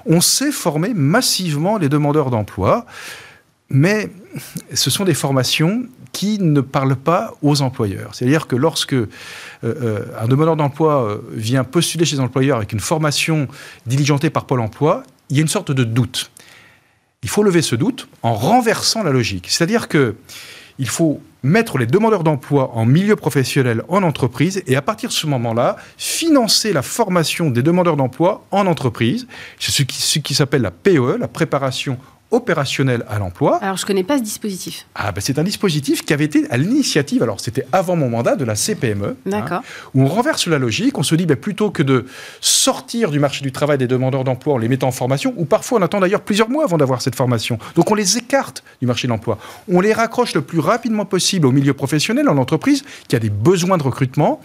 On 0.07 0.21
sait 0.21 0.53
former 0.53 0.93
massivement 0.95 1.79
les 1.79 1.89
demandeurs 1.89 2.31
d'emploi, 2.31 2.87
mais 3.71 4.11
ce 4.73 4.91
sont 4.91 5.05
des 5.05 5.15
formations 5.15 5.87
qui 6.13 6.39
ne 6.39 6.61
parlent 6.61 6.97
pas 6.97 7.35
aux 7.43 7.61
employeurs. 7.61 8.15
C'est-à-dire 8.15 8.47
que 8.47 8.57
lorsque 8.57 8.95
euh, 8.95 9.09
euh, 9.63 10.05
un 10.19 10.27
demandeur 10.27 10.57
d'emploi 10.57 11.05
euh, 11.05 11.19
vient 11.33 11.65
postuler 11.65 12.05
chez 12.05 12.19
un 12.19 12.25
employeur 12.25 12.57
avec 12.57 12.73
une 12.73 12.81
formation 12.81 13.47
diligentée 13.87 14.31
par 14.31 14.47
Pôle 14.47 14.61
emploi, 14.61 15.03
il 15.31 15.37
y 15.37 15.41
a 15.41 15.43
une 15.43 15.49
sorte 15.49 15.71
de 15.71 15.85
doute. 15.85 16.31
Il 17.23 17.29
faut 17.29 17.43
lever 17.43 17.63
ce 17.63 17.77
doute 17.77 18.09
en 18.23 18.35
renversant 18.35 19.03
la 19.03 19.11
logique. 19.11 19.47
C'est-à-dire 19.51 19.89
que 19.89 20.17
il 20.79 20.89
faut 20.89 21.21
mettre 21.43 21.77
les 21.77 21.87
demandeurs 21.87 22.23
d'emploi 22.23 22.71
en 22.75 22.85
milieu 22.85 23.17
professionnel, 23.17 23.83
en 23.89 24.03
entreprise, 24.03 24.63
et 24.67 24.77
à 24.77 24.83
partir 24.83 25.09
de 25.09 25.15
ce 25.15 25.27
moment-là, 25.27 25.77
financer 25.97 26.73
la 26.73 26.83
formation 26.83 27.51
des 27.51 27.63
demandeurs 27.63 27.97
d'emploi 27.97 28.45
en 28.53 28.67
entreprise. 28.67 29.27
C'est 29.59 29.73
ce 29.73 29.83
qui, 29.83 30.01
ce 30.01 30.21
qui 30.21 30.35
s'appelle 30.35 30.63
la 30.63 30.71
PE, 30.71 31.17
la 31.19 31.29
préparation 31.29 31.99
opérationnelle 32.31 33.05
à 33.09 33.19
l'emploi. 33.19 33.57
Alors, 33.63 33.77
je 33.77 33.85
ne 33.85 33.87
connais 33.87 34.03
pas 34.05 34.19
ce 34.19 34.23
dispositif. 34.23 34.87
Ah, 34.95 35.13
ben, 35.13 35.21
c'est 35.21 35.39
un 35.39 35.45
dispositif 35.45 36.05
qui 36.05 36.13
avait 36.13 36.25
été 36.25 36.47
à 36.51 36.57
l'initiative, 36.57 37.23
alors 37.23 37.41
c'était 37.41 37.67
avant 37.73 37.97
mon 37.97 38.09
mandat, 38.11 38.37
de 38.37 38.45
la 38.45 38.55
CPME. 38.55 39.07
hein, 39.09 39.15
D'accord. 39.27 39.63
où 39.95 40.03
on 40.03 40.07
renverse 40.07 40.47
la 40.47 40.59
logique, 40.59 40.99
on 40.99 41.03
se 41.03 41.15
dit 41.15 41.27
ben, 41.27 41.37
plutôt 41.37 41.71
que 41.71 41.83
de 41.83 42.07
sortir 42.41 43.11
du 43.11 43.19
marché 43.19 43.43
du 43.43 43.53
travail 43.53 43.79
des 43.79 43.87
demandeurs 43.87 44.25
d'emploi 44.25 44.55
en 44.55 44.59
les 44.59 44.69
mettant 44.69 44.89
en 44.89 44.93
formation, 44.93 45.33
ou 45.37 45.45
parfois 45.45 45.79
on 45.79 45.83
attend 45.83 46.01
d'ailleurs 46.01 46.21
plusieurs 46.23 46.51
mois 46.51 46.65
avant 46.65 46.77
d'avoir 46.79 47.01
cette 47.03 47.15
formation. 47.15 47.59
Donc 47.77 47.91
on 47.91 47.95
les 47.95 48.19
écarte 48.19 48.63
du 48.81 48.87
marché 48.87 49.07
de 49.09 49.13
l'emploi. 49.13 49.39
On 49.71 49.81
les 49.81 49.93
raccroche 49.93 50.35
le 50.35 50.43
plus 50.43 50.61
rapidement 50.61 51.05
possible 51.07 51.47
au 51.47 51.53
milieu 51.53 51.75
professionnel, 51.75 52.29
en 52.29 52.37
entreprise, 52.37 52.85
qui 53.09 53.17
a 53.17 53.19
des 53.19 53.31
besoins 53.31 53.79
de 53.79 53.83
recrutement. 53.83 54.41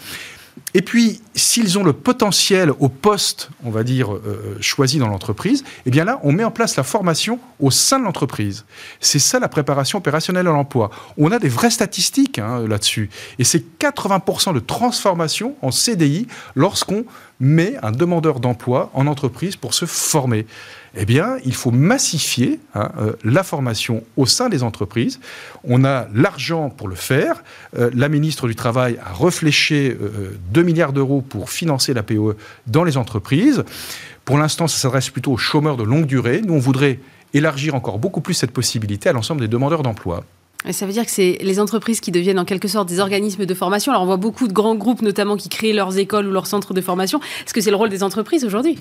Et 0.75 0.81
puis, 0.81 1.21
s'ils 1.35 1.77
ont 1.77 1.83
le 1.83 1.93
potentiel 1.93 2.71
au 2.79 2.89
poste, 2.89 3.49
on 3.63 3.69
va 3.69 3.83
dire, 3.83 4.13
euh, 4.13 4.57
choisi 4.59 4.97
dans 4.97 5.07
l'entreprise, 5.07 5.63
eh 5.85 5.91
bien 5.91 6.03
là, 6.03 6.19
on 6.23 6.31
met 6.31 6.43
en 6.43 6.51
place 6.51 6.75
la 6.75 6.83
formation 6.83 7.39
au 7.59 7.71
sein 7.71 7.99
de 7.99 8.05
l'entreprise. 8.05 8.65
C'est 8.99 9.19
ça 9.19 9.39
la 9.39 9.49
préparation 9.49 9.99
opérationnelle 9.99 10.47
à 10.47 10.51
l'emploi. 10.51 10.89
On 11.17 11.31
a 11.31 11.39
des 11.39 11.49
vraies 11.49 11.69
statistiques 11.69 12.39
hein, 12.39 12.67
là-dessus. 12.67 13.09
Et 13.39 13.43
c'est 13.43 13.63
80% 13.79 14.53
de 14.53 14.59
transformation 14.59 15.55
en 15.61 15.71
CDI 15.71 16.27
lorsqu'on 16.55 17.05
met 17.39 17.75
un 17.83 17.91
demandeur 17.91 18.39
d'emploi 18.39 18.89
en 18.93 19.05
entreprise 19.07 19.55
pour 19.55 19.73
se 19.73 19.85
former. 19.85 20.45
Eh 20.95 21.05
bien, 21.05 21.37
il 21.43 21.55
faut 21.55 21.71
massifier 21.71 22.59
hein, 22.75 22.91
euh, 22.99 23.13
la 23.23 23.43
formation 23.43 24.03
au 24.15 24.27
sein 24.27 24.49
des 24.49 24.61
entreprises. 24.61 25.19
On 25.63 25.83
a 25.85 26.07
l'argent 26.13 26.69
pour 26.69 26.87
le 26.87 26.95
faire. 26.95 27.43
Euh, 27.77 27.89
la 27.95 28.09
ministre 28.09 28.47
du 28.47 28.55
Travail 28.55 28.99
a 29.03 29.13
réfléchi 29.13 29.73
euh, 29.89 30.37
2 30.51 30.61
milliards 30.61 30.93
d'euros 30.93 31.21
pour 31.21 31.49
financer 31.49 31.95
la 31.95 32.03
POE 32.03 32.35
dans 32.67 32.83
les 32.83 32.97
entreprises. 32.97 33.63
Pour 34.23 34.37
l'instant, 34.37 34.67
ça 34.67 34.77
s'adresse 34.77 35.09
plutôt 35.09 35.31
aux 35.31 35.37
chômeurs 35.37 35.77
de 35.77 35.83
longue 35.83 36.05
durée. 36.05 36.41
Nous, 36.45 36.53
on 36.53 36.59
voudrait 36.59 36.99
élargir 37.33 37.73
encore 37.73 37.97
beaucoup 37.97 38.21
plus 38.21 38.35
cette 38.35 38.51
possibilité 38.51 39.09
à 39.09 39.13
l'ensemble 39.13 39.41
des 39.41 39.47
demandeurs 39.47 39.81
d'emploi. 39.81 40.23
Ça 40.71 40.85
veut 40.85 40.93
dire 40.93 41.03
que 41.03 41.11
c'est 41.11 41.39
les 41.41 41.59
entreprises 41.59 41.99
qui 41.99 42.11
deviennent 42.11 42.39
en 42.39 42.45
quelque 42.45 42.69
sorte 42.69 42.87
des 42.87 42.99
organismes 42.99 43.45
de 43.45 43.53
formation. 43.53 43.91
Alors, 43.91 44.03
on 44.03 44.05
voit 44.05 44.17
beaucoup 44.17 44.47
de 44.47 44.53
grands 44.53 44.75
groupes, 44.75 45.01
notamment, 45.01 45.35
qui 45.35 45.49
créent 45.49 45.73
leurs 45.73 45.97
écoles 45.97 46.27
ou 46.27 46.31
leurs 46.31 46.47
centres 46.47 46.73
de 46.73 46.79
formation. 46.79 47.19
Est-ce 47.45 47.53
que 47.53 47.59
c'est 47.59 47.71
le 47.71 47.75
rôle 47.75 47.89
des 47.89 48.01
entreprises 48.01 48.45
aujourd'hui? 48.45 48.77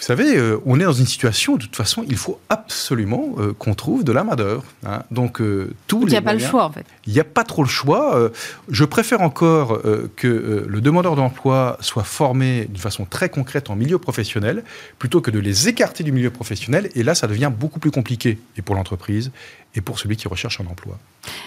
Vous 0.00 0.06
savez, 0.06 0.34
euh, 0.34 0.58
on 0.64 0.80
est 0.80 0.84
dans 0.84 0.94
une 0.94 1.04
situation, 1.04 1.56
de 1.56 1.62
toute 1.62 1.76
façon, 1.76 2.06
il 2.08 2.16
faut 2.16 2.40
absolument 2.48 3.34
euh, 3.36 3.52
qu'on 3.52 3.74
trouve 3.74 4.02
de 4.02 4.12
la 4.12 4.24
main-d'œuvre. 4.24 4.64
hein. 4.86 5.02
Donc, 5.10 5.42
euh, 5.42 5.74
tous 5.88 6.04
Il 6.04 6.08
n'y 6.08 6.16
a 6.16 6.22
pas 6.22 6.32
le 6.32 6.38
choix, 6.38 6.64
en 6.64 6.72
fait. 6.72 6.86
Il 7.06 7.12
n'y 7.12 7.20
a 7.20 7.24
pas 7.24 7.44
trop 7.44 7.62
le 7.62 7.68
choix. 7.68 8.16
Euh, 8.16 8.30
je 8.70 8.86
préfère 8.86 9.20
encore 9.20 9.78
que 10.16 10.64
le 10.66 10.80
demandeur 10.80 11.16
d'emploi 11.16 11.76
soit 11.80 12.02
formé 12.02 12.64
d'une 12.64 12.78
façon 12.78 13.04
très 13.04 13.28
concrète 13.28 13.68
en 13.68 13.76
milieu 13.76 13.98
professionnel, 13.98 14.64
plutôt 14.98 15.20
que 15.20 15.30
de 15.30 15.38
les 15.38 15.68
écarter 15.68 16.02
du 16.02 16.12
milieu 16.12 16.30
professionnel. 16.30 16.88
Et 16.94 17.02
là, 17.02 17.14
ça 17.14 17.26
devient 17.26 17.52
beaucoup 17.54 17.78
plus 17.78 17.90
compliqué, 17.90 18.38
et 18.56 18.62
pour 18.62 18.76
l'entreprise, 18.76 19.30
et 19.74 19.82
pour 19.82 19.98
celui 19.98 20.16
qui 20.16 20.28
recherche 20.28 20.62
un 20.62 20.66
emploi. 20.66 20.98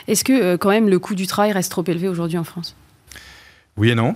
Est-ce 0.07 0.23
que, 0.23 0.57
quand 0.57 0.69
même, 0.69 0.89
le 0.89 0.99
coût 0.99 1.15
du 1.15 1.25
travail 1.25 1.53
reste 1.53 1.71
trop 1.71 1.83
élevé 1.87 2.07
aujourd'hui 2.07 2.37
en 2.37 2.43
France? 2.43 2.75
Oui 3.77 3.89
et 3.89 3.95
non. 3.95 4.15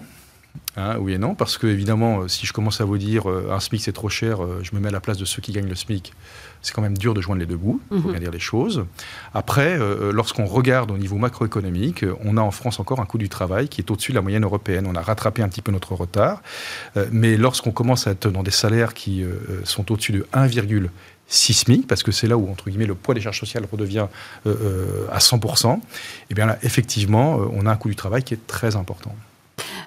Hein, 0.76 0.98
oui 1.00 1.14
et 1.14 1.18
non, 1.18 1.34
parce 1.36 1.58
que 1.58 1.66
évidemment, 1.68 2.20
euh, 2.22 2.28
si 2.28 2.46
je 2.46 2.54
commence 2.54 2.82
à 2.82 2.86
vous 2.86 2.98
dire 2.98 3.30
euh, 3.30 3.50
un 3.52 3.60
SMIC 3.60 3.82
c'est 3.82 3.92
trop 3.94 4.10
cher, 4.10 4.44
euh, 4.44 4.60
je 4.62 4.76
me 4.76 4.80
mets 4.80 4.90
à 4.90 4.92
la 4.92 5.00
place 5.00 5.18
de 5.18 5.26
ceux 5.26 5.42
qui 5.42 5.52
gagnent 5.52 5.68
le 5.70 5.76
SMIC. 5.76 6.14
C'est 6.62 6.74
quand 6.74 6.82
même 6.82 6.98
dur 6.98 7.14
de 7.14 7.22
joindre 7.22 7.40
les 7.40 7.46
deux 7.46 7.58
bouts, 7.58 7.80
il 7.92 8.00
faut 8.02 8.08
Mhm. 8.08 8.12
bien 8.14 8.20
dire 8.22 8.32
les 8.32 8.40
choses. 8.40 8.86
Après, 9.34 9.78
euh, 9.80 10.12
lorsqu'on 10.12 10.46
regarde 10.46 10.92
au 10.92 10.98
niveau 10.98 11.18
macroéconomique, 11.18 12.06
on 12.24 12.38
a 12.38 12.42
en 12.42 12.52
France 12.52 12.80
encore 12.80 13.00
un 13.00 13.06
coût 13.06 13.18
du 13.18 13.30
travail 13.30 13.70
qui 13.70 13.82
est 13.82 13.90
au-dessus 13.92 14.12
de 14.12 14.16
la 14.18 14.22
moyenne 14.22 14.44
européenne. 14.44 14.86
On 14.88 14.96
a 14.96 15.02
rattrapé 15.02 15.42
un 15.42 15.50
petit 15.50 15.62
peu 15.62 15.72
notre 15.72 15.94
retard, 15.96 16.42
mais 17.12 17.38
lorsqu'on 17.38 17.72
commence 17.72 18.08
à 18.08 18.12
être 18.12 18.30
dans 18.30 18.44
des 18.44 18.52
salaires 18.52 18.94
qui 18.94 19.24
sont 19.64 19.92
au-dessus 19.92 20.12
de 20.12 20.26
1,6 20.34 21.54
SMIC, 21.54 21.88
parce 21.88 22.04
que 22.04 22.12
c'est 22.12 22.28
là 22.28 22.38
où, 22.38 22.50
entre 22.50 22.70
guillemets, 22.70 22.86
le 22.86 22.96
poids 22.96 23.14
des 23.16 23.22
charges 23.22 23.40
sociales 23.40 23.66
redevient 23.72 24.08
à 24.46 25.20
100%, 25.20 25.82
et 26.30 26.34
bien 26.34 26.46
là, 26.48 26.58
effectivement, 26.64 27.40
on 27.54 27.66
a 27.66 27.72
un 27.72 27.76
coût 27.76 27.90
du 27.90 27.96
travail 27.96 28.24
qui 28.24 28.34
est 28.34 28.48
très 28.48 28.76
important. 28.76 29.16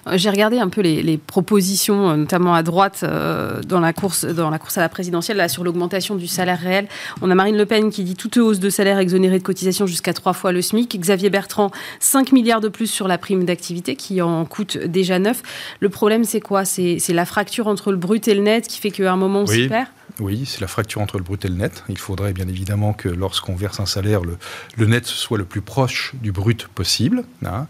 Euh, 0.07 0.17
J'ai 0.17 0.29
regardé 0.29 0.57
un 0.59 0.69
peu 0.69 0.81
les, 0.81 1.03
les 1.03 1.17
propositions, 1.17 2.09
euh, 2.09 2.15
notamment 2.15 2.53
à 2.53 2.63
droite, 2.63 3.01
euh, 3.03 3.61
dans, 3.65 3.79
la 3.79 3.93
course, 3.93 4.25
dans 4.25 4.49
la 4.49 4.59
course 4.59 4.77
à 4.77 4.81
la 4.81 4.89
présidentielle, 4.89 5.37
là, 5.37 5.47
sur 5.47 5.63
l'augmentation 5.63 6.15
du 6.15 6.27
salaire 6.27 6.59
réel. 6.59 6.87
On 7.21 7.29
a 7.29 7.35
Marine 7.35 7.57
Le 7.57 7.65
Pen 7.65 7.89
qui 7.91 8.03
dit 8.03 8.15
toute 8.15 8.37
hausse 8.37 8.59
de 8.59 8.69
salaire 8.69 8.99
exonérée 8.99 9.37
de 9.39 9.43
cotisation 9.43 9.85
jusqu'à 9.85 10.13
trois 10.13 10.33
fois 10.33 10.51
le 10.51 10.61
SMIC. 10.61 10.99
Xavier 10.99 11.29
Bertrand, 11.29 11.71
5 11.99 12.31
milliards 12.31 12.61
de 12.61 12.67
plus 12.69 12.87
sur 12.87 13.07
la 13.07 13.17
prime 13.17 13.45
d'activité, 13.45 13.95
qui 13.95 14.21
en 14.21 14.45
coûte 14.45 14.77
déjà 14.77 15.19
9. 15.19 15.41
Le 15.79 15.89
problème, 15.89 16.23
c'est 16.23 16.41
quoi? 16.41 16.65
C'est 16.65 16.97
c'est 16.99 17.13
la 17.13 17.25
fracture 17.25 17.67
entre 17.67 17.91
le 17.91 17.97
brut 17.97 18.27
et 18.27 18.33
le 18.33 18.41
net 18.41 18.67
qui 18.67 18.79
fait 18.79 18.91
qu'à 18.91 19.11
un 19.11 19.17
moment, 19.17 19.41
on 19.41 19.45
Oui. 19.45 19.63
s'y 19.63 19.67
perd? 19.67 19.87
Oui, 20.21 20.45
c'est 20.45 20.61
la 20.61 20.67
fracture 20.67 21.01
entre 21.01 21.17
le 21.17 21.23
brut 21.23 21.43
et 21.45 21.47
le 21.47 21.55
net. 21.55 21.83
Il 21.89 21.97
faudrait 21.97 22.31
bien 22.31 22.47
évidemment 22.47 22.93
que 22.93 23.09
lorsqu'on 23.09 23.55
verse 23.55 23.79
un 23.79 23.85
salaire, 23.85 24.21
le, 24.21 24.85
net 24.85 25.05
soit 25.05 25.37
le 25.37 25.45
plus 25.45 25.61
proche 25.61 26.13
du 26.21 26.31
brut 26.31 26.67
possible. 26.67 27.23
Hein. 27.45 27.65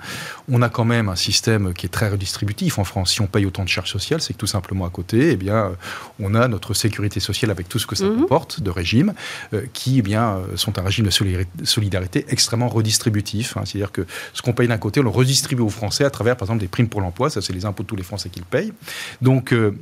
On 0.50 0.62
a 0.62 0.70
quand 0.70 0.86
même 0.86 1.08
un 1.08 1.16
système 1.16 1.74
qui 1.74 1.86
est 1.86 1.90
très 1.90 2.10
redistributif 2.10 2.78
en 2.78 2.84
France. 2.84 3.12
Si 3.12 3.22
on 3.22 3.28
paye 3.28 3.46
autant 3.46 3.64
de 3.64 3.70
charges 3.70 3.90
sociales, 3.90 4.22
c'est 4.22 4.34
que 4.34 4.38
tout 4.38 4.48
simplement 4.48 4.86
à 4.86 4.90
côté, 4.90 5.32
eh 5.32 5.38
bien, 5.38 5.72
on 6.20 6.36
a 6.36 6.48
notre 6.50 6.74
sécurité 6.74 7.20
sociale 7.20 7.52
avec 7.52 7.70
tout 7.70 7.80
ce 7.80 7.88
que 7.88 7.96
ça 7.96 8.06
mhm. 8.06 8.22
comporte 8.22 8.62
de 8.62 8.70
régime, 8.70 9.14
euh, 9.54 9.64
qui 9.74 10.00
eh 10.00 10.02
bien, 10.02 10.36
euh, 10.36 10.58
sont 10.58 10.78
un 10.78 10.84
régime 10.84 11.06
de 11.06 11.64
solidarité 11.64 12.26
extrêmement 12.28 12.68
redistributif. 12.68 13.56
Hein. 13.56 13.62
C'est-à-dire 13.66 13.94
que 13.94 14.06
ce 14.34 14.42
qu'on 14.42 14.54
paye 14.54 14.68
d'un 14.68 14.78
côté, 14.78 15.00
on 15.00 15.04
le 15.04 15.10
redistribue 15.10 15.62
aux 15.62 15.70
Français 15.70 16.04
à 16.04 16.10
travers, 16.10 16.36
par 16.36 16.48
exemple, 16.48 16.62
des 16.62 16.68
primes 16.68 16.90
pour 16.90 17.00
l'emploi. 17.00 17.30
Ça, 17.30 17.42
c'est 17.42 17.54
les 17.54 17.66
impôts 17.66 17.84
de 17.84 17.88
tous 17.88 17.96
les 17.96 18.04
Français 18.04 18.30
qui 18.30 18.40
le 18.40 18.46
payent. 18.46 18.74
Donc, 19.22 19.54
euh, 19.54 19.74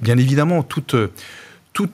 bien 0.00 0.16
évidemment, 0.16 0.62
toute 0.62 0.96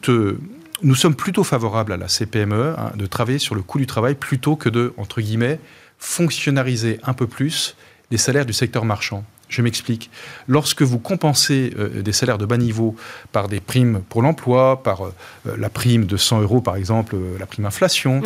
euh, 0.08 0.38
nous 0.82 0.94
sommes 0.94 1.14
plutôt 1.14 1.44
favorables 1.44 1.92
à 1.92 1.96
la 1.96 2.08
CPME 2.08 2.74
hein, 2.78 2.92
de 2.96 3.06
travailler 3.06 3.38
sur 3.38 3.54
le 3.54 3.62
coût 3.62 3.78
du 3.78 3.86
travail 3.86 4.14
plutôt 4.14 4.56
que 4.56 4.68
de, 4.68 4.92
entre 4.96 5.20
guillemets, 5.20 5.58
fonctionnariser 5.98 6.98
un 7.04 7.12
peu 7.12 7.26
plus 7.26 7.76
les 8.10 8.18
salaires 8.18 8.46
du 8.46 8.52
secteur 8.52 8.84
marchand. 8.84 9.24
Je 9.48 9.60
m'explique. 9.60 10.10
Lorsque 10.48 10.82
vous 10.82 10.98
compensez 10.98 11.74
euh, 11.78 12.02
des 12.02 12.12
salaires 12.12 12.38
de 12.38 12.46
bas 12.46 12.56
niveau 12.56 12.96
par 13.32 13.48
des 13.48 13.60
primes 13.60 14.02
pour 14.08 14.22
l'emploi, 14.22 14.82
par 14.82 15.04
euh, 15.04 15.12
la 15.58 15.68
prime 15.68 16.06
de 16.06 16.16
100 16.16 16.40
euros 16.40 16.60
par 16.60 16.76
exemple, 16.76 17.16
la 17.38 17.46
prime 17.46 17.66
inflation, 17.66 18.22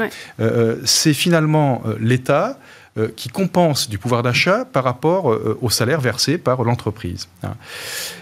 c'est 0.85 1.15
finalement 1.15 1.83
l'État 1.99 2.59
euh, 2.99 3.09
qui 3.15 3.29
compense 3.29 3.91
du 3.91 3.99
pouvoir 3.99 4.23
d'achat 4.23 4.65
par 4.65 4.83
rapport 4.83 5.31
euh, 5.31 5.59
au 5.61 5.69
salaire 5.69 6.01
versé 6.01 6.39
par 6.39 6.65
l'entreprise. 6.65 7.29
Hein. 7.43 7.53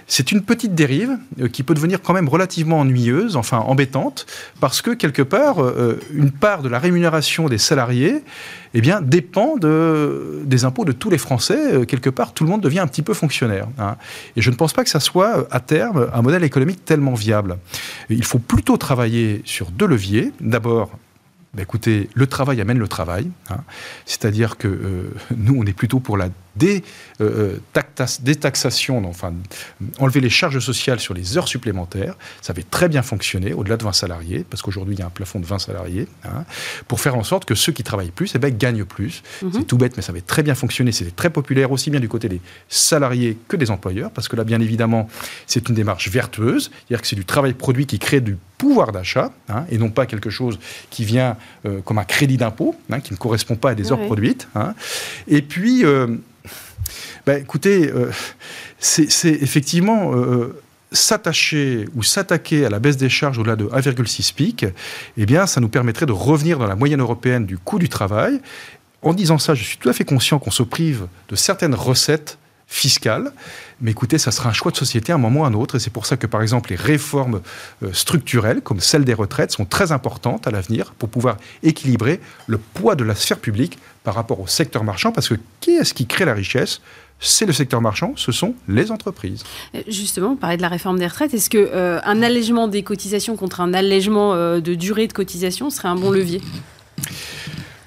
C'est 0.08 0.32
une 0.32 0.42
petite 0.42 0.74
dérive 0.74 1.16
euh, 1.40 1.46
qui 1.46 1.62
peut 1.62 1.74
devenir 1.74 2.02
quand 2.02 2.12
même 2.12 2.28
relativement 2.28 2.80
ennuyeuse, 2.80 3.36
enfin 3.36 3.58
embêtante, 3.58 4.26
parce 4.58 4.82
que 4.82 4.90
quelque 4.90 5.22
part, 5.22 5.58
une 6.12 6.32
part 6.32 6.62
de 6.62 6.68
la 6.68 6.80
rémunération 6.80 7.48
des 7.48 7.58
salariés 7.58 8.24
eh 8.74 8.80
bien, 8.80 9.00
dépend 9.00 9.56
de, 9.56 10.42
des 10.44 10.64
impôts 10.64 10.84
de 10.84 10.92
tous 10.92 11.08
les 11.08 11.18
Français. 11.18 11.86
Quelque 11.86 12.10
part, 12.10 12.32
tout 12.32 12.42
le 12.42 12.50
monde 12.50 12.60
devient 12.60 12.80
un 12.80 12.88
petit 12.88 13.02
peu 13.02 13.14
fonctionnaire. 13.14 13.68
Hein. 13.78 13.96
Et 14.34 14.42
je 14.42 14.50
ne 14.50 14.56
pense 14.56 14.72
pas 14.72 14.82
que 14.82 14.90
ça 14.90 15.00
soit, 15.00 15.46
à 15.52 15.60
terme, 15.60 16.08
un 16.12 16.22
modèle 16.22 16.42
économique 16.42 16.84
tellement 16.84 17.14
viable. 17.14 17.58
Il 18.10 18.24
faut 18.24 18.40
plutôt 18.40 18.76
travailler 18.76 19.42
sur 19.44 19.70
deux 19.70 19.86
leviers. 19.86 20.32
D'abord, 20.40 20.90
bah, 21.54 21.62
écoutez, 21.62 22.08
le 22.14 22.26
travail 22.26 22.60
amène 22.60 22.78
le 22.78 22.88
travail. 22.88 23.30
Hein. 23.50 23.58
C'est-à-dire 24.06 24.56
que 24.56 24.68
euh, 24.68 25.14
nous, 25.36 25.54
on 25.56 25.64
est 25.64 25.72
plutôt 25.72 26.00
pour 26.00 26.16
la 26.16 26.28
dé, 26.56 26.82
euh, 27.20 27.58
euh, 27.98 28.04
détaxation, 28.20 29.04
enfin, 29.06 29.32
enlever 29.98 30.20
les 30.20 30.30
charges 30.30 30.58
sociales 30.58 31.00
sur 31.00 31.14
les 31.14 31.36
heures 31.36 31.48
supplémentaires. 31.48 32.14
Ça 32.42 32.52
avait 32.52 32.64
très 32.68 32.88
bien 32.88 33.02
fonctionné, 33.02 33.52
au-delà 33.52 33.76
de 33.76 33.84
20 33.84 33.92
salariés, 33.92 34.44
parce 34.48 34.62
qu'aujourd'hui, 34.62 34.94
il 34.94 34.98
y 34.98 35.02
a 35.02 35.06
un 35.06 35.10
plafond 35.10 35.40
de 35.40 35.46
20 35.46 35.58
salariés, 35.58 36.08
hein, 36.24 36.44
pour 36.88 37.00
faire 37.00 37.16
en 37.16 37.24
sorte 37.24 37.44
que 37.44 37.54
ceux 37.54 37.72
qui 37.72 37.82
travaillent 37.82 38.10
plus 38.10 38.32
eh 38.34 38.38
ben, 38.38 38.56
gagnent 38.56 38.84
plus. 38.84 39.22
Mhm. 39.42 39.50
C'est 39.52 39.64
tout 39.64 39.78
bête, 39.78 39.96
mais 39.96 40.02
ça 40.02 40.12
avait 40.12 40.20
très 40.20 40.42
bien 40.42 40.54
fonctionné. 40.54 40.92
C'était 40.92 41.10
très 41.10 41.30
populaire, 41.30 41.72
aussi 41.72 41.90
bien 41.90 42.00
du 42.00 42.08
côté 42.08 42.28
des 42.28 42.40
salariés 42.68 43.38
que 43.48 43.56
des 43.56 43.70
employeurs, 43.70 44.10
parce 44.10 44.28
que 44.28 44.36
là, 44.36 44.44
bien 44.44 44.60
évidemment, 44.60 45.08
c'est 45.46 45.68
une 45.68 45.74
démarche 45.74 46.08
vertueuse, 46.08 46.70
c'est-à-dire 46.70 47.02
que 47.02 47.06
c'est 47.06 47.16
du 47.16 47.24
travail 47.24 47.54
produit 47.54 47.86
qui 47.86 47.98
crée 47.98 48.20
du 48.20 48.36
pouvoir 48.58 48.92
d'achat, 48.92 49.32
hein, 49.48 49.64
et 49.70 49.78
non 49.78 49.90
pas 49.90 50.06
quelque 50.06 50.30
chose 50.30 50.58
qui 50.90 51.04
vient 51.04 51.36
euh, 51.66 51.80
comme 51.82 51.98
un 51.98 52.04
crédit 52.04 52.36
d'impôt, 52.36 52.74
hein, 52.90 53.00
qui 53.00 53.12
ne 53.12 53.18
correspond 53.18 53.56
pas 53.56 53.70
à 53.70 53.74
des 53.74 53.92
heures 53.92 54.00
produites. 54.06 54.48
Hein. 54.54 54.74
Et 55.28 55.42
puis, 55.42 55.84
euh, 55.84 56.16
ben, 57.26 57.40
écoutez, 57.40 57.90
euh, 57.90 58.10
c'est 58.78 59.30
effectivement 59.30 60.12
s'attacher 60.92 61.88
ou 61.94 62.02
s'attaquer 62.02 62.64
à 62.66 62.70
la 62.70 62.78
baisse 62.78 62.96
des 62.96 63.08
charges 63.08 63.38
au-delà 63.38 63.56
de 63.56 63.64
1,6 63.64 64.32
pic, 64.34 64.66
eh 65.16 65.26
bien, 65.26 65.46
ça 65.46 65.60
nous 65.60 65.68
permettrait 65.68 66.06
de 66.06 66.12
revenir 66.12 66.58
dans 66.58 66.66
la 66.66 66.76
moyenne 66.76 67.00
européenne 67.00 67.46
du 67.46 67.58
coût 67.58 67.78
du 67.78 67.88
travail. 67.88 68.40
En 69.02 69.12
disant 69.12 69.38
ça, 69.38 69.54
je 69.54 69.64
suis 69.64 69.76
tout 69.76 69.88
à 69.88 69.92
fait 69.92 70.04
conscient 70.04 70.38
qu'on 70.38 70.50
se 70.50 70.62
prive 70.62 71.06
de 71.28 71.36
certaines 71.36 71.74
recettes 71.74 72.38
fiscale. 72.66 73.32
Mais 73.80 73.90
écoutez, 73.90 74.18
ça 74.18 74.30
sera 74.30 74.48
un 74.48 74.52
choix 74.52 74.72
de 74.72 74.76
société 74.76 75.12
à 75.12 75.16
un 75.16 75.18
moment 75.18 75.40
ou 75.40 75.44
à 75.44 75.48
un 75.48 75.54
autre. 75.54 75.76
Et 75.76 75.78
c'est 75.78 75.90
pour 75.90 76.06
ça 76.06 76.16
que, 76.16 76.26
par 76.26 76.42
exemple, 76.42 76.70
les 76.70 76.76
réformes 76.76 77.40
euh, 77.82 77.92
structurelles, 77.92 78.62
comme 78.62 78.80
celle 78.80 79.04
des 79.04 79.14
retraites, 79.14 79.52
sont 79.52 79.64
très 79.64 79.92
importantes 79.92 80.46
à 80.46 80.50
l'avenir 80.50 80.92
pour 80.98 81.08
pouvoir 81.08 81.36
équilibrer 81.62 82.20
le 82.46 82.58
poids 82.58 82.94
de 82.94 83.04
la 83.04 83.14
sphère 83.14 83.38
publique 83.38 83.78
par 84.02 84.14
rapport 84.14 84.40
au 84.40 84.46
secteur 84.46 84.82
marchand. 84.82 85.12
Parce 85.12 85.28
que 85.28 85.34
qui 85.60 85.72
est-ce 85.72 85.94
qui 85.94 86.06
crée 86.06 86.24
la 86.24 86.34
richesse? 86.34 86.80
C'est 87.20 87.46
le 87.46 87.52
secteur 87.52 87.80
marchand, 87.80 88.12
ce 88.16 88.32
sont 88.32 88.54
les 88.68 88.90
entreprises. 88.90 89.44
Euh, 89.74 89.82
justement, 89.88 90.32
on 90.32 90.36
parlait 90.36 90.56
de 90.56 90.62
la 90.62 90.68
réforme 90.68 90.98
des 90.98 91.06
retraites. 91.06 91.32
Est-ce 91.34 91.50
qu'un 91.50 91.58
euh, 91.58 92.00
allègement 92.04 92.68
des 92.68 92.82
cotisations 92.82 93.36
contre 93.36 93.60
un 93.60 93.72
allègement 93.72 94.34
de 94.34 94.74
durée 94.74 95.06
de 95.06 95.12
cotisation 95.12 95.70
serait 95.70 95.88
un 95.88 95.96
bon 95.96 96.10
levier? 96.10 96.40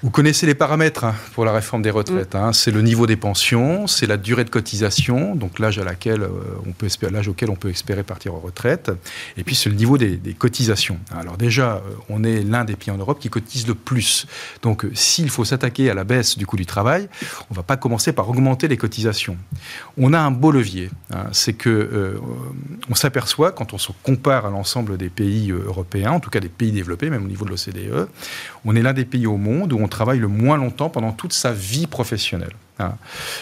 Vous 0.04 0.10
connaissez 0.10 0.46
les 0.46 0.54
paramètres 0.54 1.02
hein, 1.02 1.14
pour 1.34 1.44
la 1.44 1.52
réforme 1.52 1.82
des 1.82 1.90
retraites. 1.90 2.36
Hein. 2.36 2.52
C'est 2.52 2.70
le 2.70 2.82
niveau 2.82 3.08
des 3.08 3.16
pensions, 3.16 3.88
c'est 3.88 4.06
la 4.06 4.16
durée 4.16 4.44
de 4.44 4.50
cotisation, 4.50 5.34
donc 5.34 5.58
l'âge 5.58 5.80
à 5.80 5.84
laquelle 5.84 6.22
euh, 6.22 6.30
on 6.66 6.70
peut 6.70 6.86
espérer, 6.86 7.10
l'âge 7.10 7.26
auquel 7.26 7.50
on 7.50 7.56
peut 7.56 7.68
espérer 7.68 8.04
partir 8.04 8.34
en 8.34 8.38
retraite, 8.38 8.92
et 9.36 9.42
puis 9.42 9.56
c'est 9.56 9.68
le 9.68 9.74
niveau 9.74 9.98
des, 9.98 10.20
cotisations. 10.38 11.00
Alors 11.10 11.36
déjà, 11.36 11.76
euh, 11.76 11.80
on 12.08 12.22
est 12.22 12.44
l'un 12.44 12.64
des 12.64 12.76
pays 12.76 12.92
en 12.92 12.98
Europe 12.98 13.18
qui 13.18 13.28
cotise 13.28 13.66
le 13.66 13.74
plus. 13.74 14.26
Donc 14.62 14.84
euh, 14.84 14.92
s'il 14.94 15.30
faut 15.30 15.44
s'attaquer 15.44 15.90
à 15.90 15.94
la 15.94 16.04
baisse 16.04 16.38
du 16.38 16.46
coût 16.46 16.56
du 16.56 16.66
travail, 16.66 17.08
on 17.50 17.54
ne 17.54 17.56
va 17.56 17.64
pas 17.64 17.76
commencer 17.76 18.12
par 18.12 18.28
augmenter 18.28 18.68
les 18.68 18.76
cotisations. 18.76 19.36
On 19.96 20.12
a 20.12 20.20
un 20.20 20.30
beau 20.30 20.52
levier, 20.52 20.90
hein. 21.12 21.24
c'est 21.32 21.54
que 21.54 22.20
on 22.88 22.94
s'aperçoit 22.94 23.50
quand 23.50 23.72
on 23.72 23.78
se 23.78 23.90
compare 24.02 24.46
à 24.46 24.50
l'ensemble 24.50 24.96
des 24.96 25.08
pays 25.08 25.50
européens, 25.50 26.12
en 26.12 26.20
tout 26.20 26.30
cas 26.30 26.40
des 26.40 26.48
pays 26.48 26.70
développés, 26.70 27.10
même 27.10 27.24
au 27.24 27.28
niveau 27.28 27.44
de 27.44 27.50
l'OCDE, 27.50 28.08
on 28.64 28.76
est 28.76 28.82
l'un 28.82 28.92
des 28.92 29.04
pays 29.04 29.26
au 29.26 29.36
monde 29.36 29.72
où 29.72 29.78
on 29.80 29.87
travaille 29.88 30.18
le 30.18 30.28
moins 30.28 30.56
longtemps 30.56 30.90
pendant 30.90 31.12
toute 31.12 31.32
sa 31.32 31.52
vie 31.52 31.86
professionnelle. 31.86 32.54
Hein. 32.78 32.94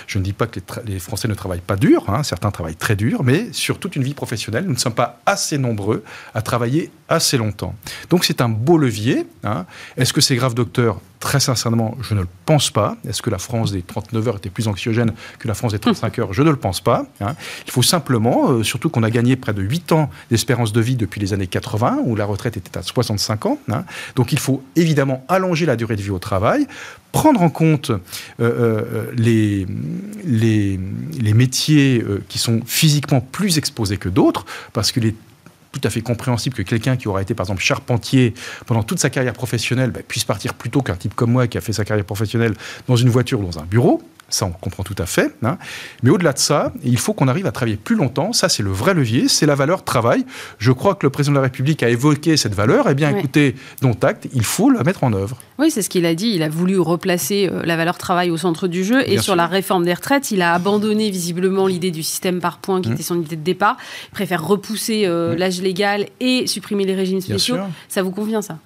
Je 0.06 0.18
ne 0.18 0.24
dis 0.24 0.32
pas 0.32 0.46
que 0.46 0.60
les, 0.84 0.98
Français 0.98 1.28
ne 1.28 1.34
travaillent 1.34 1.60
pas 1.60 1.76
dur, 1.76 2.04
hein. 2.08 2.22
certains 2.22 2.50
travaillent 2.50 2.76
très 2.76 2.96
dur, 2.96 3.22
mais 3.22 3.52
sur 3.52 3.78
toute 3.78 3.96
une 3.96 4.02
vie 4.02 4.14
professionnelle, 4.14 4.64
nous 4.64 4.72
ne 4.72 4.78
sommes 4.78 4.94
pas 4.94 5.20
assez 5.26 5.58
nombreux 5.58 6.04
à 6.34 6.42
travailler 6.42 6.90
assez 7.08 7.36
longtemps. 7.36 7.74
Donc 8.10 8.24
c'est 8.24 8.40
un 8.40 8.48
beau 8.48 8.78
levier. 8.78 9.26
Hein. 9.44 9.66
Est-ce 9.96 10.12
que 10.12 10.20
c'est 10.20 10.36
grave, 10.36 10.54
docteur? 10.54 11.00
Très 11.20 11.40
sincèrement, 11.40 11.96
je 12.02 12.14
ne 12.14 12.20
le 12.20 12.28
pense 12.44 12.70
pas. 12.70 12.96
Est-ce 13.08 13.22
que 13.22 13.30
la 13.30 13.38
France 13.38 13.72
des 13.72 13.82
39 13.82 14.28
heures 14.28 14.36
était 14.36 14.50
plus 14.50 14.68
anxiogène 14.68 15.12
que 15.38 15.48
la 15.48 15.54
France 15.54 15.72
des 15.72 15.78
35 15.78 16.18
heures? 16.18 16.32
Je 16.32 16.42
ne 16.42 16.50
le 16.50 16.56
pense 16.56 16.80
pas. 16.80 17.06
Il 17.20 17.72
faut 17.72 17.82
simplement, 17.82 18.50
euh, 18.50 18.62
surtout 18.62 18.90
qu'on 18.90 19.02
a 19.02 19.10
gagné 19.10 19.36
près 19.36 19.54
de 19.54 19.62
8 19.62 19.92
ans 19.92 20.10
d'espérance 20.30 20.72
de 20.72 20.80
vie 20.80 20.96
depuis 20.96 21.20
les 21.20 21.32
années 21.32 21.46
80, 21.46 22.00
où 22.04 22.16
la 22.16 22.26
retraite 22.26 22.56
était 22.56 22.76
à 22.76 22.82
65 22.82 23.46
ans. 23.46 23.58
Donc 24.14 24.32
il 24.32 24.38
faut 24.38 24.62
évidemment 24.76 25.24
allonger 25.28 25.64
la 25.66 25.76
durée 25.76 25.96
de 25.96 26.02
vie 26.02 26.10
au 26.10 26.18
travail 26.18 26.66
prendre 27.12 27.40
en 27.42 27.50
compte 27.50 27.90
euh, 27.90 27.98
euh, 28.40 29.12
les, 29.16 29.66
les, 30.24 31.34
métiers 31.34 32.02
euh, 32.02 32.22
qui 32.28 32.38
sont 32.38 32.60
physiquement 32.66 33.20
plus 33.20 33.58
exposés 33.58 33.96
que 33.96 34.08
d'autres, 34.08 34.44
parce 34.72 34.92
qu'il 34.92 35.06
est 35.06 35.14
tout 35.72 35.80
à 35.84 35.90
fait 35.90 36.00
compréhensible 36.00 36.56
que 36.56 36.62
quelqu'un 36.62 36.96
qui 36.96 37.08
aura 37.08 37.20
été 37.20 37.34
par 37.34 37.44
exemple 37.44 37.62
charpentier 37.62 38.32
pendant 38.64 38.82
toute 38.82 38.98
sa 38.98 39.10
carrière 39.10 39.34
professionnelle 39.34 39.90
bah, 39.90 40.00
puisse 40.06 40.24
partir 40.24 40.54
plutôt 40.54 40.80
qu'un 40.80 40.96
type 40.96 41.14
comme 41.14 41.32
moi 41.32 41.46
qui 41.46 41.58
a 41.58 41.60
fait 41.60 41.74
sa 41.74 41.84
carrière 41.84 42.06
professionnelle 42.06 42.54
dans 42.88 42.96
une 42.96 43.10
voiture 43.10 43.40
ou 43.40 43.44
dans 43.44 43.58
un 43.58 43.66
bureau. 43.66 44.02
Ça, 44.28 44.44
on 44.44 44.50
comprend 44.50 44.82
tout 44.82 44.94
à 44.98 45.06
fait. 45.06 45.32
Hein. 45.44 45.56
Mais 46.02 46.10
au-delà 46.10 46.32
de 46.32 46.38
ça, 46.38 46.72
il 46.82 46.98
faut 46.98 47.12
qu'on 47.12 47.28
arrive 47.28 47.46
à 47.46 47.52
travailler 47.52 47.76
plus 47.76 47.94
longtemps. 47.94 48.32
Ça, 48.32 48.48
c'est 48.48 48.64
le 48.64 48.70
vrai 48.70 48.92
levier, 48.92 49.28
c'est 49.28 49.46
la 49.46 49.54
valeur 49.54 49.84
travail. 49.84 50.26
Je 50.58 50.72
crois 50.72 50.96
que 50.96 51.06
le 51.06 51.10
président 51.10 51.34
de 51.34 51.36
la 51.38 51.44
République 51.44 51.82
a 51.84 51.88
évoqué 51.88 52.36
cette 52.36 52.54
valeur. 52.54 52.88
Eh 52.90 52.94
bien, 52.94 53.16
écoutez, 53.16 53.54
dont 53.82 53.96
acte, 54.02 54.26
il 54.34 54.42
faut 54.42 54.70
la 54.70 54.82
mettre 54.82 55.04
en 55.04 55.12
œuvre. 55.12 55.38
Oui, 55.58 55.70
c'est 55.70 55.82
ce 55.82 55.88
qu'il 55.88 56.06
a 56.06 56.14
dit. 56.14 56.30
Il 56.34 56.42
a 56.42 56.48
voulu 56.48 56.78
replacer 56.78 57.48
euh, 57.50 57.62
la 57.64 57.76
valeur 57.76 57.98
travail 57.98 58.30
au 58.30 58.36
centre 58.36 58.66
du 58.66 58.82
jeu. 58.82 59.08
et 59.08 59.18
sur 59.18 59.36
la 59.36 59.46
réforme 59.46 59.84
des 59.84 59.94
retraites, 59.94 60.32
il 60.32 60.42
a 60.42 60.54
abandonné 60.54 61.10
visiblement 61.10 61.68
l'idée 61.68 61.92
du 61.92 62.02
système 62.02 62.40
par 62.40 62.58
points 62.58 62.82
qui 62.82 62.88
mmh. 62.88 62.94
était 62.94 63.02
son 63.04 63.20
idée 63.20 63.36
de 63.36 63.42
départ. 63.42 63.76
Il 64.08 64.10
préfère 64.12 64.44
repousser 64.44 65.06
euh, 65.06 65.34
mmh. 65.34 65.38
l'âge 65.38 65.62
légal 65.62 66.06
et 66.18 66.46
supprimer 66.48 66.84
les 66.84 66.94
régimes 66.96 67.20
spéciaux. 67.20 67.58
Ça 67.88 68.02
vous 68.02 68.10
convient, 68.10 68.42
ça? 68.42 68.58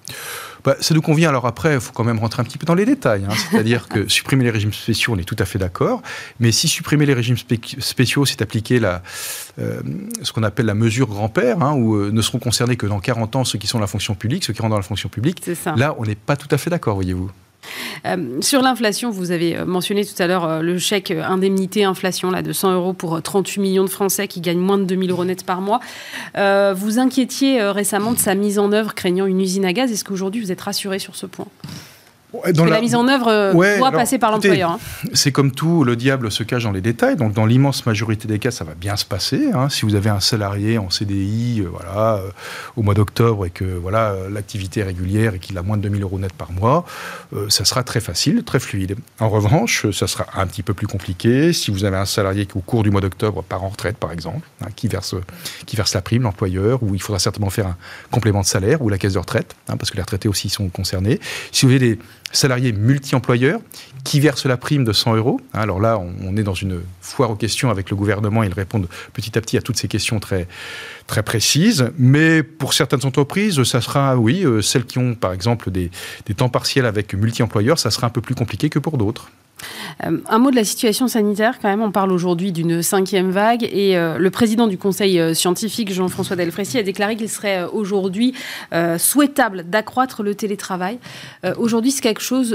Bah, 0.63 0.75
ça 0.79 0.93
nous 0.93 1.01
convient. 1.01 1.29
Alors 1.29 1.47
après, 1.47 1.75
il 1.75 1.79
faut 1.79 1.93
quand 1.93 2.03
même 2.03 2.19
rentrer 2.19 2.41
un 2.41 2.43
petit 2.43 2.57
peu 2.57 2.65
dans 2.65 2.75
les 2.75 2.85
détails. 2.85 3.25
Hein. 3.25 3.33
C'est-à-dire 3.49 3.87
que 3.87 4.07
supprimer 4.09 4.43
les 4.43 4.49
régimes 4.49 4.73
spéciaux, 4.73 5.13
on 5.13 5.17
est 5.17 5.23
tout 5.23 5.35
à 5.39 5.45
fait 5.45 5.59
d'accord. 5.59 6.01
Mais 6.39 6.51
si 6.51 6.67
supprimer 6.67 7.05
les 7.05 7.13
régimes 7.13 7.37
spéciaux, 7.37 8.25
c'est 8.25 8.41
appliquer 8.41 8.79
la, 8.79 9.01
euh, 9.59 9.81
ce 10.21 10.31
qu'on 10.31 10.43
appelle 10.43 10.65
la 10.65 10.73
mesure 10.73 11.07
grand-père, 11.07 11.61
hein, 11.61 11.73
où 11.73 11.95
euh, 11.95 12.11
ne 12.11 12.21
seront 12.21 12.39
concernés 12.39 12.75
que 12.75 12.85
dans 12.85 12.99
40 12.99 13.35
ans 13.35 13.43
ceux 13.43 13.59
qui 13.59 13.67
sont 13.67 13.77
dans 13.77 13.83
la 13.83 13.87
fonction 13.87 14.15
publique, 14.15 14.43
ceux 14.43 14.53
qui 14.53 14.61
rentrent 14.61 14.71
dans 14.71 14.77
la 14.77 14.83
fonction 14.83 15.09
publique, 15.09 15.43
là, 15.75 15.95
on 15.97 16.05
n'est 16.05 16.15
pas 16.15 16.35
tout 16.35 16.47
à 16.51 16.57
fait 16.57 16.69
d'accord, 16.69 16.95
voyez-vous. 16.95 17.31
Euh, 18.05 18.41
sur 18.41 18.61
l'inflation, 18.61 19.09
vous 19.09 19.31
avez 19.31 19.57
euh, 19.57 19.65
mentionné 19.65 20.05
tout 20.05 20.21
à 20.21 20.27
l'heure 20.27 20.45
euh, 20.45 20.61
le 20.61 20.77
chèque 20.77 21.11
indemnité 21.11 21.83
inflation 21.83 22.31
là, 22.31 22.41
de 22.41 22.53
100 22.53 22.73
euros 22.73 22.93
pour 22.93 23.21
38 23.21 23.61
millions 23.61 23.83
de 23.83 23.89
Français 23.89 24.27
qui 24.27 24.41
gagnent 24.41 24.59
moins 24.59 24.77
de 24.77 24.85
2000 24.85 25.11
euros 25.11 25.25
net 25.25 25.45
par 25.45 25.61
mois. 25.61 25.79
vous 26.35 26.99
inquiétiez 26.99 27.61
récemment 27.61 28.11
de 28.13 28.17
sa 28.17 28.35
mise 28.35 28.59
en 28.59 28.71
œuvre 28.71 28.93
craignant 28.93 29.25
une 29.25 29.41
usine 29.41 29.65
à 29.65 29.73
gaz. 29.73 29.91
Est-ce 29.91 30.03
qu'aujourd'hui 30.03 30.41
vous 30.41 30.51
êtes 30.51 30.61
rassuré 30.61 30.99
sur 30.99 31.15
ce 31.15 31.25
point? 31.25 31.47
Dans 32.53 32.63
la, 32.63 32.79
mise 32.79 32.95
en 32.95 33.09
œuvre 33.09 33.27
euh, 33.27 33.77
doit 33.77 33.91
passer 33.91 34.17
par 34.17 34.31
l'employeur. 34.31 34.71
Hein. 34.71 34.79
C'est 35.13 35.33
comme 35.33 35.51
tout, 35.51 35.83
le 35.83 35.97
diable 35.97 36.31
se 36.31 36.43
cache 36.43 36.63
dans 36.63 36.71
les 36.71 36.79
détails. 36.79 37.17
Donc, 37.17 37.33
dans 37.33 37.45
l'immense 37.45 37.85
majorité 37.85 38.27
des 38.27 38.39
cas, 38.39 38.51
ça 38.51 38.63
va 38.63 38.73
bien 38.73 38.95
se 38.95 39.03
passer. 39.03 39.49
Hein. 39.53 39.67
Si 39.67 39.85
vous 39.85 39.95
avez 39.95 40.09
un 40.09 40.21
salarié 40.21 40.77
en 40.77 40.89
CDI, 40.89 41.59
euh, 41.59 41.69
voilà, 41.69 42.15
euh, 42.15 42.29
au 42.77 42.83
mois 42.83 42.93
d'octobre 42.93 43.45
et 43.45 43.49
que 43.49 43.65
voilà 43.65 44.15
l'activité 44.31 44.79
est 44.79 44.83
régulière 44.83 45.35
et 45.35 45.39
qu'il 45.39 45.57
a 45.57 45.61
moins 45.61 45.75
de 45.75 45.81
2000 45.83 46.03
euros 46.03 46.19
net 46.19 46.31
par 46.31 46.51
mois, 46.51 46.85
ça 47.49 47.65
sera 47.65 47.83
très 47.83 47.99
facile, 47.99 48.43
très 48.43 48.59
fluide. 48.59 48.95
En 49.19 49.29
revanche, 49.29 49.89
ça 49.91 50.07
sera 50.07 50.25
un 50.35 50.47
petit 50.47 50.63
peu 50.63 50.73
plus 50.73 50.87
compliqué 50.87 51.53
si 51.53 51.71
vous 51.71 51.83
avez 51.83 51.97
un 51.97 52.05
salarié 52.05 52.45
qui, 52.45 52.57
au 52.57 52.61
cours 52.61 52.83
du 52.83 52.91
mois 52.91 53.01
d'octobre, 53.01 53.43
part 53.43 53.63
en 53.63 53.69
retraite, 53.69 53.97
par 53.97 54.11
exemple, 54.11 54.47
hein, 54.61 54.67
qui 54.75 54.87
verse 54.87 55.15
qui 55.65 55.75
verse 55.75 55.93
la 55.93 56.01
prime, 56.01 56.23
l'employeur, 56.23 56.81
où 56.83 56.95
il 56.95 57.01
faudra 57.01 57.19
certainement 57.19 57.49
faire 57.49 57.67
un 57.67 57.77
complément 58.09 58.41
de 58.41 58.45
salaire 58.45 58.81
ou 58.81 58.89
la 58.89 58.97
caisse 58.97 59.13
de 59.13 59.19
retraite, 59.19 59.55
parce 59.65 59.91
que 59.91 59.97
les 59.97 60.01
retraités 60.01 60.29
aussi 60.29 60.49
sont 60.49 60.69
concernés. 60.69 61.19
Si 61.51 61.65
vous 61.65 61.71
avez 61.71 61.79
des 61.79 61.99
salariés 62.31 62.71
multi-employeurs 62.71 63.59
qui 64.03 64.19
versent 64.19 64.45
la 64.45 64.57
prime 64.57 64.83
de 64.83 64.93
100 64.93 65.15
euros. 65.15 65.39
Alors 65.53 65.79
là, 65.79 65.99
on 65.99 66.35
est 66.37 66.43
dans 66.43 66.53
une 66.53 66.81
foire 67.01 67.31
aux 67.31 67.35
questions 67.35 67.69
avec 67.69 67.89
le 67.89 67.95
gouvernement. 67.95 68.43
Ils 68.43 68.53
répondent 68.53 68.87
petit 69.13 69.37
à 69.37 69.41
petit 69.41 69.57
à 69.57 69.61
toutes 69.61 69.77
ces 69.77 69.87
questions 69.87 70.19
très, 70.19 70.47
très 71.07 71.23
précises. 71.23 71.91
Mais 71.97 72.43
pour 72.43 72.73
certaines 72.73 73.05
entreprises, 73.05 73.61
ça 73.63 73.81
sera, 73.81 74.17
oui, 74.17 74.43
euh, 74.43 74.61
celles 74.61 74.85
qui 74.85 74.97
ont 74.97 75.13
par 75.13 75.33
exemple 75.33 75.71
des, 75.71 75.91
des 76.25 76.33
temps 76.33 76.49
partiels 76.49 76.85
avec 76.85 77.13
multi-employeurs, 77.13 77.79
ça 77.79 77.91
sera 77.91 78.07
un 78.07 78.11
peu 78.11 78.21
plus 78.21 78.35
compliqué 78.35 78.69
que 78.69 78.79
pour 78.79 78.97
d'autres. 78.97 79.29
Euh, 80.05 80.17
un 80.27 80.39
mot 80.39 80.51
de 80.51 80.55
la 80.55 80.63
situation 80.63 81.07
sanitaire, 81.07 81.59
quand 81.61 81.69
même. 81.69 81.81
On 81.81 81.91
parle 81.91 82.11
aujourd'hui 82.11 82.51
d'une 82.51 82.81
cinquième 82.81 83.31
vague 83.31 83.63
et 83.63 83.97
euh, 83.97 84.17
le 84.17 84.31
président 84.31 84.67
du 84.67 84.77
conseil 84.77 85.19
euh, 85.19 85.33
scientifique, 85.33 85.91
Jean-François 85.93 86.35
Delfrécy, 86.35 86.77
a 86.77 86.83
déclaré 86.83 87.15
qu'il 87.15 87.29
serait 87.29 87.63
aujourd'hui 87.63 88.33
souhaitable 88.97 89.69
d'accroître 89.69 90.23
le 90.23 90.35
télétravail. 90.35 90.99
aujourd'hui, 91.57 91.91
c'est 91.91 92.01
quelque 92.01 92.21
chose 92.21 92.51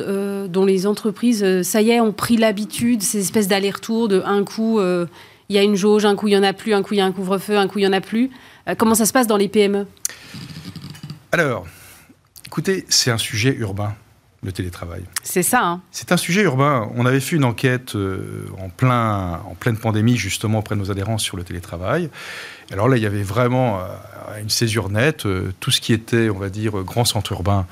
dont 0.48 0.64
les 0.64 0.86
entreprises, 0.86 1.62
ça 1.62 1.82
y 1.82 1.90
est, 1.90 2.00
ont 2.00 2.12
pris 2.12 2.36
l'habitude, 2.36 3.02
ces 3.02 3.20
espèces 3.20 3.48
d'allers-retours 3.48 4.09
de 4.09 4.22
un 4.24 4.44
coup, 4.44 4.80
il 4.80 5.57
y 5.57 5.59
a 5.59 5.62
une 5.62 5.76
jauge, 5.76 6.04
un 6.04 6.16
coup, 6.16 6.28
il 6.28 6.32
n'y 6.32 6.36
en 6.36 6.42
a 6.42 6.52
plus, 6.52 6.74
un 6.74 6.82
coup, 6.82 6.94
il 6.94 6.98
y 6.98 7.00
a 7.00 7.04
un 7.04 7.12
couvre-feu, 7.12 7.57
un 7.57 7.68
coup, 7.68 7.78
il 7.78 7.82
n'y 7.82 7.88
en 7.88 7.92
a 7.92 8.00
plus. 8.00 8.30
comment 8.78 8.94
ça 8.94 9.07
se 9.07 9.12
passe 9.12 9.26
dans 9.26 9.36
les 9.36 9.48
PME 9.48 9.86
Alors, 11.32 11.66
écoutez, 12.46 12.84
c'est 12.88 13.11
un 13.11 13.18
sujet 13.18 13.54
urbain 13.54 13.94
le 14.47 14.53
télétravail. 14.53 15.03
C'est 15.22 15.42
ça. 15.42 15.62
Hein. 15.62 15.80
C'est 15.90 16.12
un 16.12 16.16
sujet 16.16 16.42
urbain. 16.42 16.88
On 16.94 17.05
avait 17.05 17.20
fait 17.20 17.36
une 17.36 17.44
enquête 17.44 17.94
euh, 17.97 18.47
en, 18.59 18.70
plein, 18.70 19.40
en 19.44 19.55
pleine 19.55 19.76
pandémie, 19.76 20.16
justement, 20.16 20.61
auprès 20.61 20.76
de 20.76 20.80
nos 20.80 20.90
adhérents 20.90 21.18
sur 21.18 21.36
le 21.36 21.44
télétravail. 21.44 22.09
Alors 22.73 22.89
là, 22.89 22.97
il 22.97 23.03
y 23.03 23.07
avait 23.07 23.23
vraiment 23.23 23.79
euh, 23.79 24.41
une 24.41 24.51
césure 24.51 24.89
nette. 24.89 25.27
Euh, 25.27 25.53
tout 25.61 25.71
ce 25.71 25.81
qui 25.81 25.93
était, 25.93 26.31
on 26.31 26.39
va 26.39 26.49
dire, 26.49 26.73
grand 26.83 27.05
centre 27.05 27.33
urbain 27.33 27.67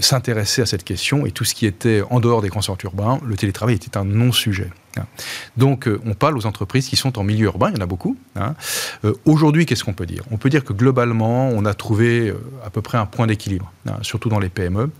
s'intéressait 0.00 0.62
à 0.62 0.66
cette 0.66 0.84
question. 0.84 1.26
Et 1.26 1.30
tout 1.30 1.44
ce 1.44 1.54
qui 1.54 1.66
était 1.66 2.02
en 2.10 2.20
dehors 2.20 2.42
des 2.42 2.48
grands 2.48 2.62
centres 2.62 2.84
urbains, 2.84 3.18
le 3.24 3.36
télétravail 3.36 3.76
était 3.76 3.96
un 3.96 4.04
non-sujet. 4.04 4.70
Hein. 4.98 5.06
Donc, 5.56 5.88
euh, 5.88 6.00
on 6.04 6.14
parle 6.14 6.36
aux 6.36 6.46
entreprises 6.46 6.88
qui 6.88 6.96
sont 6.96 7.18
en 7.18 7.24
milieu 7.24 7.46
urbain, 7.46 7.70
il 7.70 7.76
y 7.76 7.80
en 7.80 7.82
a 7.82 7.86
beaucoup. 7.86 8.16
Hein. 8.36 8.54
Euh, 9.04 9.14
aujourd'hui, 9.24 9.66
qu'est-ce 9.66 9.84
qu'on 9.84 9.92
peut 9.92 10.06
dire? 10.06 10.22
On 10.30 10.36
peut 10.36 10.50
dire 10.50 10.64
que 10.64 10.72
globalement, 10.72 11.48
on 11.48 11.64
a 11.64 11.74
trouvé 11.74 12.28
euh, 12.28 12.34
à 12.64 12.70
peu 12.70 12.82
près 12.82 12.98
un 12.98 13.06
point 13.06 13.26
d'équilibre, 13.26 13.72
hein, 13.88 13.96
surtout 14.02 14.28
dans 14.28 14.38
les 14.38 14.48
PME. 14.48 14.90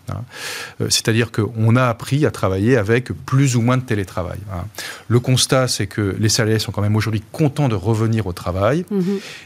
C'est-à-dire 0.88 1.32
qu'on 1.32 1.76
a 1.76 1.86
appris 1.86 2.26
à 2.26 2.30
travailler 2.30 2.76
avec 2.76 3.12
plus 3.24 3.56
ou 3.56 3.62
moins 3.62 3.76
de 3.76 3.82
télétravail. 3.82 4.38
Le 5.08 5.20
constat, 5.20 5.68
c'est 5.68 5.86
que 5.86 6.16
les 6.18 6.28
salariés 6.28 6.58
sont 6.58 6.72
quand 6.72 6.82
même 6.82 6.96
aujourd'hui 6.96 7.22
contents 7.32 7.68
de 7.68 7.74
revenir 7.74 8.26
au 8.26 8.32
travail. 8.32 8.84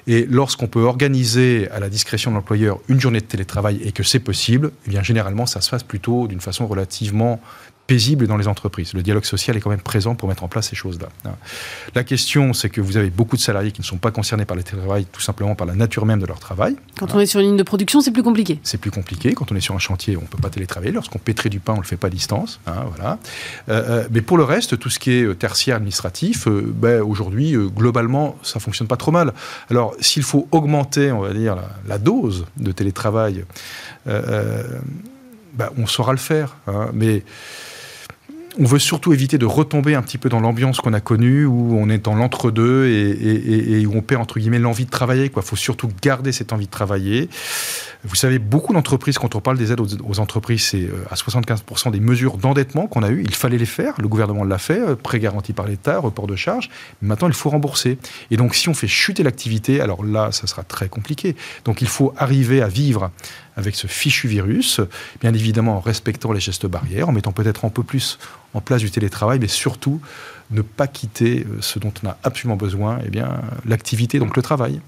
Et 0.06 0.26
lorsqu'on 0.28 0.66
peut 0.66 0.82
organiser 0.82 1.68
à 1.70 1.80
la 1.80 1.88
discrétion 1.88 2.30
de 2.30 2.36
l'employeur 2.36 2.78
une 2.88 3.00
journée 3.00 3.20
de 3.20 3.26
télétravail 3.26 3.80
et 3.82 3.92
que 3.92 4.02
c'est 4.02 4.20
possible, 4.20 4.72
eh 4.86 4.90
bien, 4.90 5.02
généralement, 5.02 5.46
ça 5.46 5.60
se 5.60 5.70
passe 5.70 5.82
plutôt 5.82 6.26
d'une 6.26 6.40
façon 6.40 6.66
relativement 6.66 7.40
paisible 7.90 8.28
dans 8.28 8.36
les 8.36 8.46
entreprises. 8.46 8.94
Le 8.94 9.02
dialogue 9.02 9.24
social 9.24 9.56
est 9.56 9.60
quand 9.60 9.70
même 9.70 9.80
présent 9.80 10.14
pour 10.14 10.28
mettre 10.28 10.44
en 10.44 10.48
place 10.48 10.68
ces 10.68 10.76
choses-là. 10.76 11.08
La 11.96 12.04
question, 12.04 12.52
c'est 12.52 12.70
que 12.70 12.80
vous 12.80 12.96
avez 12.96 13.10
beaucoup 13.10 13.36
de 13.36 13.40
salariés 13.40 13.72
qui 13.72 13.80
ne 13.80 13.84
sont 13.84 13.96
pas 13.96 14.12
concernés 14.12 14.44
par 14.44 14.56
le 14.56 14.62
télétravail, 14.62 15.06
tout 15.10 15.20
simplement 15.20 15.56
par 15.56 15.66
la 15.66 15.74
nature 15.74 16.06
même 16.06 16.20
de 16.20 16.26
leur 16.26 16.38
travail. 16.38 16.76
Quand 17.00 17.12
on 17.16 17.18
est 17.18 17.26
sur 17.26 17.40
une 17.40 17.46
ligne 17.46 17.56
de 17.56 17.64
production, 17.64 18.00
c'est 18.00 18.12
plus 18.12 18.22
compliqué. 18.22 18.60
C'est 18.62 18.78
plus 18.78 18.92
compliqué. 18.92 19.32
Quand 19.32 19.50
on 19.50 19.56
est 19.56 19.60
sur 19.60 19.74
un 19.74 19.80
chantier, 19.80 20.16
on 20.16 20.20
ne 20.20 20.26
peut 20.28 20.38
pas 20.38 20.50
télétravailler. 20.50 20.92
Lorsqu'on 20.92 21.18
pétrit 21.18 21.50
du 21.50 21.58
pain, 21.58 21.72
on 21.72 21.78
ne 21.78 21.82
le 21.82 21.86
fait 21.86 21.96
pas 21.96 22.06
à 22.06 22.10
distance. 22.10 22.60
Hein, 22.68 22.84
voilà. 22.94 23.18
Euh, 23.68 24.04
euh, 24.04 24.08
mais 24.12 24.22
pour 24.22 24.38
le 24.38 24.44
reste, 24.44 24.78
tout 24.78 24.88
ce 24.88 25.00
qui 25.00 25.10
est 25.10 25.24
euh, 25.24 25.34
tertiaire 25.34 25.74
administratif, 25.74 26.46
ben, 26.46 27.02
aujourd'hui, 27.02 27.56
globalement, 27.74 28.38
ça 28.44 28.60
fonctionne 28.60 28.86
pas 28.86 28.98
trop 28.98 29.10
mal. 29.10 29.32
Alors, 29.68 29.96
s'il 29.98 30.22
faut 30.22 30.46
augmenter, 30.52 31.10
on 31.10 31.22
va 31.22 31.34
dire, 31.34 31.56
la, 31.88 31.98
dose 31.98 32.46
de 32.56 32.70
télétravail, 32.70 33.44
ben, 34.06 35.70
on 35.76 35.88
saura 35.88 36.12
le 36.12 36.18
faire. 36.18 36.54
Hein, 36.68 36.90
mais 36.92 37.24
on 38.58 38.64
veut 38.64 38.78
surtout 38.78 39.12
éviter 39.12 39.38
de 39.38 39.46
retomber 39.46 39.94
un 39.94 40.02
petit 40.02 40.18
peu 40.18 40.28
dans 40.28 40.40
l'ambiance 40.40 40.80
qu'on 40.80 40.92
a 40.92 41.00
connue, 41.00 41.46
où 41.46 41.76
on 41.78 41.88
est 41.88 41.98
dans 41.98 42.14
l'entre-deux 42.14 42.86
et, 42.86 43.86
où 43.86 43.96
on 43.96 44.02
perd, 44.02 44.20
entre 44.22 44.38
guillemets, 44.38 44.58
l'envie 44.58 44.86
de 44.86 44.90
travailler. 44.90 45.30
Il 45.34 45.42
faut 45.42 45.56
surtout 45.56 45.88
garder 46.02 46.32
cette 46.32 46.52
envie 46.52 46.66
de 46.66 46.70
travailler. 46.70 47.28
Vous 48.04 48.14
savez, 48.14 48.38
beaucoup 48.38 48.72
d'entreprises, 48.72 49.18
quand 49.18 49.34
on 49.34 49.40
parle 49.40 49.58
des 49.58 49.72
aides 49.72 49.80
aux, 49.80 50.20
entreprises, 50.20 50.62
c'est 50.64 50.84
euh, 50.84 51.04
à 51.10 51.16
75% 51.16 51.90
des 51.90 52.00
mesures 52.00 52.38
d'endettement 52.38 52.86
qu'on 52.86 53.02
a 53.02 53.10
eues. 53.10 53.22
Il 53.22 53.34
fallait 53.34 53.58
les 53.58 53.66
faire. 53.66 53.94
Le 53.98 54.08
gouvernement 54.08 54.42
l'a 54.42 54.56
fait, 54.56 54.80
euh, 54.80 54.96
prêt 54.96 55.20
garanti 55.20 55.52
par 55.52 55.66
l'État, 55.66 55.98
report 55.98 56.26
de 56.26 56.34
charges. 56.34 56.70
Maintenant, 57.02 57.28
il 57.28 57.34
faut 57.34 57.50
rembourser. 57.50 57.98
Et 58.30 58.38
donc, 58.38 58.54
si 58.54 58.70
on 58.70 58.74
fait 58.74 58.88
chuter 58.88 59.22
l'activité, 59.22 59.82
alors 59.82 60.02
là, 60.02 60.32
ça 60.32 60.46
sera 60.46 60.62
très 60.62 60.88
compliqué. 60.88 61.36
Donc, 61.66 61.82
il 61.82 61.88
faut 61.88 62.14
arriver 62.16 62.62
à 62.62 62.68
vivre 62.68 63.10
avec 63.56 63.74
ce 63.74 63.86
fichu 63.86 64.26
virus, 64.28 64.80
bien 65.20 65.34
évidemment 65.34 65.76
en 65.76 65.80
respectant 65.80 66.32
les 66.32 66.40
gestes 66.40 66.66
barrières, 66.66 67.10
en 67.10 67.12
mettant 67.12 67.32
peut-être 67.32 67.66
un 67.66 67.68
peu 67.68 67.82
plus 67.82 68.18
en 68.54 68.60
place 68.60 68.80
du 68.80 68.90
télétravail, 68.90 69.38
mais 69.38 69.48
surtout 69.48 70.00
ne 70.50 70.62
pas 70.62 70.86
quitter 70.86 71.46
euh, 71.48 71.58
ce 71.60 71.78
dont 71.78 71.92
on 72.02 72.08
a 72.08 72.16
absolument 72.24 72.56
besoin, 72.56 72.98
eh 73.06 73.10
bien 73.10 73.40
l'activité, 73.66 74.18
donc 74.18 74.36
le 74.36 74.42
travail. 74.42 74.80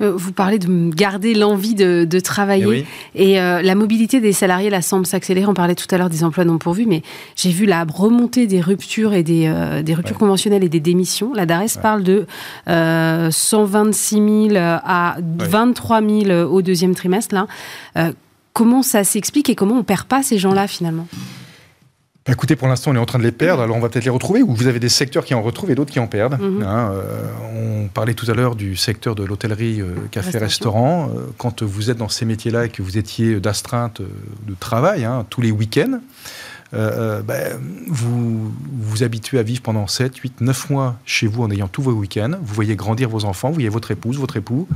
Euh, 0.00 0.12
vous 0.14 0.32
parlez 0.32 0.58
de 0.58 0.94
garder 0.94 1.34
l'envie 1.34 1.74
de, 1.74 2.20
travailler 2.20 2.86
eh 3.14 3.32
et, 3.32 3.40
euh, 3.40 3.62
la 3.62 3.74
mobilité 3.74 4.20
des 4.20 4.32
salariés 4.32 4.70
là 4.70 4.82
semble 4.82 5.06
s'accélérer. 5.06 5.46
On 5.46 5.54
parlait 5.54 5.74
tout 5.74 5.86
à 5.90 5.98
l'heure 5.98 6.10
des 6.10 6.22
emplois 6.22 6.44
non 6.44 6.58
pourvus, 6.58 6.86
mais 6.86 7.02
j'ai 7.34 7.50
vu 7.50 7.66
la 7.66 7.84
remontée 7.84 8.46
des 8.46 8.60
ruptures 8.60 9.14
et 9.14 9.22
des, 9.22 9.48
ruptures 9.94 10.18
conventionnelles 10.18 10.64
et 10.64 10.68
des 10.68 10.80
démissions. 10.80 11.32
La 11.34 11.46
DARES 11.46 11.78
parle 11.80 12.02
de 12.02 12.26
126 12.66 14.50
000 14.50 14.56
à 14.56 15.16
23 15.20 16.00
000 16.02 16.52
au 16.52 16.62
deuxième 16.62 16.94
trimestre. 16.94 17.34
Là. 17.34 18.12
comment 18.52 18.82
ça 18.82 19.02
s'explique 19.04 19.50
et 19.50 19.54
comment 19.54 19.78
on 19.78 19.82
perd 19.82 20.04
pas 20.04 20.22
ces 20.22 20.38
gens-là 20.38 20.68
finalement? 20.68 21.08
Bah, 22.26 22.32
écoutez, 22.32 22.56
pour 22.56 22.66
l'instant, 22.66 22.90
on 22.90 22.96
est 22.96 22.98
en 22.98 23.06
train 23.06 23.20
de 23.20 23.24
les 23.24 23.30
perdre, 23.30 23.62
alors 23.62 23.76
on 23.76 23.80
va 23.80 23.88
peut-être 23.88 24.04
les 24.04 24.10
retrouver, 24.10 24.42
ou 24.42 24.52
vous 24.52 24.66
avez 24.66 24.80
des 24.80 24.88
secteurs 24.88 25.24
qui 25.24 25.34
en 25.34 25.42
retrouvent 25.42 25.70
et 25.70 25.76
d'autres 25.76 25.92
qui 25.92 26.00
en 26.00 26.08
perdent. 26.08 26.40
Mhm. 26.40 26.62
Hein, 26.62 26.92
euh, 26.92 27.84
on 27.84 27.88
parlait 27.88 28.14
tout 28.14 28.28
à 28.28 28.34
l'heure 28.34 28.56
du 28.56 28.74
secteur 28.74 29.14
de 29.14 29.22
l'hôtellerie, 29.22 29.80
euh, 29.80 29.94
café-restaurant. 30.10 31.10
Euh, 31.14 31.20
quand 31.38 31.62
vous 31.62 31.88
êtes 31.88 31.98
dans 31.98 32.08
ces 32.08 32.24
métiers-là 32.24 32.64
et 32.64 32.68
que 32.68 32.82
vous 32.82 32.98
étiez 32.98 33.38
d'astreinte 33.38 34.00
de 34.00 34.54
travail 34.58 35.04
hein, 35.04 35.24
tous 35.30 35.40
les 35.40 35.52
week-ends, 35.52 36.00
euh, 36.74 37.18
euh, 37.18 37.22
ben, 37.22 37.60
vous 37.86 38.52
vous 38.72 39.02
habituez 39.02 39.38
à 39.38 39.42
vivre 39.42 39.62
pendant 39.62 39.86
7, 39.86 40.16
8, 40.16 40.40
9 40.40 40.70
mois 40.70 40.96
chez 41.04 41.26
vous 41.26 41.42
en 41.42 41.50
ayant 41.50 41.68
tous 41.68 41.82
vos 41.82 41.92
week-ends, 41.92 42.32
vous 42.40 42.54
voyez 42.54 42.76
grandir 42.76 43.08
vos 43.08 43.24
enfants, 43.24 43.48
vous 43.48 43.54
voyez 43.54 43.68
votre 43.68 43.90
épouse, 43.90 44.18
votre 44.18 44.36
époux, 44.36 44.66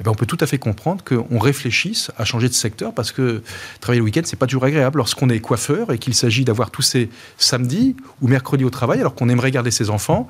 eh 0.00 0.02
ben, 0.02 0.10
on 0.10 0.14
peut 0.14 0.26
tout 0.26 0.38
à 0.40 0.46
fait 0.46 0.58
comprendre 0.58 1.04
qu'on 1.04 1.38
réfléchisse 1.38 2.10
à 2.18 2.24
changer 2.24 2.48
de 2.48 2.54
secteur 2.54 2.92
parce 2.92 3.12
que 3.12 3.42
travailler 3.80 4.00
le 4.00 4.04
week-end, 4.04 4.22
c'est 4.24 4.38
pas 4.38 4.46
toujours 4.46 4.64
agréable. 4.64 4.98
Lorsqu'on 4.98 5.28
est 5.28 5.40
coiffeur 5.40 5.92
et 5.92 5.98
qu'il 5.98 6.14
s'agit 6.14 6.44
d'avoir 6.44 6.70
tous 6.70 6.82
ces 6.82 7.10
samedis 7.38 7.96
ou 8.22 8.28
mercredis 8.28 8.64
au 8.64 8.70
travail 8.70 9.00
alors 9.00 9.14
qu'on 9.14 9.28
aimerait 9.28 9.50
garder 9.50 9.70
ses 9.70 9.90
enfants, 9.90 10.28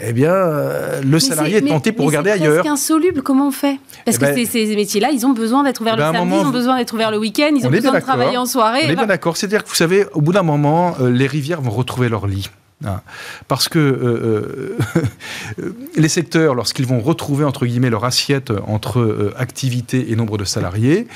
eh 0.00 0.12
bien, 0.12 0.32
euh, 0.32 1.02
le 1.02 1.18
salarié 1.18 1.56
est, 1.58 1.62
tenté 1.62 1.92
pour 1.92 2.06
regarder 2.06 2.30
ailleurs. 2.30 2.62
C'est 2.64 2.70
insoluble, 2.70 3.22
comment 3.22 3.48
on 3.48 3.50
fait? 3.50 3.78
Parce 4.04 4.16
eh 4.16 4.20
que 4.20 4.34
ben, 4.34 4.46
ces, 4.46 4.74
métiers-là, 4.74 5.10
ils 5.12 5.26
ont 5.26 5.32
besoin 5.32 5.62
d'être 5.64 5.80
ouverts 5.80 5.96
le 5.96 6.02
samedi, 6.02 6.34
ils 6.40 6.46
ont 6.46 6.50
besoin 6.50 6.78
d'être 6.78 6.94
ouverts 6.94 7.10
le 7.10 7.18
week-end, 7.18 7.50
ils 7.54 7.66
ont 7.66 7.70
besoin 7.70 7.92
de 7.92 8.00
travailler 8.00 8.36
en 8.36 8.46
soirée. 8.46 8.82
On 8.86 8.90
est 8.90 8.96
bien 8.96 9.06
d'accord. 9.06 9.36
C'est-à-dire 9.36 9.64
que 9.64 9.68
vous 9.68 9.74
savez, 9.74 10.06
au 10.14 10.20
bout 10.20 10.32
d'un 10.32 10.42
moment, 10.42 10.96
euh, 11.00 11.10
les 11.10 11.26
rivières 11.26 11.60
vont 11.60 11.70
retrouver 11.70 12.08
leur 12.08 12.26
lit. 12.26 12.48
Hein. 12.84 13.00
Parce 13.48 13.68
que 13.68 13.78
euh, 13.78 14.76
euh, 15.60 15.74
les 15.96 16.08
secteurs, 16.08 16.54
lorsqu'ils 16.54 16.86
vont 16.86 17.00
retrouver 17.00 17.44
entre 17.44 17.66
guillemets 17.66 17.90
leur 17.90 18.04
assiette 18.04 18.52
entre 18.66 19.32
activité 19.36 20.10
et 20.10 20.16
nombre 20.16 20.38
de 20.38 20.44
salariés, 20.44 21.06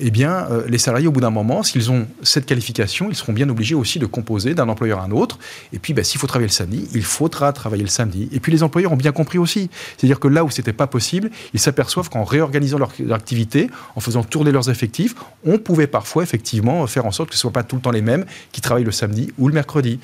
eh 0.00 0.10
bien, 0.10 0.46
euh, 0.50 0.62
les 0.68 0.78
salariés, 0.78 1.08
au 1.08 1.12
bout 1.12 1.20
d'un 1.20 1.30
moment, 1.30 1.62
s'ils 1.62 1.90
ont 1.90 2.06
cette 2.22 2.46
qualification, 2.46 3.08
ils 3.10 3.16
seront 3.16 3.32
bien 3.32 3.48
obligés 3.48 3.74
aussi 3.74 3.98
de 3.98 4.06
composer 4.06 4.54
d'un 4.54 4.68
employeur 4.68 5.00
à 5.00 5.04
un 5.04 5.10
autre. 5.10 5.38
Et 5.72 5.78
puis, 5.78 5.92
bah, 5.92 6.04
s'il 6.04 6.20
faut 6.20 6.26
travailler 6.28 6.46
le 6.46 6.52
samedi, 6.52 6.88
il 6.94 7.02
faudra 7.02 7.52
travailler 7.52 7.82
le 7.82 7.88
samedi. 7.88 8.28
Et 8.32 8.38
puis, 8.38 8.52
les 8.52 8.62
employeurs 8.62 8.92
ont 8.92 8.96
bien 8.96 9.10
compris 9.10 9.38
aussi. 9.38 9.70
C'est-à-dire 9.96 10.20
que 10.20 10.28
là 10.28 10.44
où 10.44 10.50
c'était 10.50 10.72
pas 10.72 10.86
possible, 10.86 11.30
ils 11.52 11.60
s'aperçoivent 11.60 12.10
qu'en 12.10 12.22
réorganisant 12.22 12.78
leur, 12.78 12.92
activité, 13.12 13.70
en 13.96 14.00
faisant 14.00 14.22
tourner 14.22 14.52
leurs 14.52 14.70
effectifs, 14.70 15.16
on 15.44 15.58
pouvait 15.58 15.88
parfois, 15.88 16.22
effectivement, 16.22 16.86
faire 16.86 17.04
en 17.04 17.12
sorte 17.12 17.30
que 17.30 17.34
ce 17.34 17.40
ne 17.40 17.42
soit 17.42 17.52
pas 17.52 17.64
tout 17.64 17.76
le 17.76 17.82
temps 17.82 17.90
les 17.90 18.02
mêmes 18.02 18.24
qui 18.52 18.60
travaillent 18.60 18.84
le 18.84 18.92
samedi 18.92 19.32
ou 19.36 19.48
le 19.48 19.54
mercredi. 19.54 19.98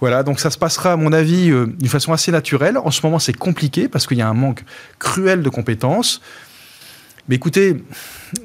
Voilà, 0.00 0.22
donc 0.22 0.40
ça 0.40 0.50
se 0.50 0.58
passera, 0.58 0.92
à 0.92 0.96
mon 0.96 1.12
avis, 1.12 1.50
euh, 1.50 1.66
d'une 1.66 1.88
façon 1.88 2.12
assez 2.12 2.30
naturelle. 2.30 2.78
En 2.78 2.90
ce 2.90 3.00
moment, 3.04 3.18
c'est 3.18 3.36
compliqué 3.36 3.88
parce 3.88 4.06
qu'il 4.06 4.18
y 4.18 4.22
a 4.22 4.28
un 4.28 4.34
manque 4.34 4.64
cruel 4.98 5.42
de 5.42 5.48
compétences. 5.48 6.20
Mais 7.28 7.36
écoutez, 7.36 7.76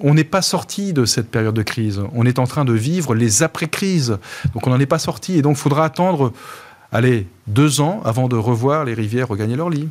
on 0.01 0.13
n'est 0.13 0.23
pas 0.23 0.41
sorti 0.41 0.93
de 0.93 1.05
cette 1.05 1.30
période 1.30 1.55
de 1.55 1.63
crise. 1.63 2.01
On 2.13 2.26
est 2.26 2.39
en 2.39 2.45
train 2.45 2.65
de 2.65 2.73
vivre 2.73 3.15
les 3.15 3.43
après-crises. 3.43 4.17
Donc 4.53 4.67
on 4.67 4.69
n'en 4.69 4.80
est 4.80 4.86
pas 4.86 4.99
sorti. 4.99 5.38
Et 5.38 5.41
donc 5.41 5.57
il 5.57 5.59
faudra 5.59 5.86
attendre, 5.86 6.34
allez, 6.91 7.28
deux 7.47 7.82
ans 7.82 8.01
avant 8.05 8.28
de 8.28 8.36
revoir 8.36 8.86
les 8.86 8.93
rivières 8.93 9.28
regagner 9.28 9.55
leur 9.55 9.69
lit. 9.69 9.89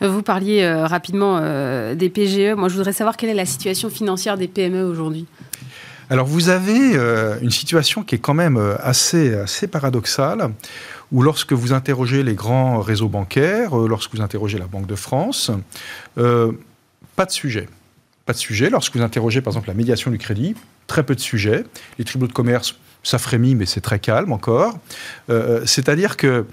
Vous 0.00 0.22
parliez 0.22 0.62
euh, 0.62 0.86
rapidement 0.86 1.38
euh, 1.40 1.94
des 1.94 2.08
PGE. 2.08 2.54
Moi, 2.56 2.68
je 2.68 2.76
voudrais 2.76 2.92
savoir 2.92 3.16
quelle 3.16 3.30
est 3.30 3.34
la 3.34 3.46
situation 3.46 3.90
financière 3.90 4.36
des 4.36 4.48
PME 4.48 4.84
aujourd'hui. 4.84 5.26
Alors 6.10 6.26
vous 6.26 6.50
avez 6.50 6.94
euh, 6.94 7.38
une 7.40 7.50
situation 7.50 8.02
qui 8.02 8.16
est 8.16 8.18
quand 8.18 8.34
même 8.34 8.60
assez, 8.82 9.34
assez 9.34 9.66
paradoxale, 9.66 10.50
où 11.10 11.22
lorsque 11.22 11.52
vous 11.52 11.72
interrogez 11.72 12.22
les 12.22 12.34
grands 12.34 12.80
réseaux 12.80 13.08
bancaires, 13.08 13.74
lorsque 13.76 14.14
vous 14.14 14.20
interrogez 14.20 14.58
la 14.58 14.66
Banque 14.66 14.86
de 14.86 14.94
France, 14.94 15.50
pas 16.14 17.24
de 17.24 17.30
sujet. 17.30 17.66
Pas 18.26 18.32
de 18.32 18.38
sujet. 18.38 18.70
Lorsque 18.70 18.96
vous 18.96 19.02
interrogez 19.02 19.40
par 19.40 19.52
exemple 19.52 19.68
la 19.68 19.74
médiation 19.74 20.10
du 20.10 20.18
crédit, 20.18 20.54
très 20.86 21.04
peu 21.04 21.14
de 21.14 21.20
sujets. 21.20 21.64
Les 21.98 22.04
tribunaux 22.04 22.28
de 22.28 22.32
commerce, 22.32 22.76
ça 23.02 23.18
frémit, 23.18 23.54
mais 23.54 23.66
c'est 23.66 23.80
très 23.80 23.98
calme 23.98 24.32
encore. 24.32 24.78
C'est-à-dire 25.64 26.16
que 26.16 26.46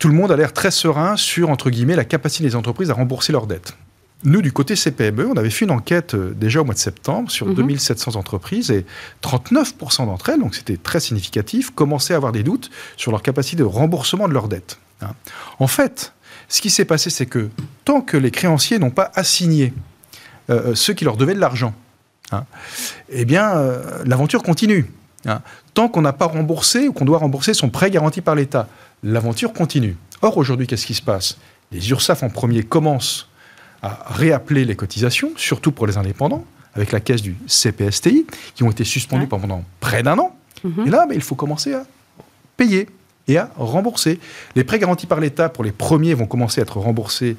tout 0.00 0.08
le 0.08 0.14
monde 0.14 0.32
a 0.32 0.36
l'air 0.36 0.52
très 0.52 0.70
serein 0.70 1.16
sur, 1.16 1.50
entre 1.50 1.70
guillemets, 1.70 1.94
la 1.94 2.06
capacité 2.06 2.42
des 2.42 2.56
entreprises 2.56 2.90
à 2.90 2.94
rembourser 2.94 3.32
leurs 3.32 3.46
dettes. 3.46 3.76
Nous, 4.24 4.42
du 4.42 4.52
côté 4.52 4.74
CPME, 4.76 5.26
on 5.26 5.36
avait 5.36 5.50
fait 5.50 5.64
une 5.64 5.70
enquête 5.70 6.14
euh, 6.14 6.34
déjà 6.34 6.60
au 6.60 6.64
mois 6.64 6.74
de 6.74 6.78
septembre 6.78 7.30
sur 7.30 7.54
2700 7.54 8.10
mhm. 8.10 8.16
entreprises 8.16 8.70
et 8.70 8.84
39% 9.22 10.06
d'entre 10.06 10.30
elles, 10.30 10.40
donc 10.40 10.54
c'était 10.54 10.76
très 10.76 11.00
significatif, 11.00 11.70
commençaient 11.70 12.14
à 12.14 12.16
avoir 12.16 12.32
des 12.32 12.42
doutes 12.42 12.70
sur 12.96 13.12
leur 13.12 13.22
capacité 13.22 13.56
de 13.56 13.64
remboursement 13.64 14.28
de 14.28 14.34
leurs 14.34 14.48
dettes. 14.48 14.78
Hein. 15.00 15.12
En 15.58 15.66
fait, 15.66 16.12
ce 16.48 16.60
qui 16.60 16.68
s'est 16.68 16.84
passé, 16.84 17.08
c'est 17.08 17.26
que 17.26 17.48
tant 17.84 18.02
que 18.02 18.16
les 18.16 18.30
créanciers 18.30 18.78
n'ont 18.78 18.90
pas 18.90 19.10
assigné 19.14 19.72
euh, 20.48 20.70
euh, 20.70 20.74
ceux 20.74 20.94
qui 20.94 21.04
leur 21.04 21.16
devaient 21.16 21.34
de 21.34 21.40
l'argent, 21.40 21.74
hein, 22.32 22.44
eh 23.10 23.24
bien, 23.24 23.54
l'aventure 24.04 24.42
continue. 24.42 24.90
Hein. 25.26 25.40
Tant 25.74 25.88
qu'on 25.88 26.02
n'a 26.02 26.12
pas 26.12 26.26
remboursé 26.26 26.88
ou 26.88 26.92
qu'on 26.92 27.04
doit 27.04 27.18
rembourser 27.18 27.54
son 27.54 27.68
prêt 27.68 27.90
garanti 27.90 28.20
par 28.20 28.34
l'État, 28.34 28.68
l'aventure 29.02 29.52
continue. 29.52 29.96
Or, 30.22 30.36
aujourd'hui, 30.36 30.66
qu'est-ce 30.66 30.86
qui 30.86 30.94
se 30.94 31.02
passe? 31.02 31.38
Les 31.72 31.90
URSAF 31.90 32.22
en 32.22 32.30
premier 32.30 32.62
commencent 32.62 33.28
à 33.82 34.06
réappeler 34.10 34.64
les 34.64 34.76
cotisations, 34.76 35.30
surtout 35.36 35.72
pour 35.72 35.86
les 35.86 35.96
indépendants, 35.96 36.44
avec 36.74 36.92
la 36.92 37.00
caisse 37.00 37.22
du 37.22 37.36
CPSTI, 37.46 38.26
qui 38.54 38.62
ont 38.62 38.70
été 38.70 38.84
suspendues 38.84 39.26
pendant 39.26 39.64
près 39.80 40.02
d'un 40.02 40.18
an. 40.18 40.36
Mhm. 40.64 40.86
Et 40.86 40.90
là, 40.90 41.06
il 41.12 41.22
faut 41.22 41.34
commencer 41.34 41.74
à 41.74 41.84
payer 42.56 42.88
et 43.28 43.38
à 43.38 43.50
rembourser. 43.56 44.20
Les 44.54 44.64
prêts 44.64 44.78
garantis 44.78 45.06
par 45.06 45.20
l'État, 45.20 45.48
pour 45.48 45.64
les 45.64 45.72
premiers, 45.72 46.14
vont 46.14 46.26
commencer 46.26 46.60
à 46.60 46.62
être 46.62 46.78
remboursés 46.78 47.36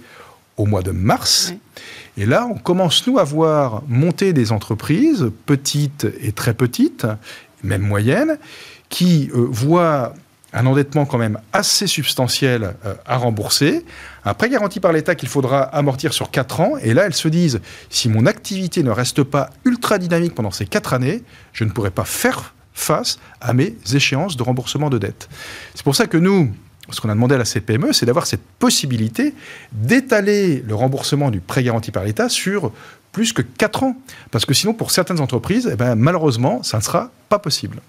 au 0.57 0.65
mois 0.65 0.81
de 0.81 0.91
mars. 0.91 1.53
Et 2.17 2.25
là, 2.25 2.47
on 2.49 2.57
commence, 2.57 3.07
nous, 3.07 3.19
à 3.19 3.23
voir 3.23 3.83
monter 3.87 4.33
des 4.33 4.51
entreprises, 4.51 5.31
petites 5.45 6.07
et 6.21 6.31
très 6.31 6.53
petites, 6.53 7.07
même 7.63 7.81
moyennes, 7.81 8.37
qui 8.89 9.29
euh, 9.33 9.47
voient 9.49 10.13
un 10.53 10.65
endettement 10.65 11.05
quand 11.05 11.17
même 11.17 11.39
assez 11.53 11.87
substantiel 11.87 12.75
euh, 12.85 12.93
à 13.05 13.17
rembourser, 13.17 13.85
un 14.25 14.33
prêt 14.33 14.49
garanti 14.49 14.79
par 14.79 14.91
l'État 14.91 15.15
qu'il 15.15 15.29
faudra 15.29 15.61
amortir 15.61 16.13
sur 16.13 16.29
4 16.29 16.59
ans, 16.59 16.77
et 16.81 16.93
là 16.93 17.05
elles 17.05 17.13
se 17.13 17.27
disent, 17.27 17.61
si 17.89 18.09
mon 18.09 18.25
activité 18.25 18.83
ne 18.83 18.91
reste 18.91 19.23
pas 19.23 19.49
ultra 19.63 19.97
dynamique 19.97 20.35
pendant 20.35 20.51
ces 20.51 20.65
4 20.65 20.93
années, 20.93 21.23
je 21.53 21.63
ne 21.63 21.69
pourrai 21.69 21.91
pas 21.91 22.05
faire 22.05 22.53
face 22.73 23.19
à 23.39 23.53
mes 23.53 23.75
échéances 23.93 24.35
de 24.37 24.43
remboursement 24.43 24.89
de 24.89 24.97
dette. 24.97 25.29
C'est 25.75 25.83
pour 25.83 25.95
ça 25.95 26.07
que 26.07 26.17
nous, 26.17 26.51
ce 26.89 26.99
qu'on 26.99 27.09
a 27.09 27.13
demandé 27.13 27.35
à 27.35 27.37
la 27.37 27.45
CPME, 27.45 27.93
c'est 27.93 28.05
d'avoir 28.05 28.25
cette 28.25 28.43
possibilité 28.59 29.33
d'étaler 29.71 30.63
le 30.67 30.75
remboursement 30.75 31.29
du 31.31 31.39
prêt 31.39 31.63
garanti 31.63 31.91
par 31.91 32.03
l'État 32.03 32.27
sur 32.27 32.71
plus 33.11 33.33
que 33.33 33.41
4 33.41 33.83
ans. 33.83 33.95
Parce 34.31 34.45
que 34.45 34.53
sinon, 34.53 34.73
pour 34.73 34.91
certaines 34.91 35.19
entreprises, 35.19 35.69
eh 35.71 35.75
ben, 35.75 35.95
malheureusement, 35.95 36.63
ça 36.63 36.77
ne 36.77 36.83
sera 36.83 37.11
pas 37.29 37.39
possible 37.39 37.79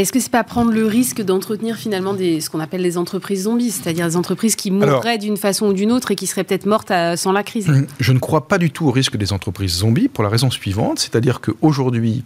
est-ce 0.00 0.12
que 0.12 0.20
c'est 0.20 0.30
pas 0.30 0.44
prendre 0.44 0.72
le 0.72 0.86
risque 0.86 1.22
d'entretenir 1.22 1.76
finalement 1.76 2.14
des, 2.14 2.40
ce 2.40 2.50
qu'on 2.50 2.60
appelle 2.60 2.82
les 2.82 2.98
entreprises 2.98 3.44
zombies, 3.44 3.70
c'est-à-dire 3.70 4.06
des 4.06 4.16
entreprises 4.16 4.56
qui 4.56 4.70
mourraient 4.70 5.18
d'une 5.18 5.36
façon 5.36 5.66
ou 5.68 5.72
d'une 5.72 5.92
autre 5.92 6.10
et 6.10 6.16
qui 6.16 6.26
seraient 6.26 6.44
peut-être 6.44 6.66
mortes 6.66 6.92
sans 7.16 7.32
la 7.32 7.42
crise? 7.42 7.70
Je 8.00 8.12
ne 8.12 8.18
crois 8.18 8.48
pas 8.48 8.58
du 8.58 8.70
tout 8.70 8.86
au 8.86 8.90
risque 8.90 9.16
des 9.16 9.32
entreprises 9.32 9.76
zombies 9.76 10.08
pour 10.08 10.24
la 10.24 10.30
raison 10.30 10.50
suivante, 10.50 10.98
c'est-à-dire 10.98 11.40
qu'aujourd'hui, 11.40 12.22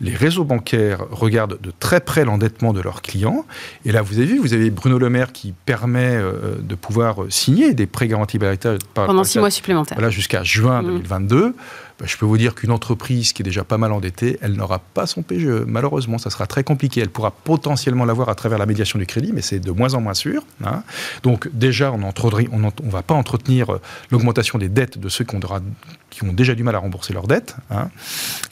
les 0.00 0.14
réseaux 0.14 0.44
bancaires 0.44 1.04
regardent 1.10 1.60
de 1.60 1.72
très 1.78 2.00
près 2.00 2.24
l'endettement 2.24 2.72
de 2.72 2.80
leurs 2.80 3.02
clients. 3.02 3.44
Et 3.84 3.92
là, 3.92 4.02
vous 4.02 4.18
avez 4.18 4.26
vu, 4.26 4.38
vous 4.38 4.52
avez 4.52 4.70
Bruno 4.70 4.98
Le 4.98 5.08
Maire 5.08 5.32
qui 5.32 5.54
permet 5.66 6.16
euh, 6.16 6.56
de 6.60 6.74
pouvoir 6.74 7.18
signer 7.28 7.74
des 7.74 7.86
prêts 7.86 8.08
garantis 8.08 8.38
par 8.38 8.50
l'État 8.50 8.74
pendant 8.94 9.24
six 9.24 9.38
mois 9.38 9.50
supplémentaires. 9.50 9.96
Voilà, 9.96 10.10
jusqu'à 10.10 10.42
juin 10.42 10.82
2022. 10.82 11.54
Bah, 11.98 12.06
je 12.08 12.16
peux 12.16 12.26
vous 12.26 12.38
dire 12.38 12.56
qu'une 12.56 12.72
entreprise 12.72 13.32
qui 13.32 13.42
est 13.42 13.44
déjà 13.44 13.62
pas 13.62 13.78
mal 13.78 13.92
endettée, 13.92 14.38
elle 14.40 14.54
n'aura 14.54 14.80
pas 14.80 15.06
son 15.06 15.22
PGE. 15.22 15.64
Malheureusement, 15.66 16.18
ça 16.18 16.28
sera 16.28 16.46
très 16.46 16.64
compliqué. 16.64 17.00
Elle 17.00 17.08
pourra 17.08 17.30
potentiellement 17.30 18.04
l'avoir 18.04 18.28
à 18.28 18.34
travers 18.34 18.58
la 18.58 18.66
médiation 18.66 18.98
du 18.98 19.06
crédit, 19.06 19.32
mais 19.32 19.42
c'est 19.42 19.60
de 19.60 19.70
moins 19.70 19.94
en 19.94 20.00
moins 20.00 20.14
sûr. 20.14 20.42
Hein. 20.64 20.82
Donc 21.22 21.48
déjà, 21.52 21.92
on 21.92 21.98
ne 21.98 22.90
va 22.90 23.02
pas 23.02 23.14
entretenir 23.14 23.74
euh, 23.74 23.80
l'augmentation 24.10 24.58
des 24.58 24.68
dettes 24.68 24.98
de 24.98 25.08
ceux 25.08 25.24
qui 25.24 25.36
ont, 25.36 26.32
déjà 26.32 26.54
du 26.54 26.64
mal 26.64 26.74
à 26.74 26.78
rembourser 26.78 27.12
leurs 27.12 27.28
dettes. 27.28 27.56
Hein. 27.70 27.90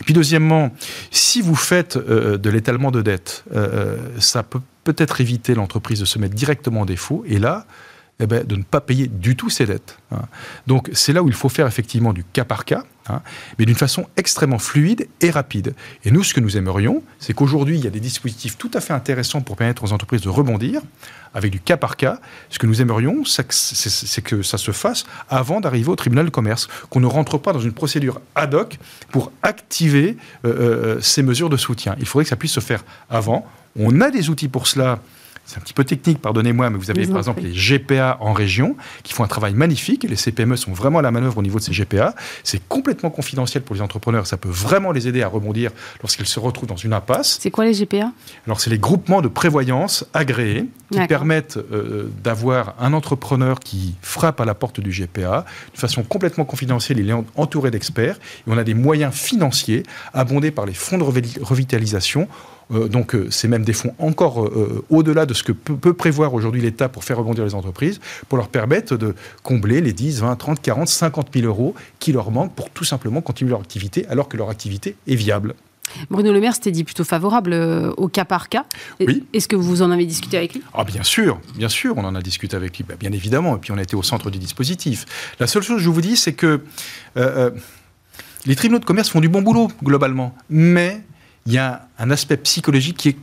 Et 0.00 0.04
puis 0.04 0.14
deuxièmement, 0.14 0.70
si 1.10 1.40
vous 1.40 1.56
faites 1.56 1.96
euh, 1.96 2.38
de 2.38 2.48
l'étalement 2.48 2.92
de 2.92 3.02
dettes, 3.02 3.44
euh, 3.54 3.96
ça 4.20 4.44
peut 4.44 4.60
peut-être 4.84 5.20
éviter 5.20 5.54
l'entreprise 5.54 5.98
de 5.98 6.04
se 6.04 6.18
mettre 6.20 6.34
directement 6.34 6.82
en 6.82 6.86
défaut. 6.86 7.24
Et 7.26 7.40
là, 7.40 7.66
eh 8.20 8.26
ben, 8.26 8.46
de 8.46 8.54
ne 8.54 8.62
pas 8.62 8.80
payer 8.80 9.08
du 9.08 9.34
tout 9.34 9.50
ses 9.50 9.66
dettes. 9.66 9.98
Hein. 10.12 10.22
Donc 10.68 10.90
c'est 10.92 11.12
là 11.12 11.24
où 11.24 11.28
il 11.28 11.34
faut 11.34 11.48
faire 11.48 11.66
effectivement 11.66 12.12
du 12.12 12.22
cas 12.22 12.44
par 12.44 12.64
cas, 12.64 12.84
hein, 13.08 13.22
mais 13.58 13.66
d'une 13.66 13.76
façon 13.76 14.06
extrêmement 14.16 14.58
fluide 14.58 15.08
et 15.20 15.30
rapide. 15.30 15.74
Et 16.04 16.10
nous, 16.10 16.24
ce 16.24 16.34
que 16.34 16.40
nous 16.40 16.56
aimerions, 16.56 17.02
c'est 17.18 17.34
qu'aujourd'hui, 17.34 17.78
il 17.78 17.84
y 17.84 17.86
a 17.86 17.90
des 17.90 18.00
dispositifs 18.00 18.58
tout 18.58 18.70
à 18.74 18.80
fait 18.80 18.92
intéressants 18.92 19.40
pour 19.40 19.56
permettre 19.56 19.84
aux 19.84 19.92
entreprises 19.92 20.22
de 20.22 20.28
rebondir 20.28 20.82
avec 21.34 21.50
du 21.50 21.60
cas 21.60 21.76
par 21.76 21.96
cas. 21.96 22.18
Ce 22.50 22.58
que 22.58 22.66
nous 22.66 22.82
aimerions, 22.82 23.24
c'est 23.24 23.46
que, 24.22 24.42
ça 24.42 24.58
se 24.58 24.72
fasse 24.72 25.04
avant 25.28 25.60
d'arriver 25.60 25.88
au 25.88 25.96
tribunal 25.96 26.26
de 26.26 26.30
commerce, 26.30 26.68
qu'on 26.90 27.00
ne 27.00 27.06
rentre 27.06 27.38
pas 27.38 27.52
dans 27.52 27.60
une 27.60 27.72
procédure 27.72 28.20
ad 28.34 28.54
hoc 28.54 28.78
pour 29.10 29.32
activer 29.42 30.16
euh, 30.44 30.96
euh, 30.96 31.00
ces 31.00 31.22
mesures 31.22 31.50
de 31.50 31.56
soutien. 31.56 31.96
Il 31.98 32.06
faudrait 32.06 32.24
que 32.24 32.30
ça 32.30 32.36
puisse 32.36 32.52
se 32.52 32.60
faire 32.60 32.84
avant. 33.08 33.46
On 33.78 34.00
a 34.00 34.10
des 34.10 34.28
outils 34.28 34.48
pour 34.48 34.66
cela 34.66 35.00
c'est 35.44 35.58
un 35.58 35.60
petit 35.60 35.74
peu 35.74 35.84
technique, 35.84 36.18
pardonnez-moi, 36.18 36.70
mais 36.70 36.78
vous 36.78 36.90
avez 36.90 37.06
par 37.06 37.18
exemple 37.18 37.42
les 37.42 37.52
GPA 37.52 38.16
en 38.20 38.32
région 38.32 38.76
qui 39.02 39.12
font 39.12 39.24
un 39.24 39.28
travail 39.28 39.54
magnifique 39.54 40.04
et 40.04 40.08
les 40.08 40.16
CPME 40.16 40.56
sont 40.56 40.72
vraiment 40.72 41.00
à 41.00 41.02
la 41.02 41.10
manœuvre 41.10 41.38
au 41.38 41.42
niveau 41.42 41.58
de 41.58 41.64
ces 41.64 41.72
GPA. 41.72 42.14
C'est 42.44 42.66
complètement 42.68 43.10
confidentiel 43.10 43.62
pour 43.62 43.74
les 43.74 43.82
entrepreneurs, 43.82 44.26
ça 44.26 44.36
peut 44.36 44.48
vraiment 44.48 44.92
les 44.92 45.08
aider 45.08 45.22
à 45.22 45.28
rebondir 45.28 45.70
lorsqu'ils 46.00 46.26
se 46.26 46.38
retrouvent 46.38 46.68
dans 46.68 46.76
une 46.76 46.92
impasse. 46.92 47.38
C'est 47.40 47.50
quoi 47.50 47.64
les 47.64 47.72
GPA 47.72 48.12
Alors, 48.46 48.60
c'est 48.60 48.70
les 48.70 48.78
groupements 48.78 49.20
de 49.20 49.28
prévoyance 49.28 50.06
agréés 50.14 50.66
qui 50.90 51.06
permettent 51.06 51.56
euh, 51.56 52.10
d'avoir 52.22 52.74
un 52.78 52.92
entrepreneur 52.92 53.58
qui 53.60 53.94
frappe 54.02 54.40
à 54.40 54.44
la 54.44 54.54
porte 54.54 54.80
du 54.80 54.90
GPA 54.90 55.44
de 55.74 55.78
façon 55.78 56.02
complètement 56.02 56.44
confidentielle. 56.44 56.98
Il 56.98 57.10
est 57.10 57.14
entouré 57.34 57.70
d'experts 57.70 58.16
et 58.16 58.50
on 58.50 58.58
a 58.58 58.64
des 58.64 58.74
moyens 58.74 59.14
financiers 59.14 59.82
abondés 60.12 60.50
par 60.50 60.66
les 60.66 60.74
fonds 60.74 60.98
de 60.98 61.04
revitalisation 61.42 62.28
donc 62.72 63.14
euh, 63.14 63.28
c'est 63.30 63.48
même 63.48 63.64
des 63.64 63.72
fonds 63.72 63.94
encore 63.98 64.44
euh, 64.44 64.84
au-delà 64.90 65.26
de 65.26 65.34
ce 65.34 65.42
que 65.42 65.52
peut, 65.52 65.92
prévoir 65.92 66.34
aujourd'hui 66.34 66.60
l'État 66.60 66.88
pour 66.88 67.04
faire 67.04 67.18
rebondir 67.18 67.44
les 67.44 67.54
entreprises, 67.54 68.00
pour 68.28 68.38
leur 68.38 68.48
permettre 68.48 68.96
de 68.96 69.14
combler 69.42 69.80
les 69.80 69.92
10, 69.92 70.20
20, 70.20 70.36
30, 70.36 70.62
40, 70.62 70.88
50 70.88 71.28
000 71.34 71.46
euros 71.46 71.74
qui 71.98 72.12
leur 72.12 72.30
manquent 72.30 72.54
pour 72.54 72.70
tout 72.70 72.84
simplement 72.84 73.20
continuer 73.20 73.50
leur 73.50 73.60
activité 73.60 74.06
alors 74.08 74.28
que 74.28 74.36
leur 74.36 74.50
activité 74.50 74.96
est 75.06 75.14
viable. 75.14 75.54
Bruno 76.08 76.32
Le 76.32 76.40
Maire 76.40 76.54
s'était 76.54 76.70
dit 76.70 76.84
plutôt 76.84 77.04
favorable 77.04 77.52
au 77.96 78.08
cas 78.08 78.24
par 78.24 78.48
cas. 78.48 78.64
Oui. 79.00 79.24
Est-ce 79.34 79.48
que 79.48 79.56
vous 79.56 79.82
en 79.82 79.90
avez 79.90 80.06
discuté 80.06 80.38
avec 80.38 80.54
lui? 80.54 80.62
Ah 80.72 80.84
bien 80.84 81.02
sûr, 81.02 81.38
bien 81.56 81.68
sûr, 81.68 81.94
on 81.98 82.04
en 82.04 82.14
a 82.14 82.22
discuté 82.22 82.56
avec 82.56 82.78
lui, 82.78 82.84
bah, 82.88 82.94
bien 82.98 83.12
évidemment, 83.12 83.56
et 83.56 83.58
puis 83.58 83.72
on 83.72 83.78
a 83.78 83.82
été 83.82 83.96
au 83.96 84.02
centre 84.02 84.30
du 84.30 84.38
dispositif. 84.38 85.04
La 85.38 85.46
seule 85.46 85.62
chose 85.62 85.76
que 85.76 85.82
je 85.82 85.90
vous 85.90 86.00
dis, 86.00 86.16
c'est 86.16 86.32
que 86.32 86.62
les 88.46 88.56
tribunaux 88.56 88.78
de 88.78 88.84
commerce 88.84 89.10
font 89.10 89.20
du 89.20 89.28
bon 89.28 89.42
boulot, 89.42 89.70
globalement, 89.82 90.34
mais 90.48 91.02
il 91.46 91.52
y 91.52 91.58
a 91.58 91.86
un 91.98 92.10
aspect 92.10 92.36
psychologique 92.36 92.96
qui 92.96 93.08
est 93.10 93.16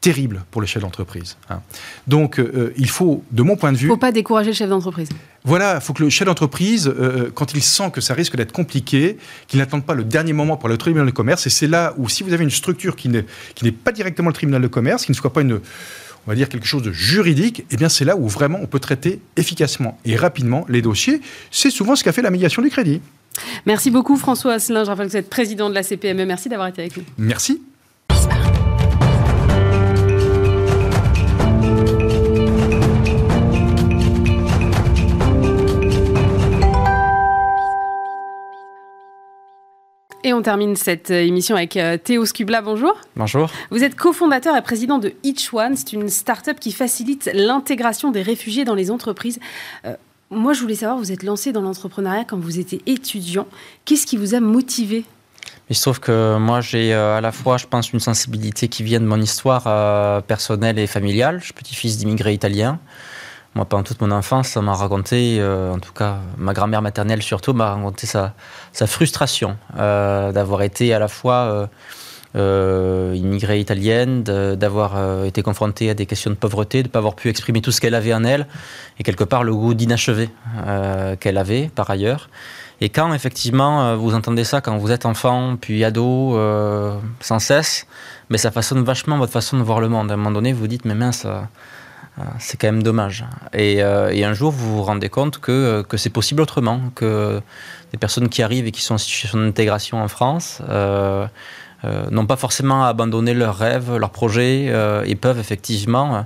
terrible 0.00 0.44
pour 0.50 0.60
le 0.60 0.66
chef 0.66 0.82
d'entreprise. 0.82 1.36
Hein. 1.50 1.60
Donc, 2.06 2.38
euh, 2.38 2.72
il 2.76 2.88
faut, 2.88 3.24
de 3.32 3.42
mon 3.42 3.56
point 3.56 3.72
de 3.72 3.76
vue... 3.76 3.86
Il 3.86 3.88
ne 3.88 3.94
faut 3.94 4.00
pas 4.00 4.12
décourager 4.12 4.50
le 4.50 4.54
chef 4.54 4.68
d'entreprise. 4.68 5.08
Voilà, 5.44 5.76
il 5.76 5.80
faut 5.80 5.94
que 5.94 6.02
le 6.02 6.10
chef 6.10 6.26
d'entreprise, 6.26 6.86
euh, 6.86 7.30
quand 7.34 7.54
il 7.54 7.62
sent 7.62 7.90
que 7.92 8.00
ça 8.00 8.14
risque 8.14 8.36
d'être 8.36 8.52
compliqué, 8.52 9.16
qu'il 9.48 9.58
n'attende 9.58 9.84
pas 9.84 9.94
le 9.94 10.04
dernier 10.04 10.32
moment 10.32 10.56
pour 10.56 10.68
le 10.68 10.76
tribunal 10.76 11.06
de 11.06 11.10
commerce. 11.10 11.46
Et 11.46 11.50
c'est 11.50 11.66
là 11.66 11.94
où, 11.96 12.08
si 12.08 12.22
vous 12.22 12.32
avez 12.32 12.44
une 12.44 12.50
structure 12.50 12.94
qui 12.94 13.08
n'est 13.08 13.72
pas 13.72 13.92
directement 13.92 14.28
le 14.28 14.34
tribunal 14.34 14.62
de 14.62 14.68
commerce, 14.68 15.04
qui 15.06 15.12
ne 15.12 15.16
soit 15.16 15.32
pas 15.32 15.40
une 15.40 15.60
on 16.26 16.32
va 16.32 16.34
dire 16.34 16.48
quelque 16.48 16.66
chose 16.66 16.82
de 16.82 16.90
juridique, 16.90 17.64
eh 17.70 17.76
bien 17.76 17.88
c'est 17.88 18.04
là 18.04 18.16
où 18.16 18.26
vraiment 18.28 18.58
on 18.60 18.66
peut 18.66 18.80
traiter 18.80 19.20
efficacement 19.36 19.96
et 20.04 20.16
rapidement 20.16 20.66
les 20.68 20.82
dossiers. 20.82 21.20
C'est 21.52 21.70
souvent 21.70 21.94
ce 21.94 22.02
qu'a 22.02 22.12
fait 22.12 22.22
la 22.22 22.30
médiation 22.30 22.62
du 22.62 22.68
crédit. 22.68 23.00
Merci 23.66 23.90
beaucoup 23.90 24.16
François 24.16 24.54
Asselin. 24.54 24.84
Je 24.84 24.90
rappelle 24.90 25.06
que 25.06 25.12
vous 25.12 25.16
êtes 25.16 25.30
président 25.30 25.68
de 25.68 25.74
la 25.74 25.82
CPME. 25.82 26.24
Merci 26.24 26.48
d'avoir 26.48 26.68
été 26.68 26.82
avec 26.82 26.96
nous. 26.96 27.04
Merci. 27.18 27.60
Et 40.26 40.32
on 40.32 40.42
termine 40.42 40.74
cette 40.74 41.12
émission 41.12 41.54
avec 41.54 41.76
euh, 41.76 41.98
Théo 41.98 42.26
Scubla. 42.26 42.60
Bonjour. 42.60 42.98
Bonjour. 43.14 43.48
Vous 43.70 43.84
êtes 43.84 43.94
cofondateur 43.94 44.56
et 44.56 44.62
président 44.62 44.98
de 44.98 45.12
Each 45.22 45.54
One. 45.54 45.76
C'est 45.76 45.92
une 45.92 46.08
start-up 46.08 46.58
qui 46.58 46.72
facilite 46.72 47.30
l'intégration 47.32 48.10
des 48.10 48.22
réfugiés 48.22 48.64
dans 48.64 48.74
les 48.74 48.90
entreprises. 48.90 49.38
Euh, 49.84 49.94
moi, 50.30 50.52
je 50.52 50.60
voulais 50.60 50.74
savoir, 50.74 50.98
vous 50.98 51.12
êtes 51.12 51.22
lancé 51.22 51.52
dans 51.52 51.62
l'entrepreneuriat 51.62 52.24
quand 52.24 52.38
vous 52.38 52.58
étiez 52.58 52.82
étudiant. 52.86 53.46
Qu'est-ce 53.84 54.06
qui 54.06 54.16
vous 54.16 54.34
a 54.34 54.40
motivé? 54.40 55.04
Il 55.70 55.76
se 55.76 55.82
trouve 55.82 56.00
que 56.00 56.36
moi, 56.38 56.60
j'ai 56.60 56.92
à 56.92 57.20
la 57.20 57.32
fois, 57.32 57.56
je 57.56 57.66
pense, 57.66 57.92
une 57.92 58.00
sensibilité 58.00 58.68
qui 58.68 58.82
vient 58.82 59.00
de 59.00 59.06
mon 59.06 59.20
histoire 59.20 60.22
personnelle 60.24 60.78
et 60.78 60.86
familiale. 60.86 61.38
Je 61.40 61.46
suis 61.46 61.52
petit-fils 61.52 61.98
d'immigrés 61.98 62.34
italiens. 62.34 62.78
Moi, 63.56 63.64
pendant 63.64 63.84
toute 63.84 64.02
mon 64.02 64.10
enfance, 64.10 64.48
ça 64.48 64.60
m'a 64.60 64.74
raconté, 64.74 65.38
euh, 65.40 65.72
en 65.72 65.78
tout 65.78 65.94
cas, 65.94 66.18
ma 66.36 66.52
grand-mère 66.52 66.82
maternelle 66.82 67.22
surtout, 67.22 67.54
m'a 67.54 67.74
raconté 67.74 68.06
sa, 68.06 68.34
frustration 68.86 69.56
euh, 69.78 70.30
d'avoir 70.30 70.60
été 70.60 70.92
à 70.92 70.98
la 70.98 71.08
fois 71.08 71.66
euh, 72.36 73.14
immigrée 73.16 73.60
italienne, 73.60 74.22
d'avoir 74.22 75.24
été 75.24 75.42
confrontée 75.42 75.90
à 75.90 75.94
des 75.94 76.06
questions 76.06 76.30
de 76.30 76.36
pauvreté, 76.36 76.82
de 76.82 76.88
ne 76.88 76.92
pas 76.92 76.98
avoir 76.98 77.14
pu 77.14 77.28
exprimer 77.28 77.60
tout 77.60 77.72
ce 77.72 77.80
qu'elle 77.80 77.94
avait 77.94 78.14
en 78.14 78.24
elle, 78.24 78.46
et 78.98 79.02
quelque 79.02 79.24
part 79.24 79.44
le 79.44 79.54
goût 79.54 79.74
d'inachevé 79.74 80.28
qu'elle 81.20 81.38
avait 81.38 81.70
par 81.74 81.90
ailleurs. 81.90 82.28
Et 82.80 82.90
quand 82.90 83.14
effectivement 83.14 83.96
vous 83.96 84.14
entendez 84.14 84.44
ça, 84.44 84.60
quand 84.60 84.76
vous 84.76 84.90
êtes 84.90 85.06
enfant, 85.06 85.56
puis 85.58 85.82
ado, 85.84 86.38
sans 87.20 87.38
cesse, 87.38 87.86
mais 88.28 88.38
ça 88.38 88.50
façonne 88.50 88.84
vachement 88.84 89.18
votre 89.18 89.32
façon 89.32 89.56
de 89.56 89.62
voir 89.62 89.80
le 89.80 89.88
monde. 89.88 90.10
À 90.10 90.14
un 90.14 90.16
moment 90.16 90.32
donné, 90.32 90.52
vous 90.52 90.60
vous 90.60 90.68
dites, 90.68 90.84
mais 90.84 90.94
mince, 90.94 91.26
c'est 92.38 92.58
quand 92.58 92.68
même 92.68 92.82
dommage. 92.82 93.24
Euh, 93.54 94.10
et, 94.10 94.24
un 94.24 94.32
jour, 94.32 94.50
vous 94.50 94.76
vous 94.76 94.82
rendez 94.82 95.08
compte 95.08 95.38
que, 95.38 95.52
euh, 95.52 95.96
c'est 95.96 96.10
possible 96.10 96.42
autrement, 96.42 96.80
que 96.94 97.40
des 97.92 97.98
personnes 97.98 98.28
qui 98.28 98.42
arrivent 98.42 98.66
et 98.66 98.72
qui 98.72 98.80
sont 98.80 98.94
en 98.94 98.98
situation 98.98 99.38
d'intégration 99.38 100.02
en 100.02 100.08
France 100.08 100.60
euh, 100.68 101.26
n'ont 101.84 102.26
pas 102.26 102.36
forcément 102.36 102.84
à 102.84 102.88
abandonner 102.88 103.34
leurs 103.34 103.56
rêves, 103.56 103.96
leurs 103.96 104.10
projets, 104.10 104.72
et 105.04 105.14
peuvent 105.14 105.38
effectivement 105.38 106.16
euh, 106.16 106.20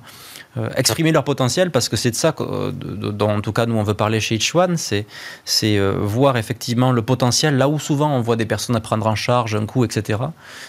exprimer 0.76 1.12
leur 1.12 1.22
potentiel 1.22 1.70
parce 1.70 1.88
que 1.88 1.96
c'est 1.96 2.11
de 2.11 2.16
ça 2.16 2.34
euh, 2.40 2.72
dont 2.72 3.30
en 3.30 3.40
tout 3.40 3.53
cas 3.53 3.66
nous 3.66 3.76
on 3.76 3.84
veut 3.84 3.94
parler 3.94 4.18
chez 4.18 4.34
Each 4.34 4.53
One, 4.55 4.76
c'est 4.76 5.07
euh, 5.62 5.94
voir 6.01 6.36
effectivement 6.36 6.90
le 6.90 7.03
potentiel 7.03 7.57
là 7.57 7.68
où 7.68 7.78
souvent 7.78 8.12
on 8.12 8.20
voit 8.20 8.34
des 8.34 8.46
personnes 8.46 8.74
à 8.74 8.80
prendre 8.80 9.07
en 9.07 9.14
charge 9.14 9.55
un 9.55 9.64
coup, 9.64 9.84
etc. 9.84 10.18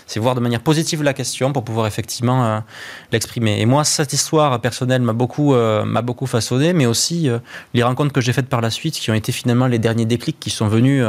C'est 0.06 0.20
voir 0.20 0.36
de 0.36 0.40
manière 0.40 0.62
positive 0.62 1.02
la 1.02 1.14
question 1.14 1.52
pour 1.52 1.64
pouvoir 1.64 1.88
effectivement 1.88 2.64
l'exprimer. 3.12 3.60
Et 3.60 3.66
moi 3.66 3.84
cette 3.84 4.14
histoire 4.14 4.62
personnelle 4.62 5.02
m'a 5.02 5.14
beaucoup 5.14 5.56
m'a 5.56 6.02
beaucoup 6.04 6.28
façonné, 6.28 6.74
mais 6.74 6.86
aussi 6.86 7.30
les 7.74 7.84
rencontres 7.84 8.14
que 8.14 8.22
j'ai 8.22 8.34
faites 8.34 8.50
par 8.50 8.62
la 8.62 8.70
suite 8.70 8.94
qui 8.94 9.10
ont 9.10 9.16
été 9.16 9.32
finalement 9.32 9.66
les 9.66 9.80
derniers 9.80 10.06
déclics 10.06 10.40
qui 10.40 10.52
sont 10.52 10.68
venus, 10.68 11.04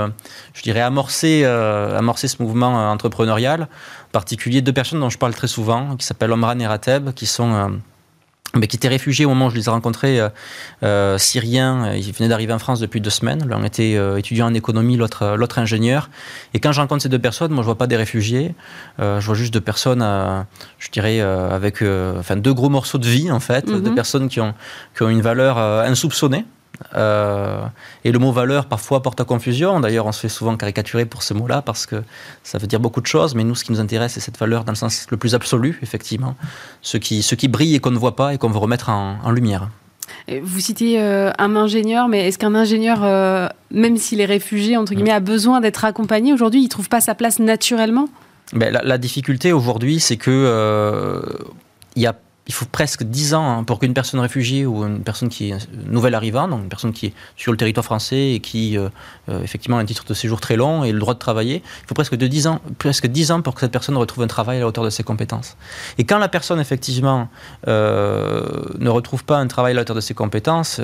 je 0.55 0.63
dirais 0.63 0.81
amorcer 0.81 1.45
amorcer 1.45 2.29
ce 2.29 2.43
mouvement 2.43 2.91
entrepreneurial. 2.91 3.63
En 3.63 4.13
particulier 4.13 4.63
deux 4.63 4.73
personnes 4.73 5.01
dont 5.01 5.11
je 5.11 5.19
parle 5.19 5.35
très 5.35 5.49
souvent, 5.49 5.97
qui 5.97 6.07
s'appellent 6.07 6.33
Omran 6.33 6.59
et 6.59 6.67
Rateb, 6.67 7.13
qui 7.13 7.27
sont 7.27 7.81
mais 8.57 8.67
qui 8.67 8.77
étaient 8.77 8.89
réfugiés 8.89 9.25
au 9.25 9.31
moment 9.31 9.47
où 9.47 9.51
je 9.51 9.57
les 9.57 9.67
ai 9.67 9.71
rencontrés, 9.71 10.21
euh, 10.21 10.29
euh 10.83 11.19
syriens. 11.19 11.87
Euh, 11.87 11.97
ils 11.97 12.13
venaient 12.13 12.29
d'arriver 12.29 12.53
en 12.53 12.59
France 12.59 12.81
depuis 12.81 13.01
deux 13.01 13.11
semaines. 13.11 13.47
L'un 13.49 13.63
était 13.65 13.95
euh, 13.97 14.19
étudiant 14.19 14.47
en 14.47 14.55
économie, 14.55 14.97
l'autre 14.97 15.37
l'autre 15.37 15.59
ingénieur. 15.59 16.11
Et 16.55 16.61
quand 16.61 16.73
je 16.73 16.81
rencontre 16.81 17.03
ces 17.03 17.09
deux 17.09 17.19
personnes, 17.19 17.53
moi 17.53 17.63
je 17.63 17.67
vois 17.67 17.79
pas 17.79 17.87
des 17.87 17.97
réfugiés. 17.97 18.55
je 18.99 19.25
vois 19.25 19.35
juste 19.35 19.55
deux 19.55 19.61
personnes, 19.61 20.05
je 20.79 20.91
dirais, 20.91 21.21
avec 21.21 21.83
enfin 22.19 22.37
deux 22.37 22.55
gros 22.55 22.69
morceaux 22.69 22.99
de 22.99 23.07
vie 23.07 23.31
en 23.31 23.41
fait, 23.41 23.67
mm 23.67 23.83
deux 23.83 23.95
personnes 23.95 24.29
qui 24.29 24.41
ont 24.41 24.55
qui 24.95 25.03
ont 25.03 25.09
une 25.09 25.23
valeur 25.23 25.59
insoupçonnée. 25.59 26.45
Euh, 26.95 27.65
et 28.05 28.13
le 28.13 28.19
mot 28.19 28.33
valeur 28.33 28.67
parfois 28.67 29.03
porte 29.03 29.21
à 29.21 29.25
confusion. 29.25 29.81
D'ailleurs, 29.81 30.07
on 30.07 30.13
se 30.13 30.21
fait 30.21 30.29
souvent 30.29 30.57
caricaturer 30.57 31.05
pour 31.05 31.23
ce 31.23 31.35
mot-là 31.35 31.63
parce 31.63 31.87
que 31.87 32.03
ça 32.43 32.59
veut 32.59 32.67
dire 32.67 32.81
beaucoup 32.81 33.01
de 33.01 33.07
choses. 33.07 33.35
Mais 33.35 33.45
nous, 33.45 33.55
ce 33.55 33.65
qui 33.65 33.73
nous 33.73 33.81
intéresse, 33.81 34.13
c'est 34.13 34.21
cette 34.21 34.39
valeur 34.39 34.65
dans 34.65 34.73
le 34.73 34.77
sens 34.77 35.07
le 35.11 35.17
plus 35.17 35.35
absolu, 35.35 35.79
effectivement. 35.83 36.37
Ce 36.81 36.97
qui, 36.97 37.23
ce 37.23 37.35
qui 37.35 37.49
brille 37.49 37.75
et 37.75 37.81
qu'on 37.81 37.91
ne 37.91 37.99
voit 37.99 38.17
pas 38.17 38.35
et 38.35 38.39
qu'on 38.39 38.51
veut 38.51 38.59
remettre 38.59 38.89
en, 38.89 39.31
lumière. 39.31 39.69
Vous 40.43 40.61
citez 40.61 41.01
euh, 41.01 41.31
un 41.39 41.57
ingénieur, 41.57 42.09
mais 42.09 42.29
est-ce 42.29 42.39
qu'un 42.39 42.55
ingénieur, 42.55 43.01
euh, 43.03 43.49
même 43.71 43.97
s'il 43.97 44.21
est 44.21 44.27
réfugié, 44.27 44.77
entre 44.77 44.95
guillemets, 44.95 45.13
a 45.13 45.21
besoin 45.21 45.61
d'être 45.61 45.85
accompagné 45.85 46.33
aujourd'hui? 46.33 46.61
Il 46.61 46.65
ne 46.65 46.69
trouve 46.69 46.89
pas 46.89 47.01
sa 47.01 47.15
place 47.15 47.39
naturellement? 47.39 48.09
Ben, 48.53 48.71
la, 48.71 48.83
la, 48.83 48.99
difficulté 48.99 49.53
aujourd'hui, 49.53 50.01
c'est 50.01 50.19
que 50.19 51.25
il 51.97 52.03
y 52.03 52.07
a 52.07 52.15
il 52.53 52.55
faut 52.55 52.67
presque 52.67 53.03
10 53.03 53.33
ans 53.33 53.61
hein, 53.61 53.65
pour 53.65 53.79
qu'une 53.79 53.95
personne 53.95 54.21
réfugiée 54.21 54.67
ou 54.67 54.85
une 54.85 55.03
personne 55.03 55.31
qui 55.31 55.51
est 55.51 55.69
nouvelle 55.87 56.15
arrivant, 56.15 56.49
donc 56.49 56.61
une 56.61 56.69
personne 56.69 56.93
qui 56.93 57.07
est 57.07 57.15
sur 57.35 57.51
le 57.51 57.57
territoire 57.57 57.83
français 57.83 58.33
et 58.33 58.41
qui 58.41 58.77
euh, 58.77 58.91
euh, 59.31 59.43
effectivement 59.43 59.79
a 59.79 59.81
un 59.81 59.87
titre 59.87 60.05
de 60.05 60.13
séjour 60.13 60.39
très 60.39 60.57
long 60.57 60.85
et 60.85 60.93
le 60.93 60.99
droit 60.99 61.15
de 61.15 61.19
travailler, 61.19 61.63
il 61.65 61.87
faut 61.87 61.95
presque 61.95 62.15
de 62.15 62.27
10 62.27 62.49
ans, 62.49 62.61
presque 62.77 63.07
10 63.07 63.33
ans 63.33 63.41
pour 63.41 63.55
que 63.55 63.61
cette 63.61 63.73
personne 63.73 63.97
retrouve 63.97 64.23
un 64.23 64.27
travail 64.27 64.59
à 64.59 64.61
la 64.61 64.67
hauteur 64.67 64.85
de 64.85 64.91
ses 64.91 65.03
compétences. 65.03 65.57
Et 65.97 66.05
quand 66.05 66.19
la 66.19 66.29
personne 66.29 66.61
effectivement 66.61 67.31
euh, 67.69 68.47
ne 68.79 68.91
retrouve 68.91 69.25
pas 69.25 69.39
un 69.39 69.47
travail 69.47 69.73
à 69.73 69.77
la 69.77 69.81
hauteur 69.81 69.97
de 69.97 70.03
ses 70.03 70.13
compétences, 70.13 70.79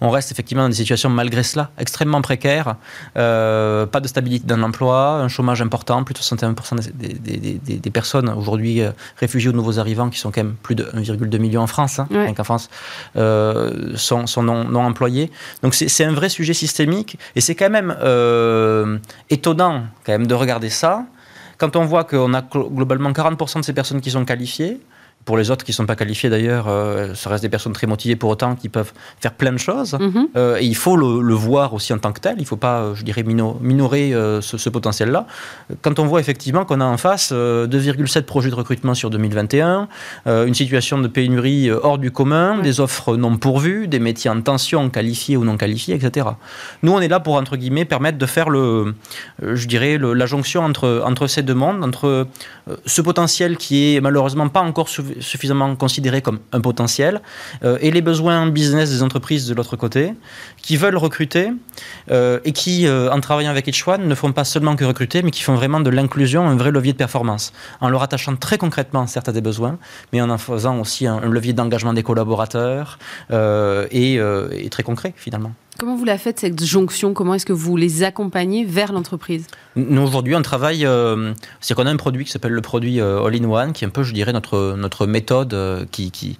on 0.00 0.10
reste 0.10 0.30
effectivement 0.30 0.62
dans 0.62 0.68
des 0.68 0.76
situations 0.76 1.10
malgré 1.10 1.42
cela 1.42 1.72
extrêmement 1.76 2.22
précaires, 2.22 2.76
pas 3.14 4.00
de 4.00 4.06
stabilité 4.06 4.46
dans 4.46 4.58
l'emploi, 4.58 5.14
un 5.14 5.28
chômage 5.28 5.60
important, 5.60 6.04
plus 6.04 6.14
de 6.14 6.20
61% 6.20 6.92
des, 6.94 7.58
des, 7.58 7.78
des 7.78 7.90
personnes 7.90 8.28
aujourd'hui 8.28 8.82
réfugiées 9.16 9.50
ou 9.50 9.52
nouveaux 9.52 9.80
arrivants 9.80 10.08
qui 10.08 10.20
sont 10.20 10.30
quand 10.30 10.44
même 10.44 10.54
plus 10.62 10.76
de 10.76 10.88
1,2 11.02 11.38
million 11.38 11.62
en 11.62 11.66
France, 11.66 11.98
hein, 11.98 12.08
en 12.12 12.44
France, 12.44 12.68
euh, 13.16 13.96
sont, 13.96 14.24
non, 14.42 14.74
employés. 14.76 15.30
Donc 15.62 15.74
c'est 15.74 16.04
un 16.04 16.12
vrai 16.12 16.28
sujet 16.28 16.54
systémique 16.54 17.18
et 17.36 17.40
c'est 17.40 17.54
quand 17.54 17.70
même 17.70 17.96
euh, 18.00 18.98
étonnant 19.28 19.84
quand 20.04 20.12
même 20.12 20.26
de 20.26 20.34
regarder 20.34 20.70
ça 20.70 21.06
quand 21.58 21.76
on 21.76 21.84
voit 21.84 22.04
qu'on 22.04 22.32
a 22.32 22.40
globalement 22.40 23.12
40% 23.12 23.60
de 23.60 23.64
ces 23.64 23.74
personnes 23.74 24.00
qui 24.00 24.10
sont 24.10 24.24
qualifiées, 24.24 24.80
pour 25.24 25.36
les 25.36 25.50
autres 25.50 25.64
qui 25.64 25.72
ne 25.72 25.74
sont 25.74 25.86
pas 25.86 25.96
qualifiés 25.96 26.30
d'ailleurs, 26.30 26.66
euh, 26.68 27.14
ça 27.14 27.28
reste 27.28 27.42
des 27.42 27.48
personnes 27.50 27.74
très 27.74 27.86
motivées 27.86 28.16
pour 28.16 28.30
autant 28.30 28.56
qui 28.56 28.68
peuvent 28.68 28.92
faire 29.20 29.32
plein 29.32 29.52
de 29.52 29.58
choses. 29.58 29.94
Mhm. 29.94 30.28
Euh, 30.36 30.56
et 30.58 30.64
il 30.64 30.74
faut 30.74 30.96
le, 30.96 31.34
voir 31.34 31.74
aussi 31.74 31.92
en 31.92 31.98
tant 31.98 32.12
que 32.12 32.20
tel. 32.20 32.34
Il 32.38 32.42
ne 32.42 32.46
faut 32.46 32.56
pas, 32.56 32.80
euh, 32.80 32.94
je 32.94 33.04
dirais, 33.04 33.22
minorer 33.22 34.12
ce, 34.40 34.68
potentiel-là. 34.70 35.26
Quand 35.82 35.98
on 35.98 36.06
voit 36.06 36.20
effectivement 36.20 36.64
qu'on 36.64 36.80
a 36.80 36.84
en 36.84 36.96
face 36.96 37.32
2,7 37.32 38.22
projets 38.22 38.50
de 38.50 38.54
recrutement 38.54 38.94
sur 38.94 39.10
2021, 39.10 39.88
une 40.26 40.54
situation 40.54 40.98
de 40.98 41.08
pénurie 41.08 41.70
hors 41.70 41.98
du 41.98 42.12
commun, 42.12 42.58
des 42.58 42.78
offres 42.78 43.16
non 43.16 43.36
pourvues, 43.36 43.88
des 43.88 43.98
métiers 43.98 44.30
en 44.30 44.40
tension, 44.40 44.88
qualifiés 44.90 45.36
ou 45.36 45.44
non 45.44 45.56
qualifiés, 45.56 45.96
etc. 45.96 46.28
Nous, 46.82 46.92
on 46.92 47.00
est 47.00 47.08
là 47.08 47.18
pour, 47.18 47.34
entre 47.34 47.56
guillemets, 47.56 47.84
permettre 47.84 48.18
de 48.18 48.26
faire, 48.26 48.48
le, 48.48 48.94
je 49.42 49.66
dirais, 49.66 49.98
la 49.98 50.26
jonction 50.26 50.62
entre, 50.62 51.02
entre 51.04 51.26
ces 51.26 51.42
deux 51.42 51.54
mondes, 51.54 51.82
entre 51.82 52.28
ce 52.86 53.02
potentiel 53.02 53.56
qui 53.56 53.96
est 53.96 54.00
malheureusement 54.00 54.48
pas 54.48 54.60
encore 54.60 54.88
suffisamment 55.20 55.74
considéré 55.76 56.22
comme 56.22 56.40
un 56.52 56.60
potentiel, 56.60 57.20
euh, 57.64 57.78
et 57.80 57.90
les 57.90 58.02
besoins 58.02 58.46
business 58.46 58.90
des 58.90 59.02
entreprises 59.02 59.46
de 59.46 59.54
l'autre 59.54 59.76
côté, 59.76 60.14
qui 60.56 60.76
veulent 60.76 60.96
recruter 60.96 61.50
euh, 62.10 62.38
et 62.44 62.52
qui, 62.52 62.86
euh, 62.86 63.10
en 63.10 63.20
travaillant 63.20 63.50
avec 63.50 63.66
Each 63.66 63.86
One, 63.86 64.06
ne 64.06 64.14
font 64.14 64.32
pas 64.32 64.44
seulement 64.44 64.76
que 64.76 64.84
recruter, 64.84 65.22
mais 65.22 65.30
qui 65.30 65.42
font 65.42 65.54
vraiment 65.54 65.80
de 65.80 65.90
l'inclusion 65.90 66.46
un 66.48 66.56
vrai 66.56 66.70
levier 66.70 66.92
de 66.92 66.98
performance, 66.98 67.52
en 67.80 67.88
leur 67.88 68.02
attachant 68.02 68.36
très 68.36 68.58
concrètement 68.58 69.06
certes 69.06 69.28
à 69.28 69.32
des 69.32 69.40
besoins, 69.40 69.78
mais 70.12 70.20
en 70.20 70.30
en 70.30 70.38
faisant 70.38 70.78
aussi 70.78 71.06
un, 71.06 71.20
levier 71.20 71.52
d'engagement 71.52 71.92
des 71.92 72.02
collaborateurs 72.02 72.98
et, 73.30 74.14
et 74.14 74.70
très 74.70 74.82
concret 74.82 75.12
finalement. 75.16 75.52
Comment 75.80 75.96
vous 75.96 76.04
la 76.04 76.18
faites 76.18 76.40
cette 76.40 76.62
jonction? 76.62 77.14
Comment 77.14 77.32
est-ce 77.32 77.46
que 77.46 77.54
vous 77.54 77.74
les 77.74 78.02
accompagnez 78.02 78.66
vers 78.66 78.92
l'entreprise? 78.92 79.46
Nous 79.76 80.02
aujourd'hui 80.02 80.34
on 80.34 80.42
travaille, 80.42 80.84
euh, 80.84 81.32
c'est 81.62 81.72
qu'on 81.72 81.86
a 81.86 81.90
un 81.90 81.96
produit 81.96 82.26
qui 82.26 82.30
s'appelle 82.30 82.52
le 82.52 82.60
produit 82.60 83.00
euh, 83.00 83.24
All-in-One, 83.24 83.72
qui 83.72 83.84
est 83.84 83.86
un 83.86 83.90
peu, 83.90 84.02
je 84.02 84.12
dirais, 84.12 84.34
notre 84.34 84.74
notre 84.76 85.06
méthode 85.06 85.54
euh, 85.54 85.86
qui, 85.90 86.10
qui 86.10 86.38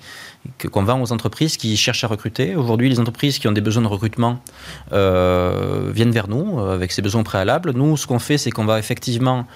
qu'on 0.70 0.82
vend 0.82 1.01
aux 1.01 1.11
entreprises 1.11 1.57
qui 1.57 1.74
cherchent 1.78 2.05
à 2.05 2.09
recruter. 2.09 2.55
Aujourd'hui, 2.55 2.91
les 2.91 3.01
entreprises 3.01 3.38
qui 3.38 3.49
ont 3.49 3.53
des 3.53 3.62
besoins 3.62 3.82
de 3.82 3.88
recrutement 3.88 4.43
viennent 4.91 6.12
vers 6.12 6.28
nous 6.28 6.61
avec 6.61 6.93
ces 6.93 7.01
besoins 7.01 7.22
préalables. 7.22 7.72
Nous, 7.74 7.97
ce 7.97 8.07
qu'on 8.07 8.18
fait, 8.18 8.36
c'est 8.36 8.51
qu'on 8.51 8.66
va 8.66 8.78
effectivement 8.78 9.47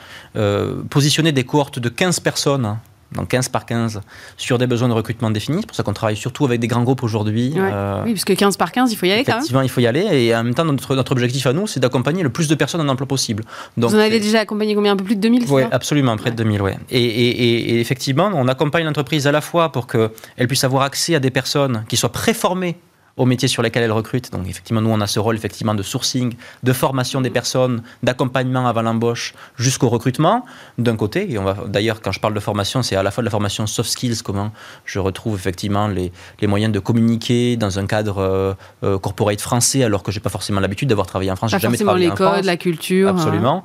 positionner 0.91 1.33
des 1.33 1.45
cohortes 1.45 1.79
de 1.79 1.89
15 1.89 2.21
personnes 2.21 2.77
donc 3.15 3.29
15 3.29 3.49
par 3.49 3.67
15, 3.67 4.01
sur 4.37 4.59
des 4.59 4.67
besoins 4.67 4.89
de 4.89 4.93
recrutement 4.93 5.31
définis. 5.31 5.59
C'est 5.61 5.67
pour 5.67 5.77
ça 5.77 5.83
qu'on 5.83 5.93
travaille 5.93 6.17
surtout 6.17 6.45
avec 6.45 6.61
des 6.61 6.67
grands 6.67 6.83
groupes 6.83 7.03
aujourd'hui. 7.03 7.55
Euh, 7.57 8.03
oui, 8.05 8.13
parce 8.13 8.25
que 8.25 8.33
15 8.33 8.57
par 8.57 8.73
15, 8.73 8.93
il 8.93 8.97
faut 8.97 9.07
y 9.07 9.13
aller 9.13 9.25
quand 9.25 9.33
même. 9.33 9.39
Effectivement, 9.39 9.63
il 9.63 9.69
faut 9.69 9.81
y 9.81 9.87
aller. 9.87 10.07
Et 10.13 10.35
en 10.35 10.45
même 10.45 10.55
temps, 10.55 10.65
notre, 10.65 10.95
notre 10.95 11.13
objectif 11.13 11.47
à 11.47 11.53
nous, 11.53 11.67
c'est 11.67 11.81
d'accompagner 11.81 12.23
le 12.23 12.31
plus 12.31 12.49
de 12.49 12.55
personnes 12.55 12.81
en 12.81 12.89
emploi 12.89 13.07
possible. 13.07 13.45
Donc, 13.77 13.91
Vous 13.91 13.97
en 13.97 14.01
avez 14.01 14.21
déjà 14.21 14.41
accompagné 14.41 14.75
combien? 14.75 14.93
Un 14.93 14.97
peu 14.97 15.05
plus 15.05 15.17
de 15.17 15.21
2000 15.21 15.47
Oui, 15.49 15.63
absolument, 15.71 16.17
près 16.17 16.31
de 16.31 16.37
2000, 16.37 16.63
oui. 16.63 16.73
Et, 16.91 17.03
et, 17.03 17.75
et, 17.75 17.81
effectivement, 17.81 18.31
on 18.35 18.49
accompagne 18.49 18.85
l'entreprise 18.85 19.27
à 19.27 19.33
la 19.33 19.41
fois 19.41 19.73
pour 19.73 19.87
qu'elle 19.87 20.49
puisse 20.49 20.65
avoir 20.65 20.83
accès 20.83 21.15
à 21.15 21.21
des 21.21 21.31
personnes 21.31 21.85
qui 21.89 21.97
soient 21.97 22.13
préformées 22.13 22.77
aux 23.17 23.27
métiers 23.27 23.49
sur 23.49 23.63
lesquels 23.63 23.83
elle 23.83 23.93
recrute. 23.93 24.33
Donc 24.33 24.47
effectivement, 24.49 24.81
nous, 24.81 24.91
on 24.91 25.01
a 25.01 25.07
ce 25.07 25.21
rôle 25.21 25.37
effectivement 25.37 25.75
de 25.75 25.83
sourcing, 25.83 26.35
de 26.63 26.73
formation 26.73 27.21
des 27.21 27.31
personnes, 27.31 27.83
d'accompagnement 28.03 28.67
avant 28.67 28.83
l'embauche 28.83 29.35
jusqu'au 29.57 29.89
recrutement, 29.89 30.45
d'un 30.79 30.97
côté. 30.97 31.31
Et 31.31 31.39
on 31.39 31.45
va 31.45 31.57
d'ailleurs, 31.67 32.01
quand 32.01 32.13
je 32.13 32.21
parle 32.21 32.35
de 32.35 32.41
formation, 32.41 32.83
c'est 32.83 32.97
à 32.97 33.03
la 33.03 33.11
fois 33.11 33.23
de 33.23 33.27
la 33.27 33.31
formation 33.31 33.67
soft 33.67 33.91
skills, 33.91 34.23
comment 34.25 34.51
je 34.85 34.99
retrouve 34.99 35.37
effectivement 35.37 35.89
les, 35.89 36.13
les 36.41 36.47
moyens 36.47 36.73
de 36.73 36.81
communiquer 36.81 37.57
dans 37.57 37.79
un 37.79 37.87
cadre 37.87 38.19
euh, 38.19 38.55
euh, 38.83 38.99
corporate 38.99 39.41
français, 39.41 39.85
alors 39.85 40.03
que 40.03 40.11
j'ai 40.11 40.21
pas 40.21 40.31
forcément 40.31 40.61
l'habitude 40.61 40.89
d'avoir 40.89 41.07
travaillé 41.07 41.31
en 41.31 41.37
France. 41.37 41.53
Pas 41.53 41.59
jamais 41.59 41.77
forcément 41.77 41.95
les 41.95 42.11
codes, 42.11 42.45
la 42.45 42.57
culture. 42.57 43.09
Absolument. 43.11 43.63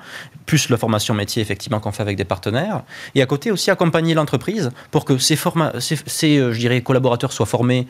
Plus 0.50 0.70
la 0.70 0.78
formation 0.78 1.14
métier 1.14 1.42
effectivement 1.44 1.80
qu'on 1.80 1.92
fait 1.92 2.02
avec 2.02 2.18
des 2.18 2.26
partenaires. 2.26 2.82
Et 3.14 3.22
à 3.22 3.28
côté 3.28 3.52
aussi 3.52 3.70
accompagner 3.70 4.16
l'entreprise 4.16 4.72
pour 4.90 5.06
que 5.06 5.20
ces, 5.20 5.38
ces, 5.80 6.38
je 6.38 6.58
dirais, 6.58 6.82
collaborateurs 6.82 7.32
soient 7.32 7.46
formés, 7.46 7.88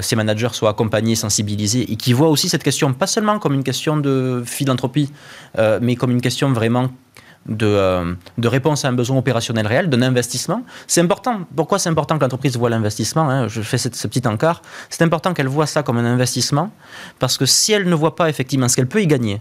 ces 0.00 0.16
managers 0.16 0.52
soient 0.52 0.70
accompagnés, 0.70 1.16
sensibilisés 1.16 1.92
et 1.92 1.96
qui 1.96 2.14
voient 2.14 2.30
aussi 2.30 2.48
cette 2.48 2.62
question 2.62 2.94
pas 2.94 3.06
seulement 3.06 3.38
comme 3.38 3.52
une 3.52 3.64
question 3.64 3.98
de 3.98 4.42
philanthropie, 4.46 5.12
mais 5.82 5.96
comme 5.96 6.10
une 6.10 6.22
question 6.22 6.50
vraiment 6.52 6.88
de, 7.48 7.66
euh, 7.66 8.14
de, 8.36 8.48
réponse 8.48 8.84
à 8.84 8.88
un 8.88 8.92
besoin 8.92 9.16
opérationnel 9.16 9.66
réel, 9.66 9.88
d'un 9.88 10.02
investissement. 10.02 10.62
C'est 10.86 11.00
important. 11.00 11.40
Pourquoi 11.56 11.78
c'est 11.78 11.88
important 11.88 12.16
que 12.16 12.22
l'entreprise 12.22 12.56
voit 12.56 12.70
l'investissement 12.70 13.28
hein? 13.28 13.48
Je 13.48 13.62
fais 13.62 13.78
ce 13.78 13.88
petit 13.88 14.26
encart. 14.26 14.62
C'est 14.90 15.02
important 15.02 15.34
qu'elle 15.34 15.48
voit 15.48 15.66
ça 15.66 15.82
comme 15.82 15.98
un 15.98 16.04
investissement, 16.04 16.70
parce 17.18 17.38
que 17.38 17.46
si 17.46 17.72
elle 17.72 17.88
ne 17.88 17.94
voit 17.94 18.16
pas 18.16 18.28
effectivement 18.28 18.68
ce 18.68 18.76
qu'elle 18.76 18.88
peut 18.88 19.02
y 19.02 19.06
gagner, 19.06 19.40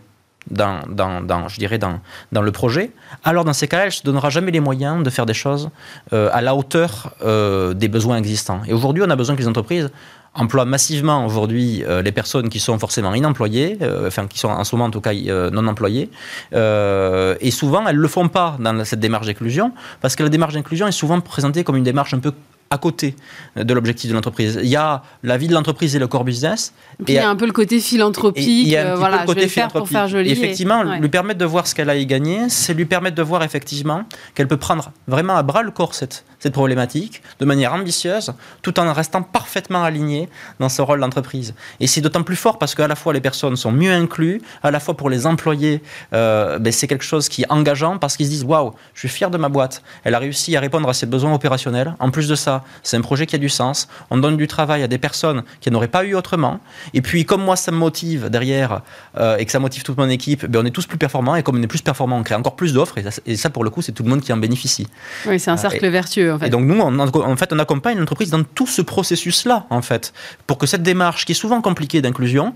dans, 0.49 1.47
je 1.47 1.57
dirais 1.57 1.77
dans, 1.77 1.99
dans 2.31 2.41
le 2.41 2.51
projet, 2.51 2.91
alors 3.23 3.45
dans 3.45 3.53
ces 3.53 3.67
cas-là, 3.67 3.83
elle 3.83 3.89
ne 3.89 3.93
se 3.93 4.03
donnera 4.03 4.29
jamais 4.29 4.51
les 4.51 4.59
moyens 4.59 5.03
de 5.03 5.09
faire 5.09 5.25
des 5.25 5.33
choses 5.33 5.69
euh, 6.13 6.29
à 6.33 6.41
la 6.41 6.55
hauteur 6.55 7.13
euh, 7.23 7.73
des 7.73 7.87
besoins 7.87 8.17
existants. 8.17 8.61
Et 8.67 8.73
aujourd'hui, 8.73 9.03
on 9.05 9.09
a 9.09 9.15
besoin 9.15 9.35
que 9.35 9.41
les 9.41 9.47
entreprises 9.47 9.89
emploient 10.33 10.65
massivement 10.65 11.25
aujourd'hui 11.25 11.83
euh, 11.83 12.01
les 12.01 12.11
personnes 12.11 12.49
qui 12.49 12.59
sont 12.59 12.77
forcément 12.77 13.13
inemployées, 13.15 13.79
enfin 14.05 14.27
qui 14.27 14.37
sont 14.39 14.49
en 14.49 14.63
ce 14.63 14.75
moment 14.75 14.85
en 14.85 14.91
tout 14.91 15.01
cas 15.01 15.13
non 15.13 15.67
employées, 15.67 16.09
et 16.53 17.51
souvent 17.51 17.87
elles 17.87 17.95
ne 17.95 18.01
le 18.01 18.07
font 18.07 18.29
pas 18.29 18.55
dans 18.59 18.85
cette 18.85 18.99
démarche 18.99 19.25
d'inclusion, 19.25 19.73
parce 20.01 20.15
que 20.15 20.23
la 20.23 20.29
démarche 20.29 20.53
d'inclusion 20.53 20.87
est 20.87 20.91
souvent 20.91 21.19
présentée 21.21 21.63
comme 21.63 21.75
une 21.75 21.83
démarche 21.83 22.13
un 22.13 22.19
peu 22.19 22.33
à 22.69 22.77
côté 22.77 23.15
de 23.55 23.73
l'objectif 23.73 24.09
de 24.09 24.15
l'entreprise. 24.15 24.59
Il 24.61 24.69
y 24.69 24.75
a 24.75 25.03
la 25.23 25.37
vie 25.37 25.47
de 25.47 25.53
l'entreprise 25.53 25.95
et 25.95 25.99
le 25.99 26.07
core 26.07 26.23
business. 26.23 26.73
Et 27.07 27.13
il 27.13 27.15
y 27.15 27.17
a 27.17 27.29
un 27.29 27.35
peu 27.35 27.45
le 27.45 27.51
côté 27.51 27.79
philanthropique. 27.79 28.45
Il 28.45 28.67
y 28.67 28.75
a 28.75 28.93
un 28.93 28.95
voilà, 28.95 29.21
le 29.21 29.25
côté 29.25 29.47
faire 29.47 29.69
pour 29.69 29.87
faire 29.87 30.07
joli. 30.07 30.29
effectivement, 30.31 30.83
lui 30.83 31.09
permettre 31.09 31.39
de 31.39 31.45
voir 31.45 31.67
ce 31.67 31.75
qu'elle 31.75 31.89
a 31.89 31.95
y 31.95 32.05
gagné, 32.05 32.49
c'est 32.49 32.73
lui 32.73 32.85
permettre 32.85 33.15
de 33.15 33.23
voir 33.23 33.43
effectivement 33.43 34.03
qu'elle 34.35 34.47
peut 34.47 34.57
prendre 34.57 34.91
vraiment 35.07 35.35
à 35.35 35.43
bras 35.43 35.63
le 35.63 35.71
corps 35.71 35.95
cette, 35.95 36.25
cette 36.39 36.53
problématique 36.53 37.21
de 37.39 37.45
manière 37.45 37.73
ambitieuse, 37.73 38.33
tout 38.61 38.79
en 38.79 38.91
restant 38.93 39.21
parfaitement 39.21 39.83
alignée 39.83 40.29
dans 40.59 40.69
ce 40.69 40.81
rôle 40.81 40.99
d'entreprise. 40.99 41.53
Et 41.79 41.87
c'est 41.87 42.01
d'autant 42.01 42.23
plus 42.23 42.35
fort 42.35 42.57
parce 42.59 42.75
qu'à 42.75 42.87
la 42.87 42.95
fois 42.95 43.13
les 43.13 43.21
personnes 43.21 43.55
sont 43.55 43.71
mieux 43.71 43.91
incluses, 43.91 44.41
à 44.63 44.71
la 44.71 44.79
fois 44.79 44.95
pour 44.97 45.09
les 45.09 45.25
employés, 45.25 45.81
euh, 46.13 46.59
ben 46.59 46.73
c'est 46.73 46.87
quelque 46.87 47.03
chose 47.03 47.29
qui 47.29 47.43
est 47.43 47.51
engageant 47.51 47.97
parce 47.97 48.17
qu'ils 48.17 48.27
se 48.27 48.31
disent 48.31 48.43
waouh, 48.43 48.73
je 48.93 48.99
suis 48.99 49.09
fier 49.09 49.29
de 49.29 49.37
ma 49.37 49.49
boîte. 49.49 49.81
Elle 50.03 50.15
a 50.15 50.19
réussi 50.19 50.55
à 50.55 50.59
répondre 50.59 50.89
à 50.89 50.93
ses 50.93 51.05
besoins 51.05 51.33
opérationnels. 51.33 51.95
En 51.99 52.11
plus 52.11 52.27
de 52.27 52.35
ça, 52.35 52.56
c'est 52.83 52.97
un 52.97 53.01
projet 53.01 53.25
qui 53.25 53.35
a 53.35 53.39
du 53.39 53.49
sens. 53.49 53.87
On 54.09 54.17
donne 54.17 54.37
du 54.37 54.47
travail 54.47 54.83
à 54.83 54.87
des 54.87 54.97
personnes 54.97 55.43
qui 55.61 55.71
n'auraient 55.71 55.87
pas 55.87 56.03
eu 56.03 56.15
autrement. 56.15 56.59
Et 56.93 57.01
puis, 57.01 57.25
comme 57.25 57.43
moi, 57.43 57.55
ça 57.55 57.71
me 57.71 57.77
motive 57.77 58.29
derrière 58.29 58.81
euh, 59.17 59.37
et 59.37 59.45
que 59.45 59.51
ça 59.51 59.59
motive 59.59 59.83
toute 59.83 59.97
mon 59.97 60.09
équipe, 60.09 60.45
ben, 60.45 60.61
on 60.63 60.65
est 60.65 60.71
tous 60.71 60.85
plus 60.85 60.97
performants. 60.97 61.35
Et 61.35 61.43
comme 61.43 61.57
on 61.57 61.61
est 61.61 61.67
plus 61.67 61.81
performants, 61.81 62.17
on 62.17 62.23
crée 62.23 62.35
encore 62.35 62.55
plus 62.55 62.73
d'offres. 62.73 62.95
Et, 63.25 63.35
ça, 63.35 63.49
pour 63.49 63.63
le 63.63 63.69
coup, 63.69 63.81
c'est 63.81 63.91
tout 63.91 64.03
le 64.03 64.09
monde 64.09 64.21
qui 64.21 64.33
en 64.33 64.37
bénéficie. 64.37 64.87
Oui, 65.25 65.39
c'est 65.39 65.51
un 65.51 65.57
cercle 65.57 65.85
euh, 65.85 65.89
vertueux. 65.89 66.33
En 66.33 66.39
fait. 66.39 66.47
Et 66.47 66.49
donc, 66.49 66.65
nous, 66.65 66.79
on, 66.79 66.99
en 66.99 67.35
fait, 67.37 67.53
on 67.53 67.59
accompagne 67.59 67.97
l'entreprise 67.97 68.29
dans 68.29 68.43
tout 68.43 68.67
ce 68.67 68.81
processus-là, 68.81 69.65
en 69.69 69.81
fait, 69.81 70.13
pour 70.45 70.57
que 70.57 70.67
cette 70.67 70.83
démarche, 70.83 71.25
qui 71.25 71.33
est 71.33 71.35
souvent 71.35 71.61
compliquée 71.61 72.01
d'inclusion, 72.01 72.53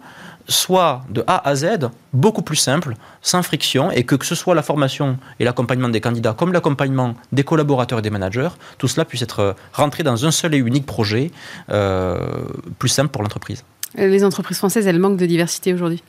soit 0.47 1.03
de 1.09 1.23
A 1.27 1.47
à 1.47 1.55
Z 1.55 1.89
beaucoup 2.13 2.41
plus 2.41 2.55
simple, 2.55 2.95
sans 3.21 3.43
friction, 3.43 3.91
et 3.91 4.03
que, 4.03 4.23
ce 4.25 4.35
soit 4.35 4.55
la 4.55 4.63
formation 4.63 5.17
et 5.39 5.43
l'accompagnement 5.43 5.89
des 5.89 6.01
candidats 6.01 6.33
comme 6.33 6.53
l'accompagnement 6.53 7.15
des 7.31 7.43
collaborateurs 7.43 7.99
et 7.99 8.01
des 8.01 8.09
managers, 8.09 8.49
tout 8.77 8.87
cela 8.87 9.05
puisse 9.05 9.21
être 9.21 9.55
rentré 9.73 10.03
dans 10.03 10.25
un 10.25 10.31
seul 10.31 10.53
et 10.53 10.57
unique 10.57 10.85
projet 10.85 11.31
euh, 11.69 12.45
plus 12.79 12.89
simple 12.89 13.09
pour 13.09 13.23
l'entreprise. 13.23 13.63
Les 13.95 14.23
entreprises 14.23 14.57
françaises, 14.57 14.87
elles 14.87 14.99
manquent 14.99 15.17
de 15.17 15.25
diversité 15.25 15.73
aujourd'hui 15.73 16.01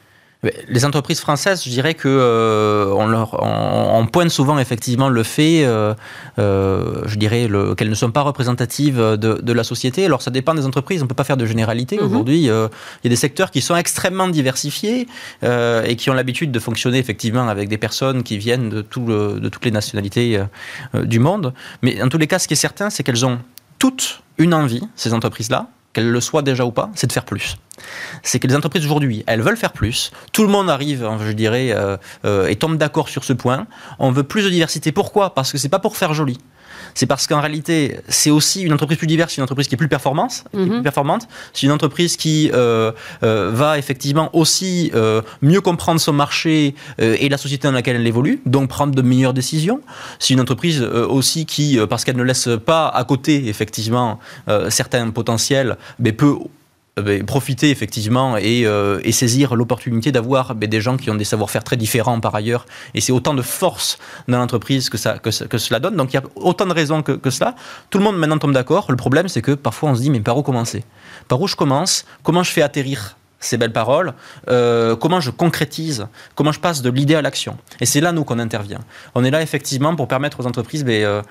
les 0.68 0.84
entreprises 0.84 1.20
françaises, 1.20 1.62
je 1.64 1.70
dirais 1.70 1.94
que 1.94 2.08
euh, 2.08 2.92
on, 2.96 3.06
leur, 3.06 3.40
on, 3.40 4.06
pointe 4.06 4.30
souvent 4.30 4.58
effectivement 4.58 5.08
le 5.08 5.22
fait, 5.22 5.64
euh, 5.64 5.94
euh, 6.40 7.02
je 7.06 7.16
dirais, 7.16 7.48
qu'elles 7.76 7.90
ne 7.90 7.94
sont 7.94 8.10
pas 8.10 8.22
représentatives 8.22 8.98
de, 8.98 9.16
de, 9.16 9.52
la 9.52 9.62
société. 9.62 10.04
Alors 10.04 10.20
ça 10.20 10.32
dépend 10.32 10.54
des 10.54 10.66
entreprises, 10.66 11.00
on 11.00 11.04
ne 11.04 11.08
peut 11.08 11.14
pas 11.14 11.22
faire 11.22 11.36
de 11.36 11.46
généralité. 11.46 11.96
Mhm. 11.96 12.06
Aujourd'hui, 12.06 12.40
il 12.40 12.46
y 12.46 12.50
a 12.50 12.68
des 13.04 13.16
secteurs 13.16 13.52
qui 13.52 13.60
sont 13.60 13.76
extrêmement 13.76 14.26
diversifiés 14.28 15.06
et 15.42 15.96
qui 15.96 16.10
ont 16.10 16.14
l'habitude 16.14 16.50
de 16.50 16.58
fonctionner 16.58 16.98
effectivement 16.98 17.46
avec 17.48 17.68
des 17.68 17.78
personnes 17.78 18.24
qui 18.24 18.36
viennent 18.36 18.68
de, 18.68 18.82
tout 18.82 19.06
de 19.06 19.48
toutes 19.48 19.64
les 19.64 19.70
nationalités 19.70 20.40
du 20.94 21.20
monde. 21.20 21.54
Mais 21.82 22.02
en 22.02 22.08
tous 22.08 22.18
les 22.18 22.26
cas, 22.26 22.40
ce 22.40 22.48
qui 22.48 22.54
est 22.54 22.56
certain, 22.56 22.90
c'est 22.90 23.04
qu'elles 23.04 23.24
ont 23.24 23.38
toutes 23.78 24.22
une 24.38 24.54
envie, 24.54 24.82
ces 24.96 25.14
entreprises-là, 25.14 25.68
qu'elles 25.92 26.10
le 26.10 26.20
soient 26.20 26.42
déjà 26.42 26.64
ou 26.64 26.72
pas, 26.72 26.90
c'est 26.94 27.06
de 27.06 27.12
faire 27.12 27.24
plus. 27.24 27.56
C'est 28.22 28.38
que 28.38 28.46
les 28.46 28.54
entreprises 28.54 28.84
aujourd'hui, 28.84 29.24
elles 29.26 29.42
veulent 29.42 29.56
faire 29.56 29.72
plus. 29.72 30.12
Tout 30.32 30.42
le 30.42 30.48
monde 30.48 30.70
arrive, 30.70 31.04
hein, 31.04 31.18
je 31.20 31.32
dirais, 31.32 31.72
euh, 31.72 31.96
euh, 32.24 32.46
et 32.46 32.56
tombe 32.56 32.76
d'accord 32.76 33.08
sur 33.08 33.24
ce 33.24 33.32
point. 33.32 33.66
On 33.98 34.10
veut 34.10 34.22
plus 34.22 34.44
de 34.44 34.50
diversité. 34.50 34.92
Pourquoi? 34.92 35.34
Parce 35.34 35.52
que 35.52 35.58
c'est 35.58 35.68
pas 35.68 35.78
pour 35.78 35.96
faire 35.96 36.14
joli 36.14 36.38
c'est 36.94 37.06
parce 37.06 37.26
qu'en 37.26 37.40
réalité, 37.40 37.98
c'est 38.08 38.30
aussi 38.30 38.62
une 38.62 38.72
entreprise 38.72 38.98
plus 38.98 39.06
diverse, 39.06 39.36
une 39.36 39.42
entreprise 39.42 39.68
qui 39.68 39.74
est 39.74 39.78
plus 39.78 39.88
performante. 39.88 40.44
Mhm. 40.52 40.82
performante. 40.82 41.28
C'est 41.52 41.66
une 41.66 41.72
entreprise 41.72 42.16
qui 42.16 42.50
euh, 42.52 42.92
euh, 43.22 43.50
va 43.52 43.78
effectivement 43.78 44.30
aussi 44.34 44.90
euh, 44.94 45.22
mieux 45.40 45.60
comprendre 45.60 46.00
son 46.00 46.12
marché 46.12 46.74
et 46.98 47.28
la 47.28 47.36
société 47.36 47.68
dans 47.68 47.72
laquelle 47.72 47.96
elle 47.96 48.06
évolue, 48.06 48.40
donc 48.46 48.68
prendre 48.68 48.94
de 48.94 49.02
meilleures 49.02 49.34
décisions. 49.34 49.80
C'est 50.18 50.34
une 50.34 50.40
entreprise 50.40 50.82
aussi 50.82 51.46
qui, 51.46 51.78
parce 51.88 52.04
qu'elle 52.04 52.16
ne 52.16 52.22
laisse 52.22 52.48
pas 52.64 52.88
à 52.88 53.04
côté 53.04 53.48
effectivement 53.48 54.18
certains 54.68 55.10
potentiels, 55.10 55.76
mais 55.98 56.12
peut 56.12 56.36
profiter 57.26 57.70
effectivement 57.70 58.36
euh, 58.38 59.00
et, 59.02 59.12
saisir 59.12 59.54
l'opportunité 59.54 60.12
d'avoir 60.12 60.54
ben, 60.54 60.68
des 60.68 60.80
gens 60.80 60.98
qui 60.98 61.10
ont 61.10 61.14
des 61.14 61.24
savoir-faire 61.24 61.64
très 61.64 61.76
différents 61.76 62.20
par 62.20 62.34
ailleurs. 62.34 62.66
Et 62.94 63.00
c'est 63.00 63.12
autant 63.12 63.32
de 63.32 63.40
force 63.40 63.98
dans 64.28 64.38
l'entreprise 64.38 64.90
que, 64.90 64.98
ça, 64.98 65.18
que, 65.18 65.30
cela 65.30 65.80
donne. 65.80 65.96
Donc 65.96 66.12
il 66.12 66.16
y 66.16 66.18
a 66.18 66.22
autant 66.36 66.66
de 66.66 66.74
raisons 66.74 67.02
que, 67.02 67.30
cela. 67.30 67.54
Tout 67.88 67.98
le 67.98 68.04
monde 68.04 68.18
maintenant 68.18 68.38
tombe 68.38 68.52
d'accord. 68.52 68.86
Le 68.90 68.96
problème, 68.96 69.28
c'est 69.28 69.40
que 69.40 69.52
parfois 69.52 69.90
on 69.90 69.94
se 69.94 70.02
dit, 70.02 70.10
mais 70.10 70.20
par 70.20 70.36
où 70.36 70.42
commencer? 70.42 70.84
Par 71.28 71.40
où 71.40 71.48
je 71.48 71.56
commence? 71.56 72.04
Comment 72.22 72.42
je 72.42 72.50
fais 72.50 72.62
atterrir 72.62 73.16
ces 73.40 73.56
belles 73.56 73.72
paroles, 73.72 74.14
euh, 74.50 74.94
comment 74.94 75.18
je 75.18 75.32
concrétise, 75.32 76.06
comment 76.36 76.52
je 76.52 76.60
passe 76.60 76.80
de 76.80 76.90
l'idée 76.90 77.16
à 77.16 77.22
l'action? 77.22 77.58
Et 77.80 77.86
c'est 77.86 78.00
là, 78.00 78.12
nous, 78.12 78.22
qu'on 78.22 78.38
intervient. 78.38 78.78
On 79.16 79.24
est 79.24 79.32
là, 79.32 79.42
effectivement, 79.42 79.96
pour 79.96 80.06
permettre 80.06 80.38
aux 80.38 80.46
entreprises 80.46 80.84
ben, 80.84 81.24